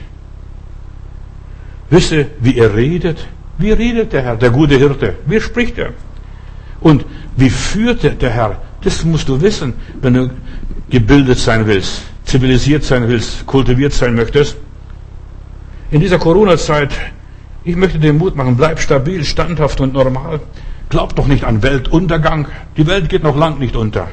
Wisse, 1.88 2.26
wie 2.40 2.58
er 2.58 2.74
redet. 2.74 3.26
Wie 3.58 3.72
redet 3.72 4.12
der 4.12 4.22
Herr, 4.22 4.36
der 4.36 4.50
gute 4.50 4.76
Hirte? 4.76 5.14
Wie 5.24 5.40
spricht 5.40 5.78
er? 5.78 5.90
Und 6.80 7.06
wie 7.36 7.48
führt 7.48 8.02
der 8.20 8.30
Herr? 8.30 8.60
Das 8.82 9.04
musst 9.04 9.28
du 9.28 9.40
wissen, 9.40 9.74
wenn 10.02 10.14
du 10.14 10.30
gebildet 10.90 11.38
sein 11.38 11.66
willst, 11.66 12.02
zivilisiert 12.24 12.84
sein 12.84 13.08
willst, 13.08 13.46
kultiviert 13.46 13.92
sein 13.92 14.14
möchtest. 14.14 14.56
In 15.90 16.00
dieser 16.00 16.18
Corona-Zeit 16.18 16.92
ich 17.66 17.74
möchte 17.74 17.98
dir 17.98 18.12
Mut 18.12 18.36
machen, 18.36 18.56
bleib 18.56 18.78
stabil, 18.78 19.24
standhaft 19.24 19.80
und 19.80 19.92
normal. 19.92 20.40
Glaub 20.88 21.16
doch 21.16 21.26
nicht 21.26 21.42
an 21.42 21.64
Weltuntergang. 21.64 22.46
Die 22.76 22.86
Welt 22.86 23.08
geht 23.08 23.24
noch 23.24 23.36
lang 23.36 23.58
nicht 23.58 23.74
unter. 23.74 24.06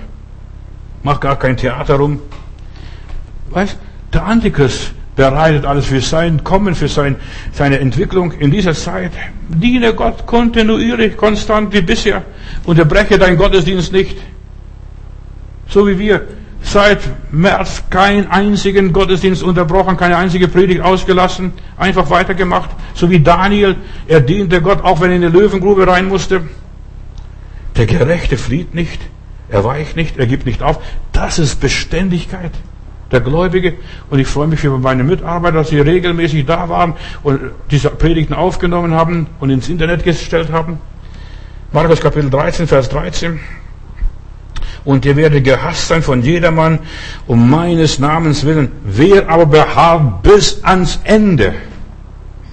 Mach 1.03 1.19
gar 1.19 1.37
kein 1.37 1.55
Theater 1.55 1.95
rum. 1.95 2.19
Weißt, 3.51 3.77
der 4.11 4.25
Antichrist 4.25 4.93
bereitet 5.15 5.65
alles 5.65 5.85
für 5.85 6.01
sein 6.01 6.43
Kommen, 6.43 6.73
für 6.73 6.87
sein, 6.87 7.15
seine 7.51 7.77
Entwicklung 7.77 8.31
in 8.31 8.49
dieser 8.49 8.73
Zeit. 8.73 9.11
Diene 9.49 9.93
Gott 9.93 10.25
kontinuierlich, 10.25 11.15
konstant 11.15 11.71
wie 11.73 11.81
bisher. 11.81 12.23
Unterbreche 12.65 13.19
deinen 13.19 13.37
Gottesdienst 13.37 13.93
nicht. 13.93 14.17
So 15.67 15.85
wie 15.85 15.99
wir 15.99 16.27
seit 16.63 16.99
März 17.31 17.83
keinen 17.89 18.31
einzigen 18.31 18.93
Gottesdienst 18.93 19.43
unterbrochen, 19.43 19.97
keine 19.97 20.17
einzige 20.17 20.47
Predigt 20.47 20.81
ausgelassen, 20.81 21.53
einfach 21.77 22.09
weitergemacht, 22.09 22.69
so 22.95 23.09
wie 23.09 23.19
Daniel, 23.19 23.75
er 24.07 24.21
diente 24.21 24.61
Gott, 24.61 24.83
auch 24.83 25.01
wenn 25.01 25.11
er 25.11 25.17
in 25.17 25.21
die 25.21 25.27
Löwengrube 25.27 25.85
rein 25.85 26.07
musste. 26.07 26.41
Der 27.75 27.85
Gerechte 27.85 28.37
flieht 28.37 28.73
nicht, 28.73 29.01
er 29.49 29.63
weicht 29.63 29.95
nicht, 29.95 30.17
er 30.17 30.25
gibt 30.25 30.45
nicht 30.45 30.63
auf. 30.63 30.79
Das 31.11 31.37
ist 31.37 31.59
Beständigkeit. 31.59 32.51
Der 33.11 33.19
Gläubige. 33.19 33.75
Und 34.09 34.17
ich 34.17 34.27
freue 34.27 34.47
mich 34.47 34.63
über 34.63 34.79
meine 34.79 35.03
Mitarbeiter, 35.03 35.57
dass 35.57 35.69
sie 35.69 35.79
regelmäßig 35.79 36.47
da 36.47 36.69
waren 36.69 36.95
und 37.21 37.39
diese 37.69 37.91
Predigten 37.91 38.33
aufgenommen 38.33 38.95
haben 38.95 39.27
und 39.39 39.51
ins 39.51 39.69
Internet 39.69 40.03
gestellt 40.03 40.51
haben. 40.51 40.79
Markus 41.71 41.99
Kapitel 41.99 42.31
13, 42.31 42.65
Vers 42.67 42.89
13 42.89 43.39
und 44.85 45.05
ihr 45.05 45.15
werdet 45.15 45.43
gehasst 45.43 45.87
sein 45.87 46.01
von 46.01 46.21
jedermann 46.21 46.79
um 47.27 47.49
meines 47.49 47.99
Namens 47.99 48.45
willen. 48.45 48.71
Wer 48.83 49.29
aber 49.29 49.45
beharrt 49.45 50.23
bis 50.23 50.63
ans 50.63 50.99
Ende, 51.03 51.53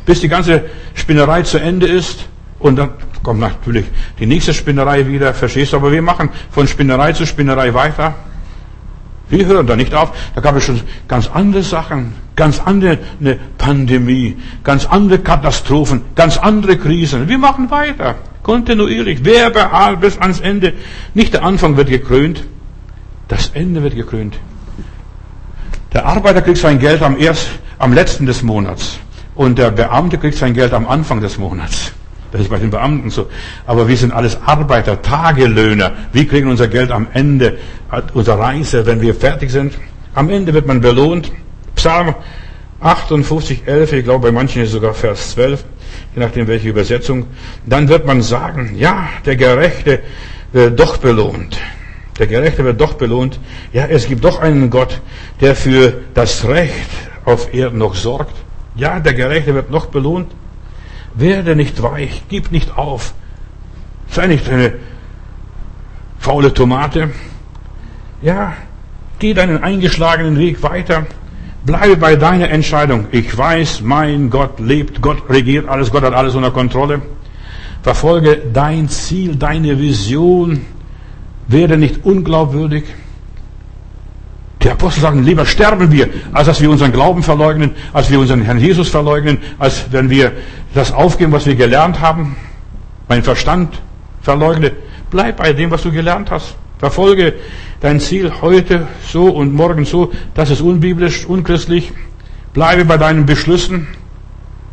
bis 0.07 0.21
die 0.21 0.29
ganze 0.29 0.65
Spinnerei 0.95 1.43
zu 1.43 1.59
Ende 1.59 1.87
ist, 1.87 2.27
und 2.59 2.77
dann 2.77 2.91
kommt 3.23 3.41
natürlich 3.41 3.87
die 4.19 4.27
nächste 4.27 4.53
Spinnerei 4.53 5.07
wieder, 5.07 5.33
verstehst 5.35 5.73
du? 5.73 5.77
Aber 5.77 5.91
wir 5.93 6.03
machen 6.03 6.29
von 6.51 6.69
Spinnerei 6.69 7.13
zu 7.13 7.27
Spinnerei 7.27 7.73
weiter. 7.75 8.15
Wir 9.31 9.47
hören 9.47 9.67
da 9.67 9.77
nicht 9.77 9.95
auf. 9.95 10.13
Da 10.35 10.41
gab 10.41 10.57
es 10.57 10.65
schon 10.65 10.81
ganz 11.09 11.31
andere 11.33 11.63
Sachen, 11.63 12.13
ganz 12.37 12.61
andere 12.61 12.99
eine 13.21 13.39
Pandemie, 13.57 14.37
ganz 14.65 14.87
andere 14.87 15.21
Katastrophen, 15.21 16.03
ganz 16.17 16.37
andere 16.37 16.77
Krisen. 16.77 17.29
Wir 17.29 17.39
machen 17.39 17.71
weiter. 17.71 18.17
Kontinuierlich. 18.43 19.23
Beharrt 19.23 20.01
bis 20.01 20.19
ans 20.19 20.41
Ende? 20.41 20.73
Nicht 21.15 21.35
der 21.35 21.45
Anfang 21.45 21.77
wird 21.77 21.89
gekrönt, 21.89 22.45
das 23.29 23.51
Ende 23.51 23.83
wird 23.83 23.95
gekrönt. 23.95 24.37
Der 25.93 26.07
Arbeiter 26.07 26.43
kriegt 26.43 26.59
sein 26.59 26.79
Geld 26.79 27.03
am, 27.03 27.19
erst, 27.19 27.49
am 27.79 27.93
letzten 27.93 28.27
des 28.27 28.43
Monats 28.43 28.99
und 29.35 29.59
der 29.59 29.71
Beamte 29.71 30.19
kriegt 30.19 30.37
sein 30.37 30.55
Geld 30.55 30.73
am 30.73 30.87
Anfang 30.87 31.21
des 31.21 31.39
Monats. 31.39 31.93
Das 32.33 32.41
ist 32.41 32.51
bei 32.51 32.59
den 32.59 32.71
Beamten 32.71 33.11
so. 33.11 33.27
Aber 33.67 33.89
wir 33.89 33.97
sind 33.97 34.13
alles 34.13 34.39
Arbeiter, 34.45 35.03
Tagelöhner. 35.03 35.93
Wir 36.13 36.27
kriegen 36.29 36.49
unser 36.49 36.69
Geld 36.69 36.91
am 36.91 37.09
Ende 37.13 37.59
unserer 38.15 38.39
Reise, 38.39 38.87
wenn 38.87 39.01
wir 39.01 39.15
fertig 39.15 39.51
sind. 39.51 39.75
Am 40.15 40.31
Ende 40.31 40.55
wird 40.55 40.67
man 40.67 40.81
belohnt. 40.81 41.33
Psalm 41.75 42.15
58, 42.81 43.63
11, 43.67 43.93
ich 43.93 44.05
glaube 44.05 44.29
bei 44.29 44.33
manchen 44.33 44.63
ist 44.63 44.73
sogar 44.73 44.95
Vers 44.95 45.33
12 45.33 45.65
je 46.15 46.21
nachdem 46.21 46.47
welche 46.47 46.69
Übersetzung, 46.69 47.27
dann 47.67 47.89
wird 47.89 48.07
man 48.07 48.23
sagen, 48.23 48.75
ja, 48.77 49.09
der 49.25 49.37
Gerechte 49.37 50.01
wird 50.53 50.79
doch 50.79 50.97
belohnt. 50.97 51.59
Der 52.19 52.27
Gerechte 52.27 52.65
wird 52.65 52.81
doch 52.81 52.95
belohnt. 52.95 53.41
Ja, 53.73 53.87
es 53.87 54.07
gibt 54.07 54.25
doch 54.25 54.41
einen 54.41 54.69
Gott, 54.69 55.01
der 55.41 55.55
für 55.55 56.03
das 56.15 56.47
Recht 56.47 56.91
auf 57.25 57.55
Erden 57.55 57.79
noch 57.79 57.95
sorgt. 57.95 58.35
Ja, 58.75 59.01
der 59.01 59.15
Gerechte 59.15 59.55
wird 59.55 59.71
noch 59.71 59.87
belohnt. 59.87 60.31
Werde 61.15 61.57
nicht 61.57 61.83
weich, 61.83 62.23
gib 62.29 62.53
nicht 62.53 62.77
auf. 62.77 63.15
Sei 64.09 64.27
nicht 64.27 64.49
eine 64.49 64.75
faule 66.19 66.53
Tomate. 66.53 67.11
Ja, 68.23 68.55
geh 69.19 69.35
deinen 69.35 69.63
eingeschlagenen 69.63 70.39
Weg 70.39 70.63
weiter. 70.63 71.07
Bleibe 71.65 71.97
bei 71.97 72.17
deiner 72.17 72.51
Entscheidung. 72.51 73.07
Ich 73.13 73.37
weiß, 73.37 73.83
mein 73.83 74.31
Gott 74.31 74.61
lebt, 74.61 75.03
Gott 75.03 75.29
regiert 75.29 75.69
alles, 75.69 75.91
Gott 75.91 76.05
hat 76.05 76.15
alles 76.15 76.35
unter 76.35 76.51
Kontrolle. 76.51 77.03
Verfolge 77.83 78.43
dein 78.53 78.89
Ziel, 78.89 79.37
deine 79.37 79.79
Vision. 79.79 80.65
Werde 81.49 81.77
nicht 81.77 82.05
unglaubwürdig. 82.05 82.85
Die 84.63 84.71
Apostel 84.71 85.01
sagen, 85.01 85.25
lieber 85.25 85.47
sterben 85.47 85.91
wir, 85.91 86.09
als 86.33 86.47
dass 86.47 86.61
wir 86.61 86.71
unseren 86.71 86.93
Glauben 86.93 87.23
verleugnen, 87.23 87.73
als 87.95 88.11
wir 88.11 88.19
unseren 88.21 88.43
Herrn 88.43 88.59
Jesus 88.59 88.91
verleugnen, 88.91 89.39
als 89.59 89.87
wenn 89.91 90.11
wir 90.11 90.33
das 90.75 90.93
aufgeben, 90.93 91.33
was 91.33 91.47
wir 91.47 91.55
gelernt 91.55 92.01
haben. 92.01 92.37
Mein 93.09 93.23
Verstand 93.23 93.81
verleugne. 94.21 94.73
Bleib 95.11 95.39
bei 95.39 95.53
dem, 95.55 95.71
was 95.71 95.83
du 95.83 95.91
gelernt 95.91 96.31
hast. 96.31 96.57
Verfolge 96.79 97.35
dein 97.81 98.01
Ziel 98.01 98.33
heute 98.43 98.87
so 99.11 99.31
und 99.31 99.55
morgen 99.55 99.85
so. 99.87 100.13
Das 100.35 100.51
ist 100.51 100.61
unbiblisch, 100.61 101.25
unchristlich. 101.25 101.93
Bleibe 102.53 102.85
bei 102.85 102.99
deinen 102.99 103.27
Beschlüssen. 103.27 103.89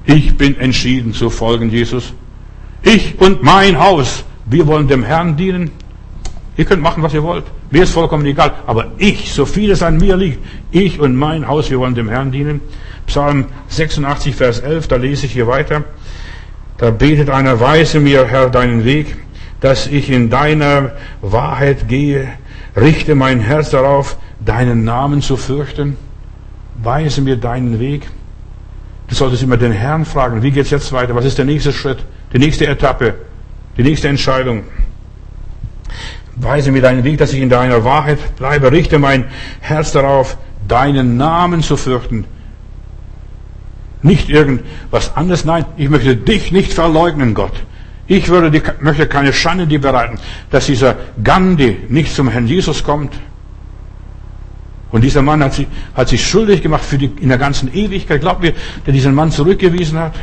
Ich 0.06 0.38
bin 0.38 0.60
entschieden 0.60 1.14
zu 1.14 1.30
folgen, 1.30 1.70
Jesus. 1.70 2.14
Ich 2.84 3.20
und 3.20 3.42
mein 3.42 3.80
Haus, 3.80 4.24
wir 4.46 4.68
wollen 4.68 4.88
dem 4.88 5.04
Herrn 5.04 5.38
dienen. 5.38 5.72
Ihr 6.58 6.66
könnt 6.66 6.82
machen, 6.82 7.04
was 7.04 7.14
ihr 7.14 7.24
wollt. 7.24 7.46
Mir 7.70 7.84
ist 7.84 7.91
vollkommen 7.91 8.26
egal. 8.26 8.53
Aber 8.65 8.91
ich, 8.97 9.34
so 9.34 9.45
viel 9.45 9.72
es 9.72 9.84
an 9.84 9.97
mir 9.97 10.15
liegt, 10.15 10.39
ich 10.72 10.99
und 10.99 11.15
mein 11.15 11.47
Haus, 11.47 11.70
wir 11.70 11.80
wollen 11.80 11.95
dem 11.95 12.09
Herrn 12.09 12.32
dienen. 12.32 12.61
Psalm 13.07 13.45
86, 13.70 14.36
Vers 14.36 14.59
11, 14.59 14.88
da 14.88 14.95
lese 14.95 15.26
ich 15.26 15.34
hier 15.34 15.47
weiter. 15.47 15.84
Da 16.78 16.91
betet 16.91 17.30
einer, 17.30 17.59
weise 17.59 17.99
mir, 17.99 18.28
Herr, 18.28 18.49
deinen 18.49 18.86
Weg, 18.86 19.18
dass 19.61 19.88
ich 19.88 20.09
in 20.09 20.30
deiner 20.30 20.91
Wahrheit 21.22 21.88
gehe. 21.88 22.30
Richte 22.76 23.15
mein 23.15 23.39
Herz 23.39 23.72
darauf, 23.72 24.18
deinen 24.39 24.84
Namen 24.84 25.22
zu 25.22 25.38
fürchten. 25.38 25.97
Weise 26.82 27.22
mir 27.22 27.38
deinen 27.38 27.80
Weg. 27.80 28.07
Du 29.07 29.15
solltest 29.15 29.41
immer 29.41 29.57
den 29.57 29.72
Herrn 29.72 30.05
fragen, 30.05 30.43
wie 30.43 30.51
geht's 30.51 30.70
jetzt 30.70 30.91
weiter? 30.93 31.15
Was 31.15 31.26
ist 31.26 31.38
der 31.38 31.45
nächste 31.45 31.74
Schritt? 31.74 31.99
Die 32.34 32.39
nächste 32.39 32.68
Etappe? 32.68 33.15
Die 33.78 33.84
nächste 33.84 34.09
Entscheidung? 34.09 34.63
Weise 36.40 36.72
mir 36.72 36.82
deinen 36.82 37.04
Weg, 37.04 37.18
dass 37.18 37.34
ich 37.34 37.42
in 37.42 37.50
deiner 37.50 37.84
Wahrheit 37.84 38.36
bleibe. 38.38 38.72
Richte 38.72 39.00
mein 39.00 39.26
Herz 39.60 39.92
darauf, 39.92 40.38
deinen 40.68 41.18
Namen 41.18 41.64
zu 41.64 41.78
fürchten. 41.78 42.26
Nicht 44.02 44.30
irgendwas 44.30 45.16
anderes. 45.16 45.46
Nein, 45.46 45.66
ich 45.78 45.90
möchte 45.90 46.16
dich 46.16 46.52
nicht 46.52 46.74
verleugnen, 46.74 47.34
Gott. 47.34 47.54
Ich 48.06 48.30
würde 48.30 48.52
die, 48.52 48.62
möchte 48.80 49.08
keine 49.08 49.34
Schande 49.34 49.68
dir 49.68 49.82
bereiten, 49.82 50.18
dass 50.50 50.68
dieser 50.68 50.96
Gandhi 51.24 51.78
nicht 51.90 52.14
zum 52.14 52.30
Herrn 52.30 52.48
Jesus 52.48 52.84
kommt. 52.84 53.14
Und 54.92 55.02
dieser 55.02 55.22
Mann 55.22 55.44
hat 55.44 55.56
sich, 55.56 55.68
hat 55.96 56.08
sich 56.08 56.26
schuldig 56.26 56.62
gemacht 56.62 56.86
für 56.86 56.98
die, 56.98 57.12
in 57.20 57.28
der 57.28 57.38
ganzen 57.38 57.74
Ewigkeit. 57.74 58.22
Glaubt 58.22 58.42
mir, 58.42 58.54
der 58.86 58.94
diesen 58.94 59.14
Mann 59.14 59.32
zurückgewiesen 59.32 60.00
hat. 60.00 60.14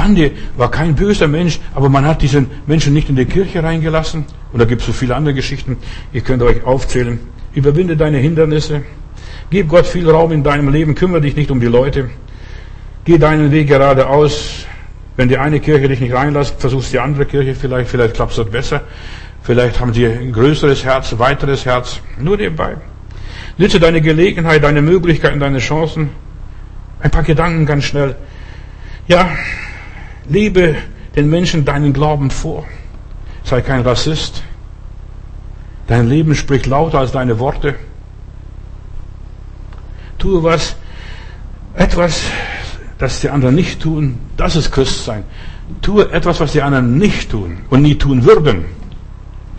Gandhi 0.00 0.32
war 0.56 0.70
kein 0.70 0.94
böser 0.94 1.28
Mensch, 1.28 1.60
aber 1.74 1.90
man 1.90 2.06
hat 2.06 2.22
diesen 2.22 2.46
Menschen 2.66 2.94
nicht 2.94 3.10
in 3.10 3.16
die 3.16 3.26
Kirche 3.26 3.62
reingelassen. 3.62 4.24
Und 4.50 4.58
da 4.58 4.64
gibt 4.64 4.80
es 4.80 4.86
so 4.86 4.94
viele 4.94 5.14
andere 5.14 5.34
Geschichten. 5.34 5.76
Ihr 6.14 6.22
könnt 6.22 6.42
euch 6.42 6.64
aufzählen. 6.64 7.20
Überwinde 7.54 7.98
deine 7.98 8.16
Hindernisse. 8.16 8.82
Gib 9.50 9.68
Gott 9.68 9.86
viel 9.86 10.08
Raum 10.08 10.32
in 10.32 10.42
deinem 10.42 10.70
Leben. 10.70 10.94
Kümmere 10.94 11.20
dich 11.20 11.36
nicht 11.36 11.50
um 11.50 11.60
die 11.60 11.66
Leute. 11.66 12.08
Geh 13.04 13.18
deinen 13.18 13.52
Weg 13.52 13.68
geradeaus. 13.68 14.64
Wenn 15.16 15.28
die 15.28 15.36
eine 15.36 15.60
Kirche 15.60 15.88
dich 15.88 16.00
nicht 16.00 16.14
reinlässt, 16.14 16.58
versuchst 16.58 16.94
die 16.94 16.98
andere 16.98 17.26
Kirche 17.26 17.54
vielleicht. 17.54 17.90
Vielleicht 17.90 18.14
klappt 18.14 18.30
es 18.30 18.36
dort 18.36 18.52
besser. 18.52 18.80
Vielleicht 19.42 19.80
haben 19.80 19.92
sie 19.92 20.06
ein 20.06 20.32
größeres 20.32 20.82
Herz, 20.82 21.14
weiteres 21.18 21.66
Herz. 21.66 22.00
Nur 22.18 22.38
nebenbei. 22.38 22.76
Nütze 23.58 23.78
deine 23.78 24.00
Gelegenheit, 24.00 24.62
deine 24.62 24.80
Möglichkeiten, 24.80 25.40
deine 25.40 25.58
Chancen. 25.58 26.08
Ein 27.00 27.10
paar 27.10 27.22
Gedanken 27.22 27.66
ganz 27.66 27.84
schnell. 27.84 28.16
Ja, 29.08 29.28
lebe 30.28 30.76
den 31.16 31.28
Menschen 31.28 31.64
deinen 31.64 31.92
Glauben 31.92 32.30
vor. 32.30 32.64
Sei 33.44 33.60
kein 33.60 33.82
Rassist. 33.82 34.42
Dein 35.86 36.08
Leben 36.08 36.34
spricht 36.34 36.66
lauter 36.66 37.00
als 37.00 37.12
deine 37.12 37.38
Worte. 37.38 37.74
Tue 40.18 40.42
was, 40.42 40.76
etwas, 41.74 42.22
das 42.98 43.20
die 43.20 43.30
anderen 43.30 43.54
nicht 43.54 43.80
tun. 43.80 44.18
Das 44.36 44.54
ist 44.54 44.70
Christsein. 44.70 45.24
Tue 45.82 46.10
etwas, 46.12 46.38
was 46.40 46.52
die 46.52 46.62
anderen 46.62 46.98
nicht 46.98 47.30
tun 47.30 47.58
und 47.70 47.82
nie 47.82 47.96
tun 47.96 48.24
würden. 48.24 48.66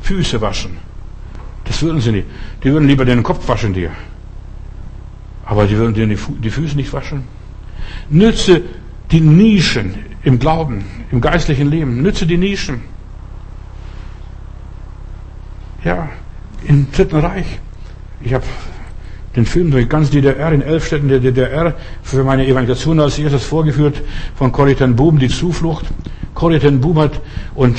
Füße 0.04 0.40
waschen. 0.40 0.78
Das 1.66 1.82
würden 1.82 2.02
sie 2.02 2.12
nicht. 2.12 2.28
Die 2.64 2.72
würden 2.72 2.88
lieber 2.88 3.06
den 3.06 3.24
Kopf 3.24 3.48
waschen 3.48 3.74
dir. 3.74 3.92
Aber 5.46 5.66
die 5.66 5.76
würden 5.76 5.94
dir 5.94 6.08
die 6.08 6.50
Füße 6.50 6.76
nicht 6.76 6.94
waschen. 6.94 7.24
Nütze 8.10 8.62
die 9.12 9.22
Nischen 9.22 9.96
im 10.24 10.40
Glauben, 10.40 10.86
im 11.12 11.22
geistlichen 11.22 11.70
Leben. 11.70 12.02
Nütze 12.02 12.26
die 12.26 12.38
Nischen. 12.38 12.82
Ja, 15.84 16.10
im 16.64 16.92
Dritten 16.92 17.18
Reich. 17.18 17.60
Ich 18.22 18.34
habe 18.34 18.46
den 19.36 19.46
Film 19.46 19.72
durch 19.72 19.90
ganz 19.90 20.10
DDR 20.12 20.52
in 20.52 20.62
elf 20.62 20.86
Städten 20.86 21.08
der 21.08 21.20
DDR 21.20 21.74
für 22.04 22.24
meine 22.24 22.46
Evangelisation 22.46 23.00
als 23.00 23.18
erstes 23.18 23.44
vorgeführt 23.44 24.02
von 24.36 24.52
Corrie 24.52 24.76
ten 24.76 24.96
Boom, 24.96 25.18
die 25.18 25.30
Zuflucht. 25.30 25.86
Corrie 26.36 26.60
ten 26.60 26.80
Boom 26.80 27.00
hat 27.00 27.20
und 27.56 27.78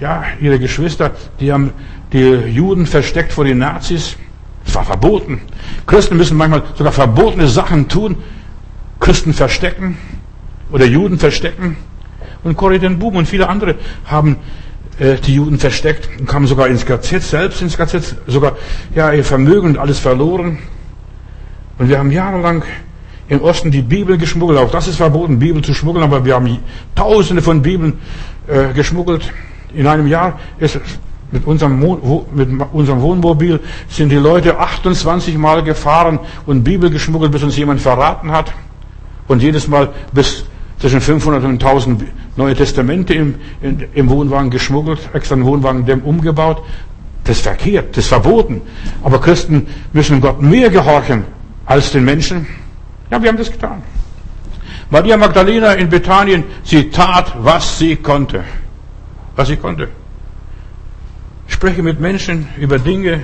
ja, 0.00 0.24
ihre 0.40 0.58
Geschwister, 0.58 1.10
die 1.40 1.52
haben 1.52 1.72
die 2.12 2.18
Juden 2.18 2.86
versteckt 2.86 3.32
vor 3.32 3.44
den 3.44 3.58
Nazis. 3.58 4.16
Es 4.64 4.74
war 4.74 4.84
verboten. 4.84 5.40
Christen 5.86 6.16
müssen 6.16 6.36
manchmal 6.36 6.62
sogar 6.76 6.92
verbotene 6.92 7.48
Sachen 7.48 7.88
tun. 7.88 8.16
Christen 8.98 9.32
verstecken 9.32 9.98
oder 10.72 10.84
Juden 10.84 11.18
verstecken. 11.18 11.76
Und 12.42 12.56
Corrie 12.56 12.78
ten 12.78 12.98
Boom 12.98 13.16
und 13.16 13.26
viele 13.26 13.48
andere 13.48 13.74
haben 14.06 14.36
äh, 14.98 15.16
die 15.16 15.34
Juden 15.34 15.58
versteckt 15.58 16.08
und 16.18 16.26
kamen 16.26 16.46
sogar 16.46 16.68
ins 16.68 16.86
KZ, 16.86 17.22
selbst 17.22 17.62
ins 17.62 17.76
KZ, 17.76 18.16
sogar 18.26 18.56
ja, 18.94 19.12
ihr 19.12 19.24
Vermögen 19.24 19.70
und 19.70 19.78
alles 19.78 19.98
verloren. 19.98 20.58
Und 21.78 21.88
wir 21.88 21.98
haben 21.98 22.10
jahrelang 22.10 22.62
im 23.28 23.40
Osten 23.42 23.70
die 23.70 23.82
Bibel 23.82 24.18
geschmuggelt. 24.18 24.58
Auch 24.58 24.70
das 24.70 24.88
ist 24.88 24.96
verboten, 24.96 25.38
Bibel 25.38 25.62
zu 25.62 25.72
schmuggeln, 25.72 26.04
aber 26.04 26.24
wir 26.24 26.34
haben 26.34 26.58
tausende 26.94 27.42
von 27.42 27.62
Bibeln 27.62 27.98
äh, 28.48 28.72
geschmuggelt. 28.74 29.32
In 29.72 29.86
einem 29.86 30.06
Jahr 30.06 30.38
ist 30.58 30.80
mit 31.30 31.46
unserem, 31.46 31.78
mit 32.34 32.48
unserem 32.72 33.00
Wohnmobil 33.00 33.60
sind 33.88 34.10
die 34.10 34.16
Leute 34.16 34.58
28 34.58 35.38
Mal 35.38 35.62
gefahren 35.62 36.18
und 36.44 36.64
Bibel 36.64 36.90
geschmuggelt, 36.90 37.30
bis 37.30 37.42
uns 37.42 37.56
jemand 37.56 37.80
verraten 37.80 38.32
hat. 38.32 38.52
Und 39.28 39.42
jedes 39.42 39.68
Mal 39.68 39.90
bis 40.12 40.44
zwischen 40.80 41.00
500 41.00 41.44
und 41.44 41.62
1000 41.62 42.04
Neue 42.36 42.54
Testamente 42.54 43.12
im, 43.12 43.34
in, 43.60 43.84
im 43.92 44.08
Wohnwagen 44.08 44.50
geschmuggelt, 44.50 45.10
extra 45.12 45.34
einen 45.34 45.44
Wohnwagen 45.44 46.02
umgebaut. 46.02 46.62
Das 47.24 47.36
ist 47.36 47.42
verkehrt, 47.42 47.90
das 47.90 48.04
ist 48.04 48.08
verboten. 48.08 48.62
Aber 49.02 49.20
Christen 49.20 49.66
müssen 49.92 50.20
Gott 50.20 50.40
mehr 50.40 50.70
gehorchen 50.70 51.24
als 51.66 51.92
den 51.92 52.04
Menschen. 52.04 52.46
Ja, 53.10 53.20
wir 53.20 53.28
haben 53.28 53.36
das 53.36 53.50
getan. 53.50 53.82
Maria 54.88 55.16
Magdalena 55.16 55.72
in 55.74 55.88
Bethanien, 55.88 56.44
sie 56.64 56.88
tat, 56.90 57.32
was 57.38 57.78
sie 57.78 57.96
konnte. 57.96 58.42
Was 59.36 59.48
sie 59.48 59.56
konnte. 59.56 59.88
Spreche 61.46 61.82
mit 61.82 62.00
Menschen 62.00 62.48
über 62.58 62.78
Dinge, 62.78 63.20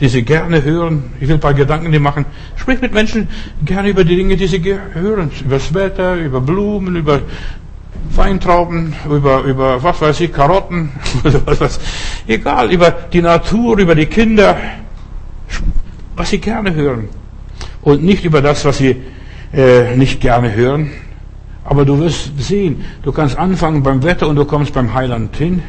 die 0.00 0.08
sie 0.08 0.22
gerne 0.22 0.62
hören. 0.62 1.04
Ich 1.20 1.28
will 1.28 1.36
ein 1.36 1.40
paar 1.40 1.54
Gedanken 1.54 1.92
die 1.92 1.98
machen. 1.98 2.24
Sprich 2.56 2.80
mit 2.80 2.92
Menschen 2.92 3.28
gerne 3.64 3.88
über 3.90 4.04
die 4.04 4.16
Dinge, 4.16 4.36
die 4.36 4.46
sie 4.46 4.62
hören. 4.94 5.30
Über 5.44 5.56
das 5.56 5.74
Wetter, 5.74 6.16
über 6.16 6.40
Blumen, 6.40 6.96
über 6.96 7.20
Weintrauben, 8.14 8.94
über, 9.06 9.42
über, 9.42 9.82
was 9.82 10.00
weiß 10.00 10.20
ich, 10.20 10.32
Karotten, 10.32 10.90
egal, 12.26 12.72
über 12.72 12.90
die 12.90 13.22
Natur, 13.22 13.78
über 13.78 13.94
die 13.94 14.06
Kinder, 14.06 14.56
was 16.16 16.30
sie 16.30 16.38
gerne 16.38 16.74
hören. 16.74 17.08
Und 17.82 18.02
nicht 18.02 18.24
über 18.24 18.42
das, 18.42 18.64
was 18.64 18.78
sie 18.78 18.96
äh, 19.52 19.96
nicht 19.96 20.20
gerne 20.20 20.52
hören. 20.54 20.90
Aber 21.64 21.84
du 21.84 21.98
wirst 22.00 22.32
sehen, 22.38 22.84
du 23.02 23.12
kannst 23.12 23.38
anfangen 23.38 23.82
beim 23.82 24.02
Wetter 24.02 24.26
und 24.28 24.36
du 24.36 24.44
kommst 24.44 24.72
beim 24.72 24.92
Heiland 24.92 25.36
hin. 25.36 25.62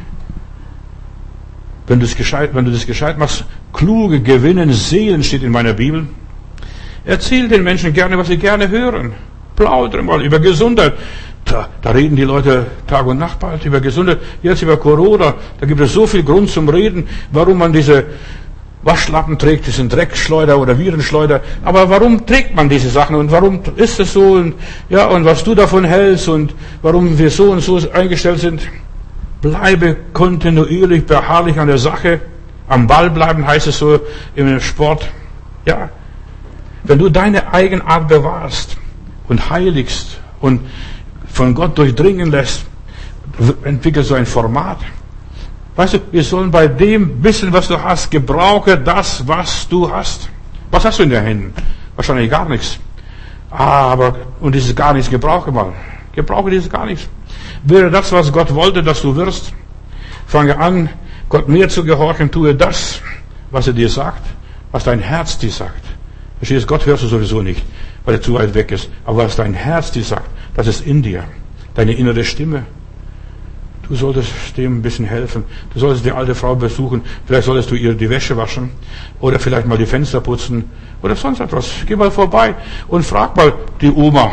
Wenn 1.86 1.98
du, 1.98 2.06
das 2.06 2.16
gescheit, 2.16 2.50
wenn 2.54 2.64
du 2.64 2.70
das 2.70 2.86
gescheit 2.86 3.18
machst, 3.18 3.44
kluge 3.72 4.20
gewinnen 4.20 4.72
Seelen 4.72 5.22
steht 5.22 5.42
in 5.42 5.50
meiner 5.50 5.72
Bibel. 5.72 6.06
Erzähl 7.04 7.48
den 7.48 7.64
Menschen 7.64 7.92
gerne, 7.92 8.16
was 8.16 8.28
sie 8.28 8.36
gerne 8.36 8.68
hören. 8.68 9.12
Plaudere 9.56 10.02
mal 10.02 10.22
über 10.22 10.38
Gesundheit. 10.38 10.94
Da, 11.44 11.68
da 11.82 11.90
reden 11.90 12.14
die 12.14 12.22
Leute 12.22 12.66
Tag 12.86 13.06
und 13.06 13.18
Nacht 13.18 13.40
bald 13.40 13.64
über 13.64 13.80
Gesundheit. 13.80 14.18
Jetzt 14.42 14.62
über 14.62 14.76
Corona. 14.76 15.34
Da 15.58 15.66
gibt 15.66 15.80
es 15.80 15.92
so 15.92 16.06
viel 16.06 16.22
Grund 16.22 16.48
zum 16.50 16.68
Reden, 16.68 17.08
warum 17.32 17.58
man 17.58 17.72
diese 17.72 18.04
Waschlappen 18.82 19.38
trägt, 19.38 19.66
diesen 19.66 19.88
Dreckschleuder 19.88 20.58
oder 20.58 20.78
Virenschleuder. 20.78 21.40
Aber 21.64 21.88
warum 21.90 22.26
trägt 22.26 22.54
man 22.54 22.68
diese 22.68 22.90
Sachen 22.90 23.16
und 23.16 23.30
warum 23.30 23.60
ist 23.76 24.00
es 24.00 24.12
so 24.12 24.32
und, 24.32 24.54
ja, 24.88 25.06
und 25.06 25.24
was 25.24 25.44
du 25.44 25.54
davon 25.54 25.84
hältst 25.84 26.28
und 26.28 26.54
warum 26.82 27.18
wir 27.18 27.30
so 27.30 27.50
und 27.50 27.60
so 27.60 27.80
eingestellt 27.92 28.40
sind? 28.40 28.62
Bleibe 29.42 29.96
kontinuierlich 30.12 31.04
beharrlich 31.04 31.58
an 31.58 31.66
der 31.66 31.78
Sache. 31.78 32.20
Am 32.68 32.86
Ball 32.86 33.10
bleiben 33.10 33.46
heißt 33.46 33.66
es 33.66 33.78
so 33.78 34.00
im 34.34 34.60
Sport. 34.60 35.08
Ja. 35.66 35.90
Wenn 36.84 36.98
du 36.98 37.10
deine 37.10 37.52
Eigenart 37.52 38.08
bewahrst 38.08 38.76
und 39.28 39.50
heiligst 39.50 40.20
und 40.40 40.60
von 41.26 41.54
Gott 41.54 41.76
durchdringen 41.76 42.30
lässt, 42.30 42.64
entwickelst 43.64 44.10
du 44.10 44.14
ein 44.14 44.26
Format. 44.26 44.78
Weißt 45.74 45.94
du, 45.94 45.98
wir 46.10 46.22
sollen 46.22 46.50
bei 46.50 46.68
dem 46.68 47.22
wissen, 47.22 47.52
was 47.52 47.68
du 47.68 47.82
hast. 47.82 48.10
Gebrauche 48.10 48.78
das, 48.78 49.26
was 49.26 49.68
du 49.68 49.90
hast. 49.90 50.28
Was 50.70 50.84
hast 50.84 50.98
du 50.98 51.02
in 51.02 51.10
den 51.10 51.24
Händen? 51.24 51.54
Wahrscheinlich 51.96 52.30
gar 52.30 52.48
nichts. 52.48 52.78
Aber, 53.50 54.16
und 54.40 54.54
dieses 54.54 54.74
gar 54.74 54.92
nichts, 54.92 55.10
gebrauche 55.10 55.50
mal. 55.50 55.72
Gebrauche 56.14 56.50
dieses 56.50 56.70
gar 56.70 56.86
nichts. 56.86 57.08
Wäre 57.64 57.90
das, 57.90 58.10
was 58.12 58.32
Gott 58.32 58.54
wollte, 58.54 58.82
dass 58.82 59.02
du 59.02 59.14
wirst? 59.14 59.52
Fange 60.26 60.58
an, 60.58 60.88
Gott 61.28 61.48
mehr 61.48 61.68
zu 61.68 61.84
gehorchen, 61.84 62.30
tue 62.30 62.54
das, 62.54 63.00
was 63.50 63.66
er 63.66 63.72
dir 63.72 63.88
sagt, 63.88 64.22
was 64.72 64.84
dein 64.84 65.00
Herz 65.00 65.38
dir 65.38 65.50
sagt. 65.50 65.84
Verstehst 66.38 66.66
Gott 66.66 66.86
hörst 66.86 67.04
du 67.04 67.06
sowieso 67.06 67.40
nicht, 67.40 67.62
weil 68.04 68.16
er 68.16 68.22
zu 68.22 68.34
weit 68.34 68.52
weg 68.54 68.72
ist. 68.72 68.90
Aber 69.04 69.18
was 69.18 69.36
dein 69.36 69.54
Herz 69.54 69.92
dir 69.92 70.02
sagt, 70.02 70.28
das 70.54 70.66
ist 70.66 70.84
in 70.86 71.02
dir. 71.02 71.24
Deine 71.74 71.92
innere 71.92 72.24
Stimme. 72.24 72.64
Du 73.88 73.94
solltest 73.94 74.32
dem 74.56 74.78
ein 74.78 74.82
bisschen 74.82 75.04
helfen. 75.04 75.44
Du 75.72 75.78
solltest 75.78 76.04
die 76.04 76.12
alte 76.12 76.34
Frau 76.34 76.54
besuchen. 76.54 77.02
Vielleicht 77.26 77.46
solltest 77.46 77.70
du 77.70 77.74
ihr 77.74 77.94
die 77.94 78.08
Wäsche 78.10 78.36
waschen. 78.36 78.70
Oder 79.20 79.38
vielleicht 79.38 79.66
mal 79.66 79.78
die 79.78 79.86
Fenster 79.86 80.20
putzen. 80.20 80.64
Oder 81.02 81.16
sonst 81.16 81.40
etwas. 81.40 81.70
Geh 81.86 81.96
mal 81.96 82.10
vorbei 82.10 82.54
und 82.88 83.04
frag 83.04 83.36
mal 83.36 83.52
die 83.80 83.90
Oma. 83.90 84.32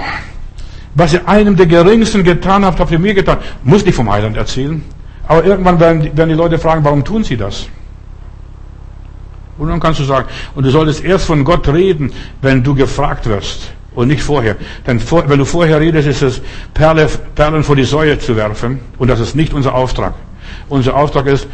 Was 0.99 1.13
ihr 1.13 1.25
einem 1.29 1.55
der 1.55 1.65
Geringsten 1.65 2.25
getan 2.25 2.65
habt, 2.65 2.77
habt 2.77 2.91
ihr 2.91 2.99
mir 2.99 3.13
getan. 3.13 3.37
Muss 3.63 3.85
nicht 3.85 3.95
vom 3.95 4.11
Heiland 4.11 4.35
erzählen. 4.35 4.83
Aber 5.25 5.45
irgendwann 5.45 5.79
werden 5.79 6.11
die, 6.13 6.33
Leute 6.33 6.59
fragen, 6.59 6.83
warum 6.83 7.05
tun 7.05 7.23
sie 7.23 7.37
das? 7.37 7.67
Und 9.57 9.69
dann 9.69 9.79
kannst 9.79 10.01
du 10.01 10.03
sagen, 10.03 10.27
und 10.55 10.65
du 10.65 10.71
solltest 10.71 11.01
erst 11.05 11.25
von 11.25 11.45
Gott 11.45 11.69
reden, 11.69 12.11
wenn 12.41 12.63
du 12.63 12.75
gefragt 12.75 13.27
wirst 13.27 13.71
und 13.95 14.09
nicht 14.09 14.21
vorher. 14.21 14.57
Denn 14.87 14.99
vor, 14.99 15.29
wenn 15.29 15.39
du 15.39 15.45
vorher 15.45 15.79
redest, 15.79 16.05
ist 16.05 16.21
es 16.21 16.41
Perle, 16.73 17.07
Perlen 17.33 17.63
vor 17.63 17.77
die 17.77 17.85
Säue 17.85 18.19
zu 18.19 18.35
werfen 18.35 18.81
und 18.97 19.07
das 19.07 19.21
ist 19.21 19.37
nicht 19.37 19.53
unser 19.53 19.75
Auftrag. 19.75 20.15
Unser 20.67 20.97
Auftrag 20.97 21.27
ist, 21.27 21.47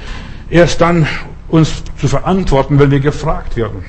erst 0.50 0.82
dann 0.82 1.06
uns 1.50 1.84
zu 2.00 2.08
verantworten, 2.08 2.80
wenn 2.80 2.89
wir 2.89 3.00
gefragt 3.00 3.58
werden. 3.58 3.86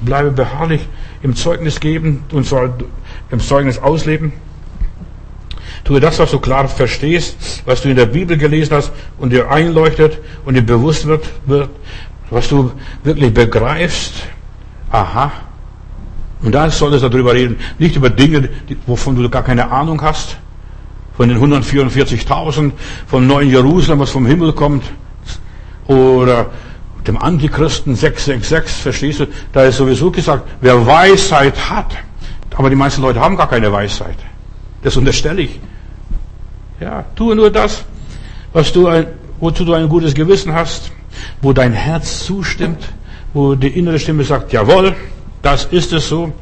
Bleibe 0.00 0.32
beharrlich 0.32 0.88
im 1.22 1.36
Zeugnis 1.36 1.78
geben 1.78 2.24
und 2.32 2.44
zwar 2.44 2.70
im 3.30 3.38
Zeugnis 3.38 3.78
ausleben. 3.78 4.32
Tue 5.86 6.00
das, 6.00 6.18
was 6.18 6.32
du 6.32 6.40
klar 6.40 6.66
verstehst, 6.68 7.62
was 7.64 7.82
du 7.82 7.88
in 7.88 7.96
der 7.96 8.06
Bibel 8.06 8.36
gelesen 8.36 8.74
hast 8.74 8.92
und 9.18 9.30
dir 9.30 9.50
einleuchtet 9.50 10.18
und 10.44 10.54
dir 10.54 10.62
bewusst 10.62 11.06
wird, 11.06 11.24
wird 11.46 11.70
was 12.28 12.48
du 12.48 12.72
wirklich 13.04 13.32
begreifst. 13.32 14.14
Aha, 14.90 15.30
und 16.42 16.54
da 16.54 16.70
solltest 16.70 17.04
du 17.04 17.08
darüber 17.08 17.34
reden. 17.34 17.56
Nicht 17.78 17.96
über 17.96 18.10
Dinge, 18.10 18.48
wovon 18.86 19.16
du 19.16 19.28
gar 19.28 19.42
keine 19.42 19.70
Ahnung 19.70 20.02
hast. 20.02 20.36
Von 21.16 21.28
den 21.28 21.38
144.000, 21.38 22.72
vom 23.06 23.26
neuen 23.26 23.48
Jerusalem, 23.48 24.00
was 24.00 24.10
vom 24.10 24.26
Himmel 24.26 24.52
kommt. 24.52 24.84
Oder 25.86 26.46
dem 27.06 27.16
Antichristen 27.16 27.94
666, 27.94 28.82
verstehst 28.82 29.20
du? 29.20 29.26
Da 29.52 29.64
ist 29.64 29.78
sowieso 29.78 30.10
gesagt, 30.10 30.48
wer 30.60 30.84
Weisheit 30.86 31.70
hat. 31.70 31.96
Aber 32.56 32.70
die 32.70 32.76
meisten 32.76 33.02
Leute 33.02 33.20
haben 33.20 33.36
gar 33.36 33.48
keine 33.48 33.72
Weisheit. 33.72 34.18
Das 34.82 34.96
unterstelle 34.96 35.42
ich. 35.42 35.60
Ja, 36.80 37.04
tue 37.14 37.34
nur 37.34 37.50
das, 37.50 37.84
was 38.52 38.72
du 38.72 38.86
ein, 38.86 39.06
wozu 39.40 39.64
du 39.64 39.72
ein 39.72 39.88
gutes 39.88 40.14
Gewissen 40.14 40.52
hast, 40.52 40.92
wo 41.40 41.52
dein 41.52 41.72
Herz 41.72 42.24
zustimmt, 42.24 42.82
wo 43.32 43.54
die 43.54 43.68
innere 43.68 43.98
Stimme 43.98 44.24
sagt, 44.24 44.52
jawohl, 44.52 44.94
das 45.42 45.64
ist 45.66 45.92
es 45.92 46.08
so. 46.08 46.32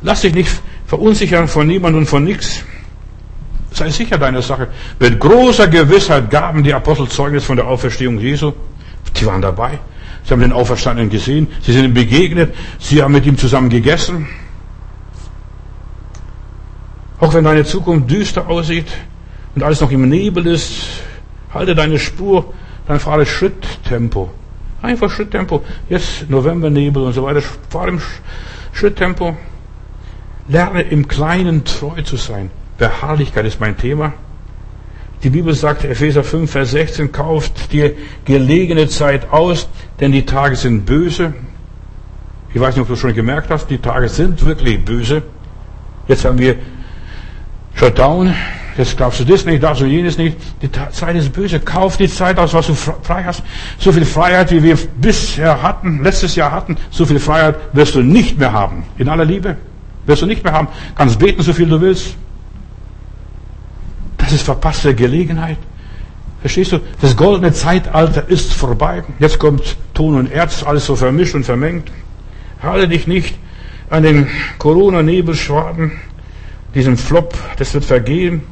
Lass 0.00 0.22
dich 0.22 0.34
nicht 0.34 0.50
verunsichern 0.86 1.48
von 1.48 1.66
niemand 1.66 1.96
und 1.96 2.06
von 2.06 2.24
nichts. 2.24 2.62
Sei 3.72 3.90
sicher 3.90 4.18
deiner 4.18 4.42
Sache. 4.42 4.68
Mit 4.98 5.18
großer 5.18 5.68
Gewissheit 5.68 6.30
gaben 6.30 6.62
die 6.62 6.74
Apostel 6.74 7.08
Zeugnis 7.08 7.44
von 7.44 7.56
der 7.56 7.66
Auferstehung 7.66 8.18
Jesu. 8.18 8.52
Die 9.16 9.26
waren 9.26 9.40
dabei. 9.40 9.78
Sie 10.24 10.32
haben 10.32 10.40
den 10.40 10.52
Auferstandenen 10.52 11.10
gesehen. 11.10 11.46
Sie 11.62 11.72
sind 11.72 11.84
ihm 11.84 11.94
begegnet. 11.94 12.54
Sie 12.78 13.02
haben 13.02 13.12
mit 13.12 13.26
ihm 13.26 13.36
zusammen 13.38 13.70
gegessen. 13.70 14.28
Auch 17.20 17.32
wenn 17.34 17.44
deine 17.44 17.64
Zukunft 17.64 18.10
düster 18.10 18.48
aussieht 18.48 18.86
und 19.54 19.62
alles 19.62 19.80
noch 19.80 19.90
im 19.90 20.08
Nebel 20.08 20.46
ist, 20.46 21.02
halte 21.52 21.74
deine 21.74 21.98
Spur, 21.98 22.52
dann 22.86 22.98
fahre 23.00 23.26
Schritttempo. 23.26 24.30
Einfach 24.80 25.10
Schritttempo. 25.10 25.62
Jetzt 25.88 26.28
Novembernebel 26.28 27.02
und 27.02 27.12
so 27.12 27.22
weiter. 27.22 27.40
Fahr 27.70 27.88
im 27.88 28.00
Schritttempo. 28.72 29.36
Lerne 30.48 30.82
im 30.82 31.06
Kleinen 31.06 31.64
treu 31.64 32.02
zu 32.02 32.16
sein. 32.16 32.50
Beharrlichkeit 32.78 33.46
ist 33.46 33.60
mein 33.60 33.76
Thema. 33.76 34.12
Die 35.22 35.30
Bibel 35.30 35.54
sagt, 35.54 35.84
Epheser 35.84 36.24
5, 36.24 36.50
Vers 36.50 36.72
16, 36.72 37.12
kauft 37.12 37.72
dir 37.72 37.94
gelegene 38.24 38.88
Zeit 38.88 39.30
aus, 39.30 39.68
denn 40.00 40.10
die 40.10 40.26
Tage 40.26 40.56
sind 40.56 40.84
böse. 40.84 41.32
Ich 42.52 42.60
weiß 42.60 42.74
nicht, 42.74 42.82
ob 42.82 42.88
du 42.88 42.96
schon 42.96 43.14
gemerkt 43.14 43.50
hast, 43.50 43.70
die 43.70 43.78
Tage 43.78 44.08
sind 44.08 44.44
wirklich 44.44 44.84
böse. 44.84 45.22
Jetzt 46.08 46.24
haben 46.24 46.38
wir 46.38 46.56
Shutdown, 47.74 48.34
Jetzt 48.76 48.96
glaubst 48.96 49.20
du 49.20 49.24
das 49.24 49.44
nicht, 49.44 49.62
das 49.62 49.80
und 49.82 49.88
jenes 49.88 50.16
nicht. 50.16 50.36
Die 50.62 50.70
Zeit 50.70 51.14
ist 51.16 51.32
böse. 51.32 51.60
Kauf 51.60 51.98
die 51.98 52.08
Zeit 52.08 52.38
aus, 52.38 52.54
was 52.54 52.68
du 52.68 52.74
frei 52.74 53.22
hast. 53.24 53.42
So 53.78 53.92
viel 53.92 54.04
Freiheit, 54.04 54.50
wie 54.50 54.62
wir 54.62 54.78
bisher 54.98 55.62
hatten, 55.62 56.02
letztes 56.02 56.36
Jahr 56.36 56.50
hatten, 56.52 56.76
so 56.90 57.04
viel 57.04 57.18
Freiheit 57.18 57.56
wirst 57.74 57.94
du 57.94 58.02
nicht 58.02 58.38
mehr 58.38 58.52
haben. 58.52 58.84
In 58.96 59.08
aller 59.08 59.24
Liebe. 59.24 59.56
Wirst 60.06 60.22
du 60.22 60.26
nicht 60.26 60.42
mehr 60.42 60.52
haben. 60.52 60.68
Kannst 60.94 61.18
beten, 61.18 61.42
so 61.42 61.52
viel 61.52 61.68
du 61.68 61.80
willst. 61.80 62.16
Das 64.16 64.32
ist 64.32 64.42
verpasste 64.42 64.94
Gelegenheit. 64.94 65.58
Verstehst 66.40 66.72
du? 66.72 66.80
Das 67.00 67.16
goldene 67.16 67.52
Zeitalter 67.52 68.28
ist 68.28 68.52
vorbei. 68.52 69.04
Jetzt 69.18 69.38
kommt 69.38 69.76
Ton 69.94 70.16
und 70.16 70.32
Erz, 70.32 70.64
alles 70.64 70.86
so 70.86 70.96
vermischt 70.96 71.34
und 71.34 71.44
vermengt. 71.44 71.90
Halte 72.62 72.88
dich 72.88 73.06
nicht 73.06 73.36
an 73.90 74.02
den 74.02 74.28
Corona-Nebelschwaden, 74.58 75.92
diesem 76.74 76.96
Flop, 76.96 77.36
das 77.58 77.74
wird 77.74 77.84
vergehen. 77.84 78.42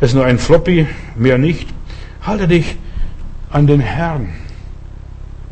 Ist 0.00 0.14
nur 0.14 0.24
ein 0.24 0.38
Floppy, 0.38 0.86
mehr 1.16 1.38
nicht. 1.38 1.68
Halte 2.22 2.46
dich 2.46 2.76
an 3.50 3.66
den 3.66 3.80
Herrn. 3.80 4.28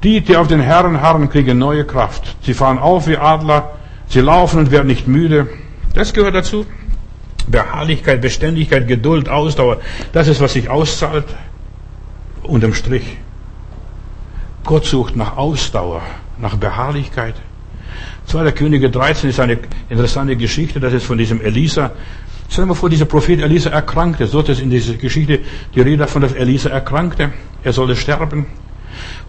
Die, 0.03 0.20
die 0.20 0.36
auf 0.36 0.47
den 0.47 0.61
Herrn 0.61 1.01
harren, 1.01 1.28
kriegen 1.28 1.59
neue 1.59 1.84
Kraft. 1.84 2.36
Sie 2.42 2.55
fahren 2.55 2.78
auf 2.78 3.09
wie 3.09 3.16
Adler, 3.16 3.72
sie 4.09 4.20
laufen 4.20 4.61
und 4.61 4.70
werden 4.70 4.86
nicht 4.86 5.09
müde. 5.09 5.49
Das 5.94 6.12
gehört 6.12 6.34
dazu. 6.34 6.66
Beharrlichkeit, 7.49 8.20
Beständigkeit, 8.20 8.86
Geduld, 8.86 9.28
Ausdauer. 9.28 9.78
Das 10.12 10.28
ist, 10.28 10.40
was 10.40 10.53
sich 10.53 10.68
auszahlt. 10.68 11.24
Unterm 12.42 12.74
Strich. 12.74 13.16
Gott 14.64 14.84
sucht 14.84 15.16
nach 15.16 15.36
Ausdauer, 15.36 16.03
nach 16.38 16.57
Beharrlichkeit. 16.57 17.34
2. 18.26 18.51
Könige 18.53 18.90
13 18.90 19.30
ist 19.30 19.40
eine 19.40 19.59
interessante 19.88 20.36
Geschichte. 20.36 20.80
Das 20.80 20.92
ist 20.92 21.05
von 21.05 21.18
diesem 21.18 21.40
Elisa. 21.40 21.92
Stell 22.49 22.64
dir 22.64 22.68
mal 22.68 22.74
vor, 22.74 22.88
dieser 22.88 23.05
Prophet 23.05 23.40
Elisa 23.40 23.70
erkrankte. 23.70 24.26
So 24.26 24.40
ist 24.40 24.61
in 24.61 24.70
dieser 24.70 24.94
Geschichte 24.94 25.40
die 25.74 25.80
Rede 25.80 25.99
davon, 25.99 26.22
dass 26.22 26.32
Elisa 26.32 26.70
erkrankte. 26.70 27.32
Er 27.62 27.72
sollte 27.72 27.97
sterben. 27.97 28.47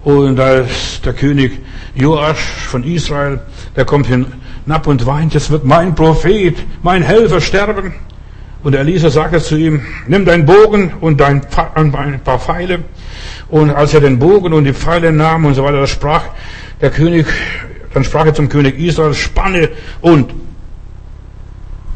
Und 0.03 0.39
ist 0.39 1.05
der 1.05 1.13
König 1.13 1.59
Joasch 1.95 2.39
von 2.39 2.83
Israel, 2.83 3.41
der 3.75 3.83
kommt 3.83 4.07
hinab 4.07 4.87
und 4.87 5.05
weint, 5.05 5.33
jetzt 5.33 5.49
wird 5.49 5.65
mein 5.65 5.95
Prophet, 5.95 6.55
mein 6.83 7.01
Helfer 7.01 7.41
sterben. 7.41 7.93
Und 8.63 8.73
Elisa 8.73 9.09
sagte 9.09 9.39
zu 9.39 9.57
ihm, 9.57 9.81
nimm 10.07 10.25
deinen 10.25 10.45
Bogen 10.45 10.93
und 11.01 11.19
dein, 11.19 11.41
ein 11.73 12.21
paar 12.23 12.39
Pfeile. 12.39 12.79
Und 13.49 13.71
als 13.71 13.93
er 13.93 14.01
den 14.01 14.19
Bogen 14.19 14.53
und 14.53 14.63
die 14.65 14.73
Pfeile 14.73 15.11
nahm 15.11 15.45
und 15.45 15.55
so 15.55 15.63
weiter, 15.63 15.81
da 15.81 15.87
sprach 15.87 16.23
der 16.81 16.91
König, 16.91 17.27
dann 17.93 18.03
sprach 18.03 18.25
er 18.25 18.33
zum 18.33 18.49
König 18.49 18.79
Israel, 18.79 19.13
spanne 19.13 19.69
und 20.01 20.33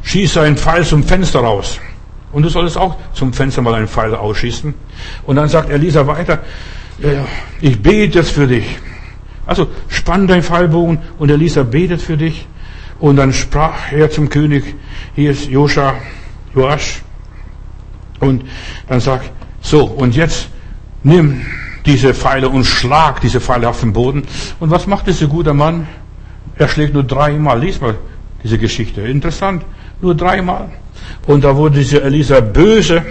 schieße 0.04 0.42
einen 0.42 0.58
Pfeil 0.58 0.86
zum 0.86 1.04
Fenster 1.04 1.40
raus. 1.40 1.80
Und 2.32 2.44
du 2.44 2.50
solltest 2.50 2.78
auch 2.78 2.98
zum 3.14 3.34
Fenster 3.34 3.62
mal 3.62 3.74
einen 3.76 3.88
Pfeil 3.88 4.16
ausschießen. 4.16 4.74
Und 5.26 5.36
dann 5.36 5.50
sagt 5.50 5.70
Elisa 5.70 6.08
weiter, 6.08 6.40
ich 7.60 7.82
bete 7.82 8.20
jetzt 8.20 8.32
für 8.32 8.48
dich. 8.48 8.66
Also 9.46 9.68
spann 9.90 10.28
dein 10.28 10.44
Pfeilbogen 10.44 11.00
und 11.18 11.30
Elisa 11.30 11.64
betet 11.64 12.02
für 12.02 12.18
dich. 12.18 12.48
Und 13.00 13.16
dann 13.16 13.34
sprach 13.34 13.92
er 13.92 14.12
zum 14.12 14.30
König, 14.30 14.64
hier 15.16 15.32
ist 15.32 15.50
Joscha, 15.50 15.96
Joasch. 16.56 17.02
Und 18.20 18.44
dann 18.88 19.00
sagt, 19.00 19.32
so, 19.62 19.86
und 19.86 20.16
jetzt 20.16 20.50
nimm 21.04 21.42
diese 21.86 22.14
Pfeile 22.14 22.48
und 22.48 22.64
schlag 22.64 23.20
diese 23.22 23.42
Pfeile 23.42 23.68
auf 23.68 23.80
den 23.80 23.92
Boden. 23.92 24.24
Und 24.60 24.70
was 24.70 24.86
macht 24.86 25.08
dieser 25.08 25.28
gute 25.28 25.54
Mann? 25.54 25.88
Er 26.58 26.68
schlägt 26.68 26.94
nur 26.94 27.04
dreimal. 27.04 27.60
Lies 27.60 27.82
mal 27.82 27.96
diese 28.44 28.60
Geschichte. 28.60 29.02
Interessant. 29.02 29.64
Nur 30.02 30.16
dreimal. 30.16 30.70
Und 31.28 31.44
da 31.44 31.56
wurde 31.56 31.80
diese 31.80 32.02
Elisa 32.02 32.40
böse 32.40 33.04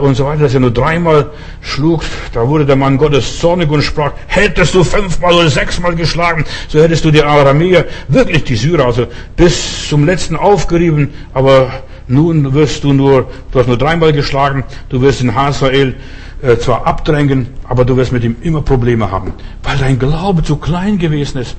und 0.00 0.14
so 0.14 0.26
weiter, 0.26 0.42
dass 0.42 0.54
er 0.54 0.60
nur 0.60 0.72
dreimal 0.72 1.30
schlug. 1.62 2.02
Da 2.34 2.46
wurde 2.46 2.66
der 2.66 2.76
Mann 2.76 2.98
Gottes 2.98 3.38
zornig 3.38 3.70
und 3.70 3.82
sprach, 3.82 4.12
hättest 4.26 4.74
du 4.74 4.84
fünfmal 4.84 5.32
oder 5.34 5.48
sechsmal 5.48 5.94
geschlagen, 5.94 6.44
so 6.68 6.80
hättest 6.80 7.04
du 7.04 7.10
die 7.10 7.22
Aramäer, 7.22 7.86
wirklich 8.08 8.44
die 8.44 8.56
Syrer, 8.56 8.84
also 8.86 9.06
bis 9.36 9.88
zum 9.88 10.04
letzten 10.04 10.36
aufgerieben. 10.36 11.10
Aber 11.32 11.72
nun 12.08 12.52
wirst 12.52 12.84
du 12.84 12.92
nur, 12.92 13.28
du 13.52 13.58
hast 13.58 13.68
nur 13.68 13.78
dreimal 13.78 14.12
geschlagen, 14.12 14.64
du 14.90 15.00
wirst 15.00 15.22
in 15.22 15.34
Hazael 15.34 15.94
äh, 16.42 16.56
zwar 16.58 16.86
abdrängen, 16.86 17.48
aber 17.68 17.84
du 17.84 17.96
wirst 17.96 18.12
mit 18.12 18.24
ihm 18.24 18.36
immer 18.42 18.60
Probleme 18.60 19.10
haben, 19.10 19.32
weil 19.62 19.78
dein 19.78 19.98
Glaube 19.98 20.42
zu 20.42 20.56
klein 20.56 20.98
gewesen 20.98 21.38
ist. 21.38 21.56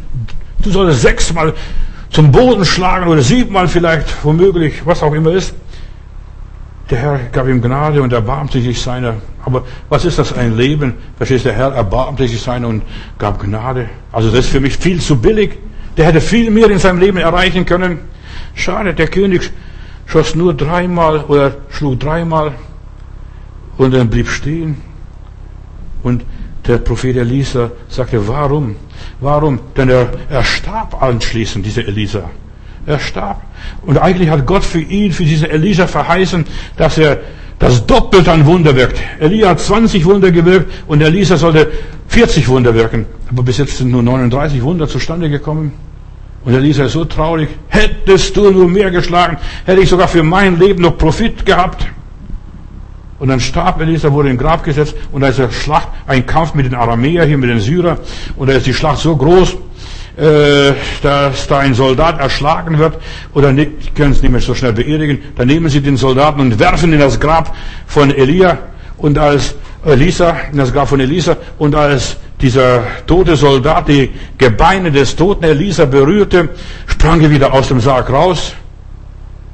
Du 0.63 0.69
solltest 0.69 1.01
sechsmal 1.01 1.53
zum 2.11 2.31
Boden 2.31 2.65
schlagen 2.65 3.07
oder 3.07 3.21
siebenmal 3.21 3.67
vielleicht, 3.67 4.23
womöglich, 4.23 4.85
was 4.85 5.01
auch 5.01 5.13
immer 5.13 5.31
ist. 5.31 5.53
Der 6.89 6.99
Herr 6.99 7.19
gab 7.31 7.47
ihm 7.47 7.61
Gnade 7.61 8.01
und 8.01 8.11
erbarmte 8.11 8.61
sich 8.61 8.81
seiner 8.81 9.15
Aber 9.45 9.63
was 9.89 10.05
ist 10.05 10.19
das 10.19 10.33
ein 10.33 10.55
Leben? 10.57 10.93
Verstehst 11.17 11.45
du, 11.45 11.49
der 11.49 11.57
Herr 11.57 11.71
erbarmte 11.71 12.27
sich 12.27 12.41
sein 12.41 12.65
und 12.65 12.83
gab 13.17 13.39
Gnade. 13.39 13.89
Also 14.11 14.29
das 14.29 14.39
ist 14.39 14.49
für 14.49 14.59
mich 14.59 14.77
viel 14.77 15.01
zu 15.01 15.17
billig. 15.17 15.57
Der 15.97 16.05
hätte 16.05 16.21
viel 16.21 16.51
mehr 16.51 16.69
in 16.69 16.79
seinem 16.79 16.99
Leben 16.99 17.17
erreichen 17.17 17.65
können. 17.65 17.99
Schade, 18.53 18.93
der 18.93 19.07
König 19.07 19.51
schoss 20.05 20.35
nur 20.35 20.53
dreimal 20.53 21.21
oder 21.21 21.55
schlug 21.69 21.99
dreimal 21.99 22.53
und 23.77 23.93
dann 23.93 24.09
blieb 24.09 24.27
stehen. 24.27 24.77
Und 26.03 26.23
der 26.71 26.77
Prophet 26.77 27.17
Elisa 27.17 27.71
sagte, 27.89 28.27
warum? 28.27 28.75
Warum? 29.19 29.59
Denn 29.75 29.89
er, 29.89 30.09
er 30.29 30.43
starb 30.43 31.01
anschließend, 31.01 31.65
dieser 31.65 31.85
Elisa. 31.85 32.29
Er 32.85 32.99
starb. 32.99 33.41
Und 33.85 33.97
eigentlich 33.97 34.29
hat 34.29 34.45
Gott 34.45 34.63
für 34.63 34.79
ihn, 34.79 35.11
für 35.11 35.25
diesen 35.25 35.49
Elisa 35.49 35.85
verheißen, 35.85 36.45
dass 36.77 36.97
er 36.97 37.19
das 37.59 37.85
Doppelte 37.85 38.31
an 38.31 38.45
Wunder 38.45 38.75
wirkt. 38.75 38.99
Elia 39.19 39.49
hat 39.49 39.59
20 39.59 40.03
Wunder 40.05 40.31
gewirkt 40.31 40.71
und 40.87 41.01
Elisa 41.01 41.37
sollte 41.37 41.71
40 42.07 42.47
Wunder 42.47 42.73
wirken. 42.73 43.05
Aber 43.29 43.43
bis 43.43 43.57
jetzt 43.57 43.77
sind 43.77 43.91
nur 43.91 44.01
39 44.01 44.63
Wunder 44.63 44.87
zustande 44.87 45.29
gekommen. 45.29 45.73
Und 46.43 46.55
Elisa 46.55 46.85
ist 46.85 46.93
so 46.93 47.05
traurig. 47.05 47.49
Hättest 47.67 48.35
du 48.35 48.49
nur 48.49 48.67
mehr 48.67 48.89
geschlagen, 48.89 49.37
hätte 49.65 49.81
ich 49.81 49.89
sogar 49.89 50.07
für 50.07 50.23
mein 50.23 50.57
Leben 50.57 50.81
noch 50.81 50.97
Profit 50.97 51.45
gehabt. 51.45 51.85
Und 53.21 53.27
dann 53.27 53.39
starb 53.39 53.79
Elisa, 53.79 54.11
wurde 54.11 54.31
in 54.31 54.37
Grab 54.39 54.63
gesetzt 54.63 54.95
und 55.11 55.21
da 55.21 55.27
ist 55.27 55.39
eine 55.39 55.51
Schlacht, 55.51 55.89
ein 56.07 56.25
Kampf 56.25 56.55
mit 56.55 56.65
den 56.65 56.73
Aramäer 56.73 57.23
hier, 57.23 57.37
mit 57.37 57.51
den 57.51 57.59
Syrer. 57.59 57.99
Und 58.35 58.49
da 58.49 58.53
ist 58.53 58.65
die 58.65 58.73
Schlacht 58.73 58.97
so 58.97 59.15
groß, 59.15 59.57
äh, 60.17 60.73
dass 61.03 61.45
da 61.45 61.59
ein 61.59 61.75
Soldat 61.75 62.19
erschlagen 62.19 62.79
wird 62.79 62.97
oder 63.35 63.53
die 63.53 63.67
können 63.93 64.13
es 64.13 64.23
nicht 64.23 64.31
mehr 64.31 64.41
so 64.41 64.55
schnell 64.55 64.73
beerdigen, 64.73 65.19
dann 65.35 65.45
nehmen 65.45 65.69
sie 65.69 65.81
den 65.81 65.97
Soldaten 65.97 66.39
und 66.39 66.57
werfen 66.57 66.93
in 66.93 66.99
das 66.99 67.19
Grab 67.19 67.55
von 67.85 68.09
Elia 68.09 68.57
und 68.97 69.19
als 69.19 69.53
Elisa, 69.85 70.35
in 70.51 70.57
das 70.57 70.73
Grab 70.73 70.89
von 70.89 70.99
Elisa 70.99 71.37
und 71.59 71.75
als 71.75 72.17
dieser 72.41 72.81
tote 73.05 73.35
Soldat 73.35 73.87
die 73.87 74.09
Gebeine 74.39 74.91
des 74.91 75.15
toten 75.15 75.43
Elisa 75.43 75.85
berührte, 75.85 76.49
sprang 76.87 77.21
er 77.21 77.29
wieder 77.29 77.53
aus 77.53 77.67
dem 77.67 77.81
Sarg 77.81 78.09
raus 78.09 78.53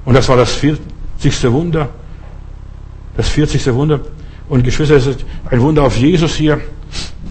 und 0.06 0.14
das 0.14 0.30
war 0.30 0.38
das 0.38 0.54
40. 0.54 1.52
Wunder. 1.52 1.90
Das 3.18 3.30
40. 3.30 3.74
Wunder. 3.74 4.00
Und 4.48 4.64
Geschwister, 4.64 4.96
es 4.96 5.08
ist 5.08 5.26
ein 5.50 5.60
Wunder 5.60 5.84
auf 5.84 5.98
Jesus 5.98 6.36
hier. 6.36 6.62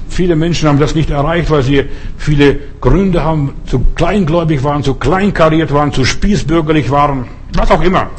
Viele 0.09 0.37
Menschen 0.37 0.68
haben 0.68 0.78
das 0.78 0.95
nicht 0.95 1.11
erreicht, 1.11 1.51
weil 1.51 1.62
sie 1.62 1.84
viele 2.18 2.59
Gründe 2.80 3.22
haben, 3.22 3.55
zu 3.66 3.80
kleingläubig 3.95 4.64
waren, 4.64 4.82
zu 4.82 4.95
kleinkariert 4.95 5.72
waren, 5.72 5.93
zu 5.93 6.05
spießbürgerlich 6.05 6.91
waren, 6.91 7.26
was 7.55 7.70
auch 7.70 7.82
immer. 7.82 8.11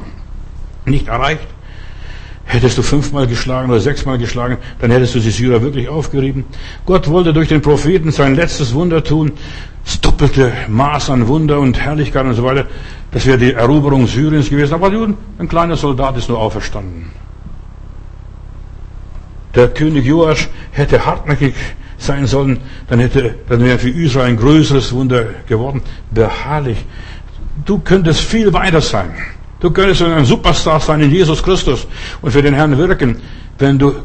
Nicht 0.86 1.07
erreicht. 1.07 1.47
Hättest 2.45 2.78
du 2.78 2.82
fünfmal 2.82 3.28
geschlagen 3.28 3.70
oder 3.70 3.82
sechsmal 3.82 4.18
geschlagen, 4.18 4.57
dann 4.80 4.89
hättest 4.89 5.15
du 5.15 5.20
die 5.20 5.32
Syrer 5.32 5.61
wirklich 5.61 5.89
aufgerieben. 5.89 6.45
Gott 6.86 7.09
wollte 7.09 7.34
durch 7.34 7.49
den 7.49 7.61
Propheten 7.61 8.11
sein 8.11 8.36
letztes 8.36 8.74
Wunder 8.74 9.03
tun, 9.03 9.34
das 9.84 9.99
doppelte 9.99 10.53
Maß 10.70 11.09
an 11.09 11.28
Wunder 11.28 11.59
und 11.59 11.78
Herrlichkeit 11.78 12.26
und 12.26 12.36
so 12.36 12.43
weiter. 12.43 12.68
Das 13.11 13.26
wäre 13.26 13.38
die 13.38 13.53
Eroberung 13.53 14.07
Syriens 14.07 14.49
gewesen. 14.49 14.74
Aber 14.74 14.91
ein 14.91 15.47
kleiner 15.49 15.76
Soldat 15.76 16.18
ist 16.18 16.30
nur 16.30 16.39
auferstanden. 16.39 17.11
Der 19.57 19.69
König 19.69 20.05
Joasch 20.05 20.49
hätte 20.71 21.03
hartnäckig 21.03 21.55
sein 21.97 22.27
sollen, 22.27 22.59
dann 22.87 22.99
hätte, 22.99 23.33
dann 23.49 23.65
wäre 23.65 23.79
für 23.79 23.89
Israel 23.89 24.27
ein 24.27 24.37
größeres 24.37 24.93
Wunder 24.93 25.25
geworden. 25.47 25.81
Beharrlich. 26.11 26.77
Du 27.65 27.79
könntest 27.79 28.21
viel 28.21 28.53
weiter 28.53 28.81
sein. 28.81 29.15
Du 29.59 29.71
könntest 29.71 30.03
ein 30.03 30.25
Superstar 30.25 30.79
sein 30.79 31.01
in 31.01 31.09
Jesus 31.09 31.41
Christus 31.41 31.87
und 32.21 32.31
für 32.31 32.43
den 32.43 32.53
Herrn 32.53 32.77
wirken, 32.77 33.19
wenn 33.57 33.79
du 33.79 33.95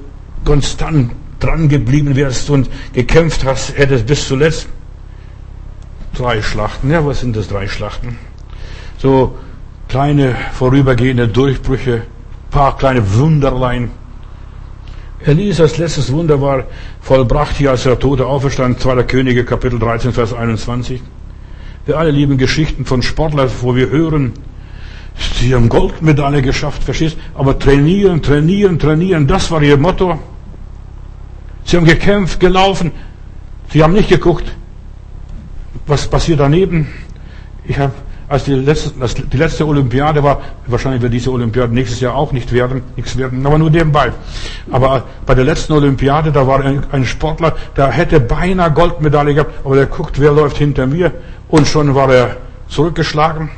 konstant 0.46 1.12
dran 1.38 1.68
geblieben 1.68 2.16
wärst 2.16 2.48
und 2.48 2.70
gekämpft 2.94 3.44
hast, 3.44 3.76
hättest 3.76 4.06
bis 4.06 4.26
zuletzt 4.26 4.68
drei 6.14 6.40
Schlachten. 6.40 6.90
Ja, 6.90 7.04
was 7.04 7.20
sind 7.20 7.36
das 7.36 7.48
drei 7.48 7.68
Schlachten? 7.68 8.16
So 8.96 9.36
kleine 9.88 10.34
vorübergehende 10.54 11.28
Durchbrüche, 11.28 12.04
paar 12.50 12.78
kleine 12.78 13.14
Wunderlein, 13.14 13.90
Elisas 15.24 15.78
letztes 15.78 16.12
Wunder 16.12 16.40
war 16.40 16.64
vollbracht 17.00 17.56
hier, 17.56 17.70
als 17.70 17.84
der 17.84 17.98
Tote 17.98 18.26
auferstand, 18.26 18.80
2. 18.80 19.04
Könige, 19.04 19.44
Kapitel 19.44 19.78
13, 19.78 20.12
Vers 20.12 20.32
21. 20.32 21.00
Wir 21.86 21.98
alle 21.98 22.10
lieben 22.10 22.38
Geschichten 22.38 22.84
von 22.84 23.02
Sportlern, 23.02 23.50
wo 23.60 23.74
wir 23.76 23.88
hören, 23.88 24.32
sie 25.38 25.54
haben 25.54 25.68
Goldmedaille 25.68 26.42
geschafft, 26.42 26.82
verstehst? 26.82 27.16
Aber 27.34 27.58
trainieren, 27.58 28.22
trainieren, 28.22 28.78
trainieren, 28.78 29.26
das 29.26 29.50
war 29.50 29.62
ihr 29.62 29.76
Motto. 29.76 30.18
Sie 31.64 31.76
haben 31.76 31.86
gekämpft, 31.86 32.40
gelaufen. 32.40 32.90
Sie 33.72 33.82
haben 33.82 33.92
nicht 33.92 34.08
geguckt, 34.08 34.52
was 35.86 36.08
passiert 36.08 36.40
daneben. 36.40 36.88
Ich 37.64 37.78
habe 37.78 37.92
als 38.32 38.44
die 38.44 38.54
letzte, 38.54 38.92
als 38.98 39.14
die 39.14 39.36
letzte 39.36 39.66
Olympiade 39.66 40.22
war, 40.22 40.40
wahrscheinlich 40.66 41.02
wird 41.02 41.12
diese 41.12 41.30
Olympiade 41.30 41.74
nächstes 41.74 42.00
Jahr 42.00 42.14
auch 42.14 42.32
nicht 42.32 42.50
werden, 42.50 42.82
nichts 42.96 43.18
werden, 43.18 43.44
aber 43.44 43.58
nur 43.58 43.68
nebenbei. 43.68 44.10
Aber 44.70 45.04
bei 45.26 45.34
der 45.34 45.44
letzten 45.44 45.74
Olympiade, 45.74 46.32
da 46.32 46.46
war 46.46 46.64
ein, 46.64 46.82
ein 46.92 47.04
Sportler, 47.04 47.54
der 47.76 47.90
hätte 47.90 48.20
beinahe 48.20 48.70
Goldmedaille 48.70 49.34
gehabt, 49.34 49.52
aber 49.66 49.76
der 49.76 49.84
guckt, 49.84 50.18
wer 50.18 50.32
läuft 50.32 50.56
hinter 50.56 50.86
mir 50.86 51.12
und 51.50 51.68
schon 51.68 51.94
war 51.94 52.10
er 52.10 52.38
zurückgeschlagen. 52.68 53.50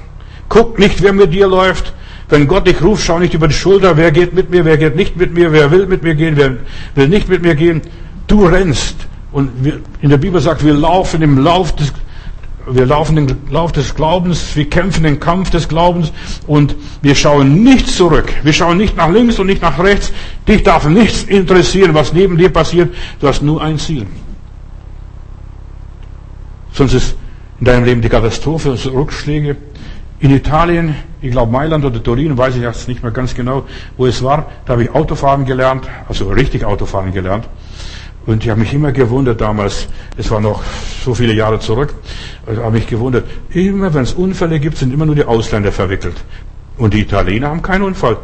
Guckt 0.49 0.81
nicht, 0.81 1.01
wer 1.05 1.13
mit 1.13 1.33
dir 1.33 1.47
läuft. 1.47 1.93
Wenn 2.29 2.49
Gott 2.49 2.67
dich 2.67 2.83
ruft, 2.83 3.05
schau 3.05 3.21
nicht 3.21 3.35
über 3.35 3.47
die 3.47 3.55
Schulter, 3.55 3.97
wer 3.97 4.11
geht 4.11 4.35
mit 4.35 4.51
mir, 4.51 4.65
wer 4.65 4.77
geht 4.77 4.97
nicht 4.97 5.17
mit 5.17 5.33
mir, 5.33 5.53
wer 5.53 5.71
will 5.71 5.87
mit 5.87 6.03
mir 6.03 6.17
gehen, 6.17 6.37
wer 6.37 6.57
will 6.97 7.09
nicht 7.09 7.29
mit 7.29 7.43
mir 7.43 7.55
gehen. 7.55 7.81
Du 8.27 8.45
rennst. 8.45 8.97
Und 9.31 9.51
in 10.01 10.11
der 10.11 10.17
Bibel 10.17 10.41
sagt, 10.41 10.65
wir 10.65 10.75
laufen 10.75 11.23
im 11.23 11.39
Lauf 11.39 11.77
des, 11.77 11.93
wir 12.67 12.87
laufen 12.87 13.17
den 13.17 13.37
Lauf 13.51 13.73
des 13.73 13.95
Glaubens, 13.95 14.57
wir 14.57 14.69
kämpfen 14.69 15.05
den 15.05 15.21
Kampf 15.21 15.51
des 15.51 15.69
Glaubens 15.69 16.13
und 16.47 16.75
wir 17.03 17.15
schauen 17.15 17.63
nicht 17.63 17.89
zurück. 17.89 18.33
Wir 18.43 18.53
schauen 18.53 18.79
nicht 18.79 18.97
nach 18.97 19.11
links 19.11 19.39
und 19.39 19.47
nicht 19.47 19.63
nach 19.63 19.79
rechts. 19.79 20.13
Dich 20.49 20.63
darf 20.63 20.87
nichts 20.87 21.25
interessieren, 21.25 21.95
was 21.95 22.13
neben 22.13 22.39
dir 22.39 22.51
passiert. 22.51 22.95
Du 23.21 23.29
hast 23.29 23.43
nur 23.43 23.63
ein 23.63 23.79
Ziel. 23.79 24.07
Sonst 26.73 26.95
ist 26.95 27.17
in 27.61 27.67
deinem 27.67 27.85
Leben 27.85 28.03
die 28.03 28.09
Katastrophe, 28.09 28.73
und 28.73 28.87
Rückschläge. 28.87 29.57
In 30.21 30.31
Italien, 30.31 30.95
ich 31.21 31.33
glaube 31.33 31.53
Mailand 31.53 31.85
oder 31.85 32.03
Turin, 32.03 32.37
weiß 32.39 32.57
ich 32.57 32.63
jetzt 32.63 32.89
nicht 32.89 33.03
mehr 33.03 33.13
ganz 33.13 33.35
genau, 33.35 33.65
wo 33.97 34.07
es 34.07 34.23
war, 34.23 34.47
da 34.65 34.73
habe 34.73 34.85
ich 34.85 34.91
Autofahren 34.95 35.45
gelernt, 35.45 35.87
also 36.09 36.29
richtig 36.31 36.65
Autofahren 36.65 37.13
gelernt. 37.13 37.47
Und 38.27 38.43
ich 38.43 38.51
habe 38.51 38.61
mich 38.61 38.73
immer 38.73 38.93
gewundert 38.93 39.41
damals, 39.41 39.87
es 40.17 40.31
war 40.31 40.41
noch 40.41 40.63
so 41.05 41.15
viele 41.15 41.35
Jahre 41.35 41.61
zurück, 41.61 41.95
ich 42.51 42.59
habe 42.59 42.73
mich 42.73 42.87
gewundert, 42.87 43.25
immer 43.51 43.93
wenn 43.93 44.03
es 44.03 44.15
Unfälle 44.15 44.61
gibt, 44.61 44.79
sind 44.79 44.95
immer 44.95 45.07
nur 45.07 45.15
die 45.15 45.25
Ausländer 45.25 45.73
verwickelt. 45.73 46.17
Und 46.79 46.95
die 46.95 47.01
Italiener 47.01 47.49
haben 47.49 47.63
keinen 47.63 47.83
Unfall. 47.83 48.17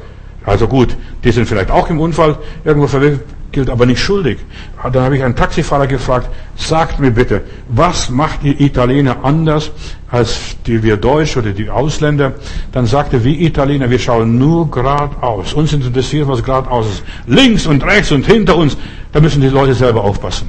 Also 0.44 0.66
gut, 0.66 0.96
die 1.22 1.32
sind 1.32 1.46
vielleicht 1.46 1.70
auch 1.70 1.90
im 1.90 2.00
Unfall 2.00 2.38
irgendwo 2.64 2.86
verwickelt, 2.86 3.68
aber 3.68 3.84
nicht 3.84 4.00
schuldig. 4.00 4.38
Dann 4.82 5.02
habe 5.02 5.16
ich 5.16 5.22
einen 5.22 5.36
Taxifahrer 5.36 5.86
gefragt, 5.86 6.30
sagt 6.56 6.98
mir 6.98 7.10
bitte, 7.10 7.42
was 7.68 8.08
macht 8.08 8.42
die 8.42 8.64
Italiener 8.64 9.18
anders 9.22 9.70
als 10.10 10.56
die 10.66 10.82
wir 10.82 10.96
Deutsch 10.96 11.36
oder 11.36 11.50
die 11.50 11.68
Ausländer? 11.68 12.32
Dann 12.72 12.86
sagte, 12.86 13.22
wie 13.22 13.44
Italiener, 13.44 13.90
wir 13.90 13.98
schauen 13.98 14.38
nur 14.38 14.70
geradeaus. 14.70 15.52
Uns 15.52 15.74
interessiert, 15.74 16.26
was 16.26 16.42
geradeaus 16.42 16.86
ist. 16.86 17.02
Links 17.26 17.66
und 17.66 17.84
rechts 17.84 18.10
und 18.10 18.24
hinter 18.24 18.56
uns, 18.56 18.78
da 19.12 19.20
müssen 19.20 19.40
die 19.40 19.48
Leute 19.48 19.74
selber 19.74 20.04
aufpassen. 20.04 20.48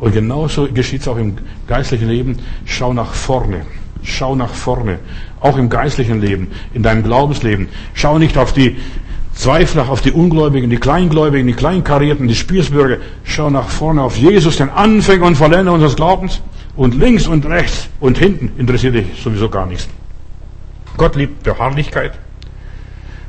Und 0.00 0.12
genauso 0.12 0.68
geschieht 0.68 1.02
es 1.02 1.08
auch 1.08 1.16
im 1.16 1.36
geistlichen 1.66 2.08
Leben. 2.08 2.38
Schau 2.64 2.92
nach 2.92 3.12
vorne. 3.12 3.66
Schau 4.02 4.36
nach 4.36 4.50
vorne. 4.50 4.98
Auch 5.40 5.56
im 5.56 5.68
geistlichen 5.68 6.20
Leben, 6.20 6.48
in 6.72 6.82
deinem 6.82 7.02
Glaubensleben. 7.02 7.68
Schau 7.94 8.18
nicht 8.18 8.38
auf 8.38 8.52
die 8.52 8.76
Zweifler, 9.34 9.88
auf 9.88 10.00
die 10.00 10.12
Ungläubigen, 10.12 10.70
die 10.70 10.78
Kleingläubigen, 10.78 11.46
die 11.46 11.52
Kleinkarierten, 11.52 12.26
die 12.26 12.34
Spießbürger. 12.34 12.98
Schau 13.24 13.50
nach 13.50 13.68
vorne 13.68 14.02
auf 14.02 14.16
Jesus, 14.16 14.56
den 14.56 14.70
Anfänger 14.70 15.26
und 15.26 15.36
Vollender 15.36 15.72
unseres 15.72 15.96
Glaubens. 15.96 16.40
Und 16.76 16.94
links 16.94 17.26
und 17.26 17.44
rechts 17.46 17.88
und 17.98 18.18
hinten 18.18 18.52
interessiert 18.56 18.94
dich 18.94 19.06
sowieso 19.20 19.48
gar 19.48 19.66
nichts. 19.66 19.88
Gott 20.96 21.16
liebt 21.16 21.42
Beharrlichkeit 21.42 22.12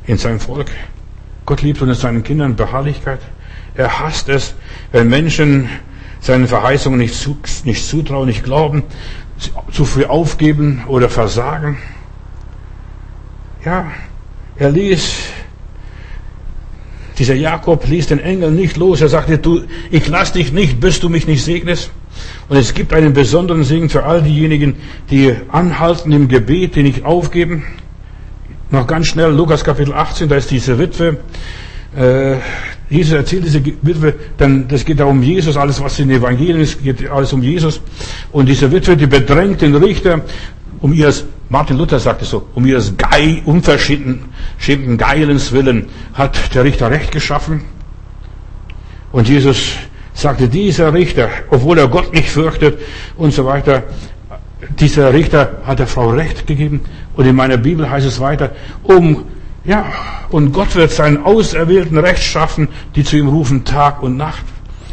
in 0.06 0.18
seinem 0.18 0.38
Volk. 0.38 0.70
Gott 1.46 1.62
liebt 1.62 1.82
unter 1.82 1.96
seinen 1.96 2.22
Kindern 2.22 2.54
Beharrlichkeit. 2.54 3.20
Er 3.80 3.98
hasst 3.98 4.28
es, 4.28 4.54
wenn 4.92 5.08
Menschen 5.08 5.70
seinen 6.20 6.46
Verheißungen 6.46 6.98
nicht, 6.98 7.14
zu, 7.14 7.38
nicht 7.64 7.82
zutrauen, 7.88 8.28
nicht 8.28 8.44
glauben, 8.44 8.82
zu 9.72 9.86
früh 9.86 10.04
aufgeben 10.04 10.82
oder 10.86 11.08
versagen. 11.08 11.78
Ja, 13.64 13.90
er 14.56 14.70
ließ, 14.70 15.14
dieser 17.18 17.34
Jakob 17.34 17.86
ließ 17.86 18.08
den 18.08 18.18
Engel 18.18 18.50
nicht 18.50 18.76
los. 18.76 19.00
Er 19.00 19.08
sagte, 19.08 19.38
du, 19.38 19.62
ich 19.90 20.06
lass 20.08 20.34
dich 20.34 20.52
nicht, 20.52 20.78
bis 20.78 21.00
du 21.00 21.08
mich 21.08 21.26
nicht 21.26 21.42
segnest. 21.42 21.90
Und 22.50 22.58
es 22.58 22.74
gibt 22.74 22.92
einen 22.92 23.14
besonderen 23.14 23.64
Segen 23.64 23.88
für 23.88 24.04
all 24.04 24.20
diejenigen, 24.20 24.76
die 25.10 25.34
anhalten 25.48 26.12
im 26.12 26.28
Gebet, 26.28 26.76
die 26.76 26.82
nicht 26.82 27.06
aufgeben. 27.06 27.64
Noch 28.70 28.86
ganz 28.86 29.06
schnell, 29.06 29.30
Lukas 29.30 29.64
Kapitel 29.64 29.94
18, 29.94 30.28
da 30.28 30.36
ist 30.36 30.50
diese 30.50 30.78
Witwe, 30.78 31.16
äh, 31.96 32.36
Jesus 32.90 33.12
erzählt 33.12 33.44
diese 33.44 33.64
Witwe, 33.64 34.14
dann, 34.36 34.66
das 34.66 34.84
geht 34.84 34.98
da 34.98 35.04
um 35.04 35.22
Jesus, 35.22 35.56
alles 35.56 35.80
was 35.80 35.98
in 36.00 36.08
den 36.08 36.18
Evangelien 36.18 36.60
ist, 36.60 36.82
geht 36.82 37.08
alles 37.08 37.32
um 37.32 37.40
Jesus. 37.40 37.80
Und 38.32 38.48
diese 38.48 38.70
Witwe, 38.72 38.96
die 38.96 39.06
bedrängt 39.06 39.62
den 39.62 39.76
Richter 39.76 40.22
um 40.80 40.92
ihres, 40.92 41.24
Martin 41.48 41.78
Luther 41.78 42.00
sagte 42.00 42.24
so, 42.24 42.48
um 42.54 42.66
ihres 42.66 42.96
Gei, 42.96 43.42
unverschämten 43.44 44.98
Geilens 44.98 45.52
willen 45.52 45.86
hat 46.14 46.54
der 46.54 46.64
Richter 46.64 46.90
Recht 46.90 47.12
geschaffen. 47.12 47.62
Und 49.12 49.28
Jesus 49.28 49.74
sagte, 50.12 50.48
dieser 50.48 50.92
Richter, 50.92 51.28
obwohl 51.50 51.78
er 51.78 51.86
Gott 51.86 52.12
nicht 52.12 52.28
fürchtet 52.28 52.78
und 53.16 53.32
so 53.32 53.46
weiter, 53.46 53.84
dieser 54.80 55.12
Richter 55.12 55.58
hat 55.64 55.78
der 55.78 55.86
Frau 55.86 56.10
Recht 56.10 56.46
gegeben. 56.46 56.80
Und 57.14 57.26
in 57.26 57.36
meiner 57.36 57.56
Bibel 57.56 57.88
heißt 57.88 58.06
es 58.06 58.18
weiter, 58.20 58.50
um, 58.82 59.26
ja, 59.64 59.86
und 60.30 60.52
Gott 60.52 60.74
wird 60.74 60.90
seinen 60.90 61.24
Auserwählten 61.24 61.98
Recht 61.98 62.22
schaffen, 62.22 62.68
die 62.94 63.04
zu 63.04 63.16
ihm 63.16 63.28
rufen 63.28 63.64
Tag 63.64 64.02
und 64.02 64.16
Nacht. 64.16 64.44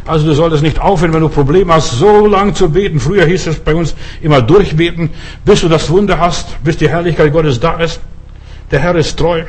Also 0.05 0.25
du 0.25 0.33
solltest 0.33 0.63
nicht 0.63 0.79
aufhören, 0.79 1.13
wenn 1.13 1.21
du 1.21 1.29
Probleme 1.29 1.73
hast, 1.73 1.91
so 1.91 2.27
lang 2.27 2.55
zu 2.55 2.69
beten. 2.69 2.99
Früher 2.99 3.25
hieß 3.25 3.47
es 3.47 3.59
bei 3.59 3.75
uns 3.75 3.93
immer 4.21 4.41
durchbeten, 4.41 5.09
bis 5.43 5.61
du 5.61 5.69
das 5.69 5.89
Wunder 5.89 6.17
hast, 6.17 6.63
bis 6.63 6.77
die 6.77 6.89
Herrlichkeit 6.89 7.33
Gottes 7.33 7.59
da 7.59 7.77
ist. 7.79 7.99
Der 8.71 8.79
Herr 8.79 8.95
ist 8.95 9.19
treu. 9.19 9.43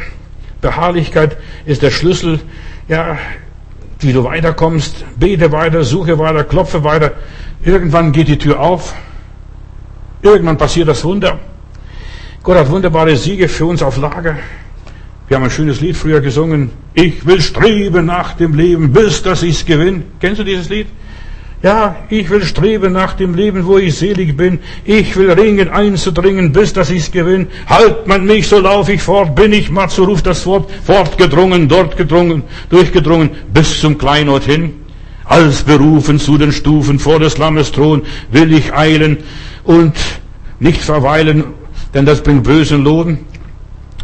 Beharrlichkeit 0.60 1.36
ist 1.64 1.82
der 1.82 1.92
Schlüssel, 1.92 2.40
ja, 2.88 3.18
wie 4.00 4.12
du 4.12 4.24
weiterkommst. 4.24 5.04
Bete 5.16 5.52
weiter, 5.52 5.84
suche 5.84 6.18
weiter, 6.18 6.42
klopfe 6.42 6.82
weiter. 6.82 7.12
Irgendwann 7.62 8.10
geht 8.10 8.26
die 8.26 8.38
Tür 8.38 8.58
auf. 8.58 8.94
Irgendwann 10.22 10.58
passiert 10.58 10.88
das 10.88 11.04
Wunder. 11.04 11.38
Gott 12.42 12.56
hat 12.56 12.70
wunderbare 12.70 13.16
Siege 13.16 13.48
für 13.48 13.66
uns 13.66 13.82
auf 13.82 13.96
Lager. 13.96 14.36
Wir 15.28 15.36
haben 15.36 15.44
ein 15.44 15.50
schönes 15.50 15.82
Lied 15.82 15.94
früher 15.94 16.22
gesungen. 16.22 16.70
Ich 16.94 17.26
will 17.26 17.42
streben 17.42 18.06
nach 18.06 18.32
dem 18.32 18.54
Leben, 18.54 18.94
bis 18.94 19.22
dass 19.22 19.42
ich's 19.42 19.66
gewinne. 19.66 20.04
Kennst 20.20 20.40
du 20.40 20.44
dieses 20.44 20.70
Lied? 20.70 20.86
Ja, 21.62 21.96
ich 22.08 22.30
will 22.30 22.42
streben 22.44 22.94
nach 22.94 23.12
dem 23.12 23.34
Leben, 23.34 23.66
wo 23.66 23.76
ich 23.76 23.96
selig 23.96 24.38
bin. 24.38 24.60
Ich 24.86 25.14
will 25.16 25.30
ringen, 25.30 25.68
einzudringen, 25.68 26.52
bis 26.52 26.72
dass 26.72 26.88
ich's 26.88 27.10
gewinne. 27.10 27.48
Halt 27.66 28.06
man 28.06 28.24
mich, 28.24 28.48
so 28.48 28.58
lauf 28.58 28.88
ich 28.88 29.02
fort. 29.02 29.34
Bin 29.34 29.52
ich 29.52 29.70
matt, 29.70 29.90
so 29.90 30.04
ruft 30.04 30.26
das 30.26 30.46
Wort. 30.46 30.70
Fortgedrungen, 30.84 31.68
dort 31.68 31.98
gedrungen, 31.98 32.44
durchgedrungen, 32.70 33.28
bis 33.52 33.80
zum 33.80 33.98
Kleinort 33.98 34.44
hin. 34.44 34.72
Als 35.24 35.62
berufen 35.62 36.18
zu 36.18 36.38
den 36.38 36.52
Stufen 36.52 36.98
vor 36.98 37.20
des 37.20 37.36
Lammes 37.36 37.70
Thron 37.70 38.00
will 38.32 38.50
ich 38.54 38.72
eilen 38.72 39.18
und 39.64 39.92
nicht 40.58 40.80
verweilen, 40.80 41.44
denn 41.92 42.06
das 42.06 42.22
bringt 42.22 42.44
bösen 42.44 42.82
Lohn. 42.82 43.18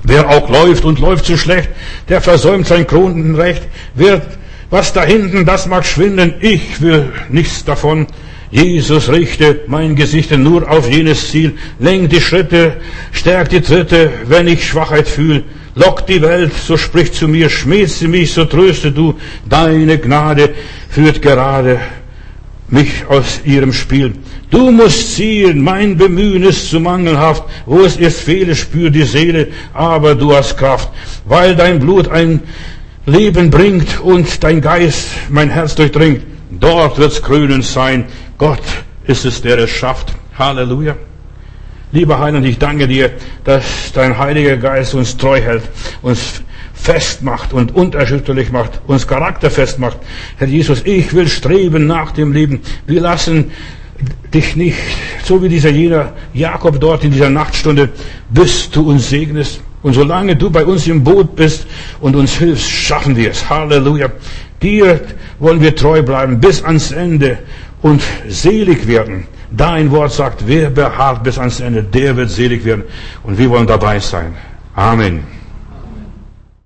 Wer 0.05 0.29
auch 0.29 0.51
läuft 0.51 0.85
und 0.85 1.01
läuft 1.01 1.25
so 1.25 1.37
schlecht, 1.37 1.71
der 2.09 2.21
versäumt 2.21 2.67
sein 2.67 2.87
Kronenrecht. 2.87 3.63
Wer 3.95 4.23
was 4.71 4.93
da 4.93 5.05
hinten, 5.05 5.47
das 5.47 5.67
mag 5.67 5.87
schwinden, 5.87 6.35
ich 6.41 6.81
will 6.81 7.13
nichts 7.29 7.65
davon. 7.65 8.07
Jesus 8.51 9.09
richte 9.09 9.63
mein 9.67 9.97
Gesicht 9.97 10.31
nur 10.31 10.71
auf 10.71 10.91
jenes 10.91 11.31
Ziel, 11.31 11.55
lenk 11.79 12.11
die 12.11 12.21
Schritte, 12.21 12.77
stärkt 13.13 13.53
die 13.53 13.61
Tritte, 13.61 14.11
wenn 14.27 14.47
ich 14.47 14.67
Schwachheit 14.67 15.09
fühl. 15.09 15.45
Lock 15.75 16.07
die 16.07 16.23
Welt, 16.23 16.53
so 16.55 16.77
sprich 16.77 17.13
zu 17.13 17.27
mir, 17.27 17.51
schmäht 17.51 17.91
sie 17.91 18.07
mich, 18.07 18.33
so 18.33 18.45
tröste 18.45 18.93
du. 18.93 19.15
Deine 19.49 19.99
Gnade 19.99 20.51
führt 20.89 21.21
gerade 21.21 21.81
mich 22.69 23.07
aus 23.09 23.41
ihrem 23.45 23.73
Spiel. 23.73 24.15
Du 24.55 24.71
musst 24.71 25.17
ziehen, 25.17 25.65
mein 25.65 25.97
Bemühen 25.97 26.45
ist 26.45 26.71
zu 26.71 26.79
mangelhaft, 26.79 27.43
wo 27.67 27.81
es 27.81 27.97
erst 27.97 28.21
fehle, 28.21 28.55
spür 28.55 28.89
die 28.89 29.03
Seele, 29.03 29.49
aber 29.73 30.15
du 30.15 30.33
hast 30.33 30.57
Kraft, 30.57 30.91
weil 31.25 31.57
dein 31.57 31.81
Blut 31.81 32.07
ein 32.07 32.41
Leben 33.05 33.51
bringt 33.51 34.01
und 34.01 34.45
dein 34.45 34.61
Geist 34.61 35.09
mein 35.29 35.51
Herz 35.51 35.75
durchdringt. 35.75 36.23
Dort 36.53 36.99
wird's 36.99 37.21
krönend 37.21 37.65
sein. 37.65 38.05
Gott 38.39 38.63
ist 39.09 39.25
es, 39.25 39.43
der 39.43 39.59
es 39.59 39.71
schafft. 39.71 40.15
Halleluja. 40.39 40.95
Lieber 41.91 42.21
Heiland, 42.21 42.47
ich 42.47 42.59
danke 42.59 42.87
dir, 42.87 43.11
dass 43.43 43.65
dein 43.93 44.17
Heiliger 44.17 44.57
Geist 44.57 44.95
uns 44.95 45.17
treu 45.17 45.41
hält, 45.41 45.65
uns 46.01 46.43
festmacht 46.75 47.53
und 47.53 47.75
unerschütterlich 47.75 48.53
macht, 48.53 48.81
uns 48.87 49.09
charakterfest 49.09 49.81
macht. 49.81 49.99
Herr 50.37 50.47
Jesus, 50.47 50.83
ich 50.85 51.13
will 51.13 51.27
streben 51.27 51.89
nach 51.89 52.13
dem 52.13 52.33
Leben. 52.33 52.61
Wir 52.87 53.01
lassen 53.01 53.51
dich 54.33 54.57
nicht, 54.57 54.79
so 55.25 55.43
wie 55.43 55.49
dieser 55.49 55.71
jener 55.71 56.13
Jakob 56.33 56.81
dort 56.81 57.05
in 57.05 57.13
dieser 57.13 57.31
Nachtstunde, 57.31 57.91
bis 58.31 58.71
du 58.71 58.91
uns 58.91 59.09
segnest. 59.09 59.61
Und 59.83 59.93
solange 59.93 60.35
du 60.35 60.51
bei 60.51 60.65
uns 60.65 60.87
im 60.87 61.05
Boot 61.05 61.37
bist 61.37 61.67
und 62.01 62.17
uns 62.17 62.39
hilfst, 62.39 62.69
schaffen 62.69 63.17
wir 63.17 63.31
es. 63.31 63.49
Halleluja. 63.49 64.09
Dir 64.63 65.01
wollen 65.39 65.61
wir 65.61 65.77
treu 65.77 66.03
bleiben 66.03 66.41
bis 66.41 66.63
ans 66.65 66.91
Ende 66.91 67.39
und 67.83 68.03
selig 68.27 68.87
werden. 68.87 69.27
Dein 69.51 69.91
Wort 69.91 70.13
sagt, 70.13 70.47
wer 70.47 70.71
beharrt 70.71 71.23
bis 71.23 71.39
ans 71.39 71.61
Ende, 71.61 71.83
der 71.83 72.17
wird 72.17 72.31
selig 72.31 72.65
werden. 72.65 72.85
Und 73.23 73.37
wir 73.39 73.51
wollen 73.51 73.67
dabei 73.67 74.01
sein. 74.01 74.35
Amen. 74.75 75.34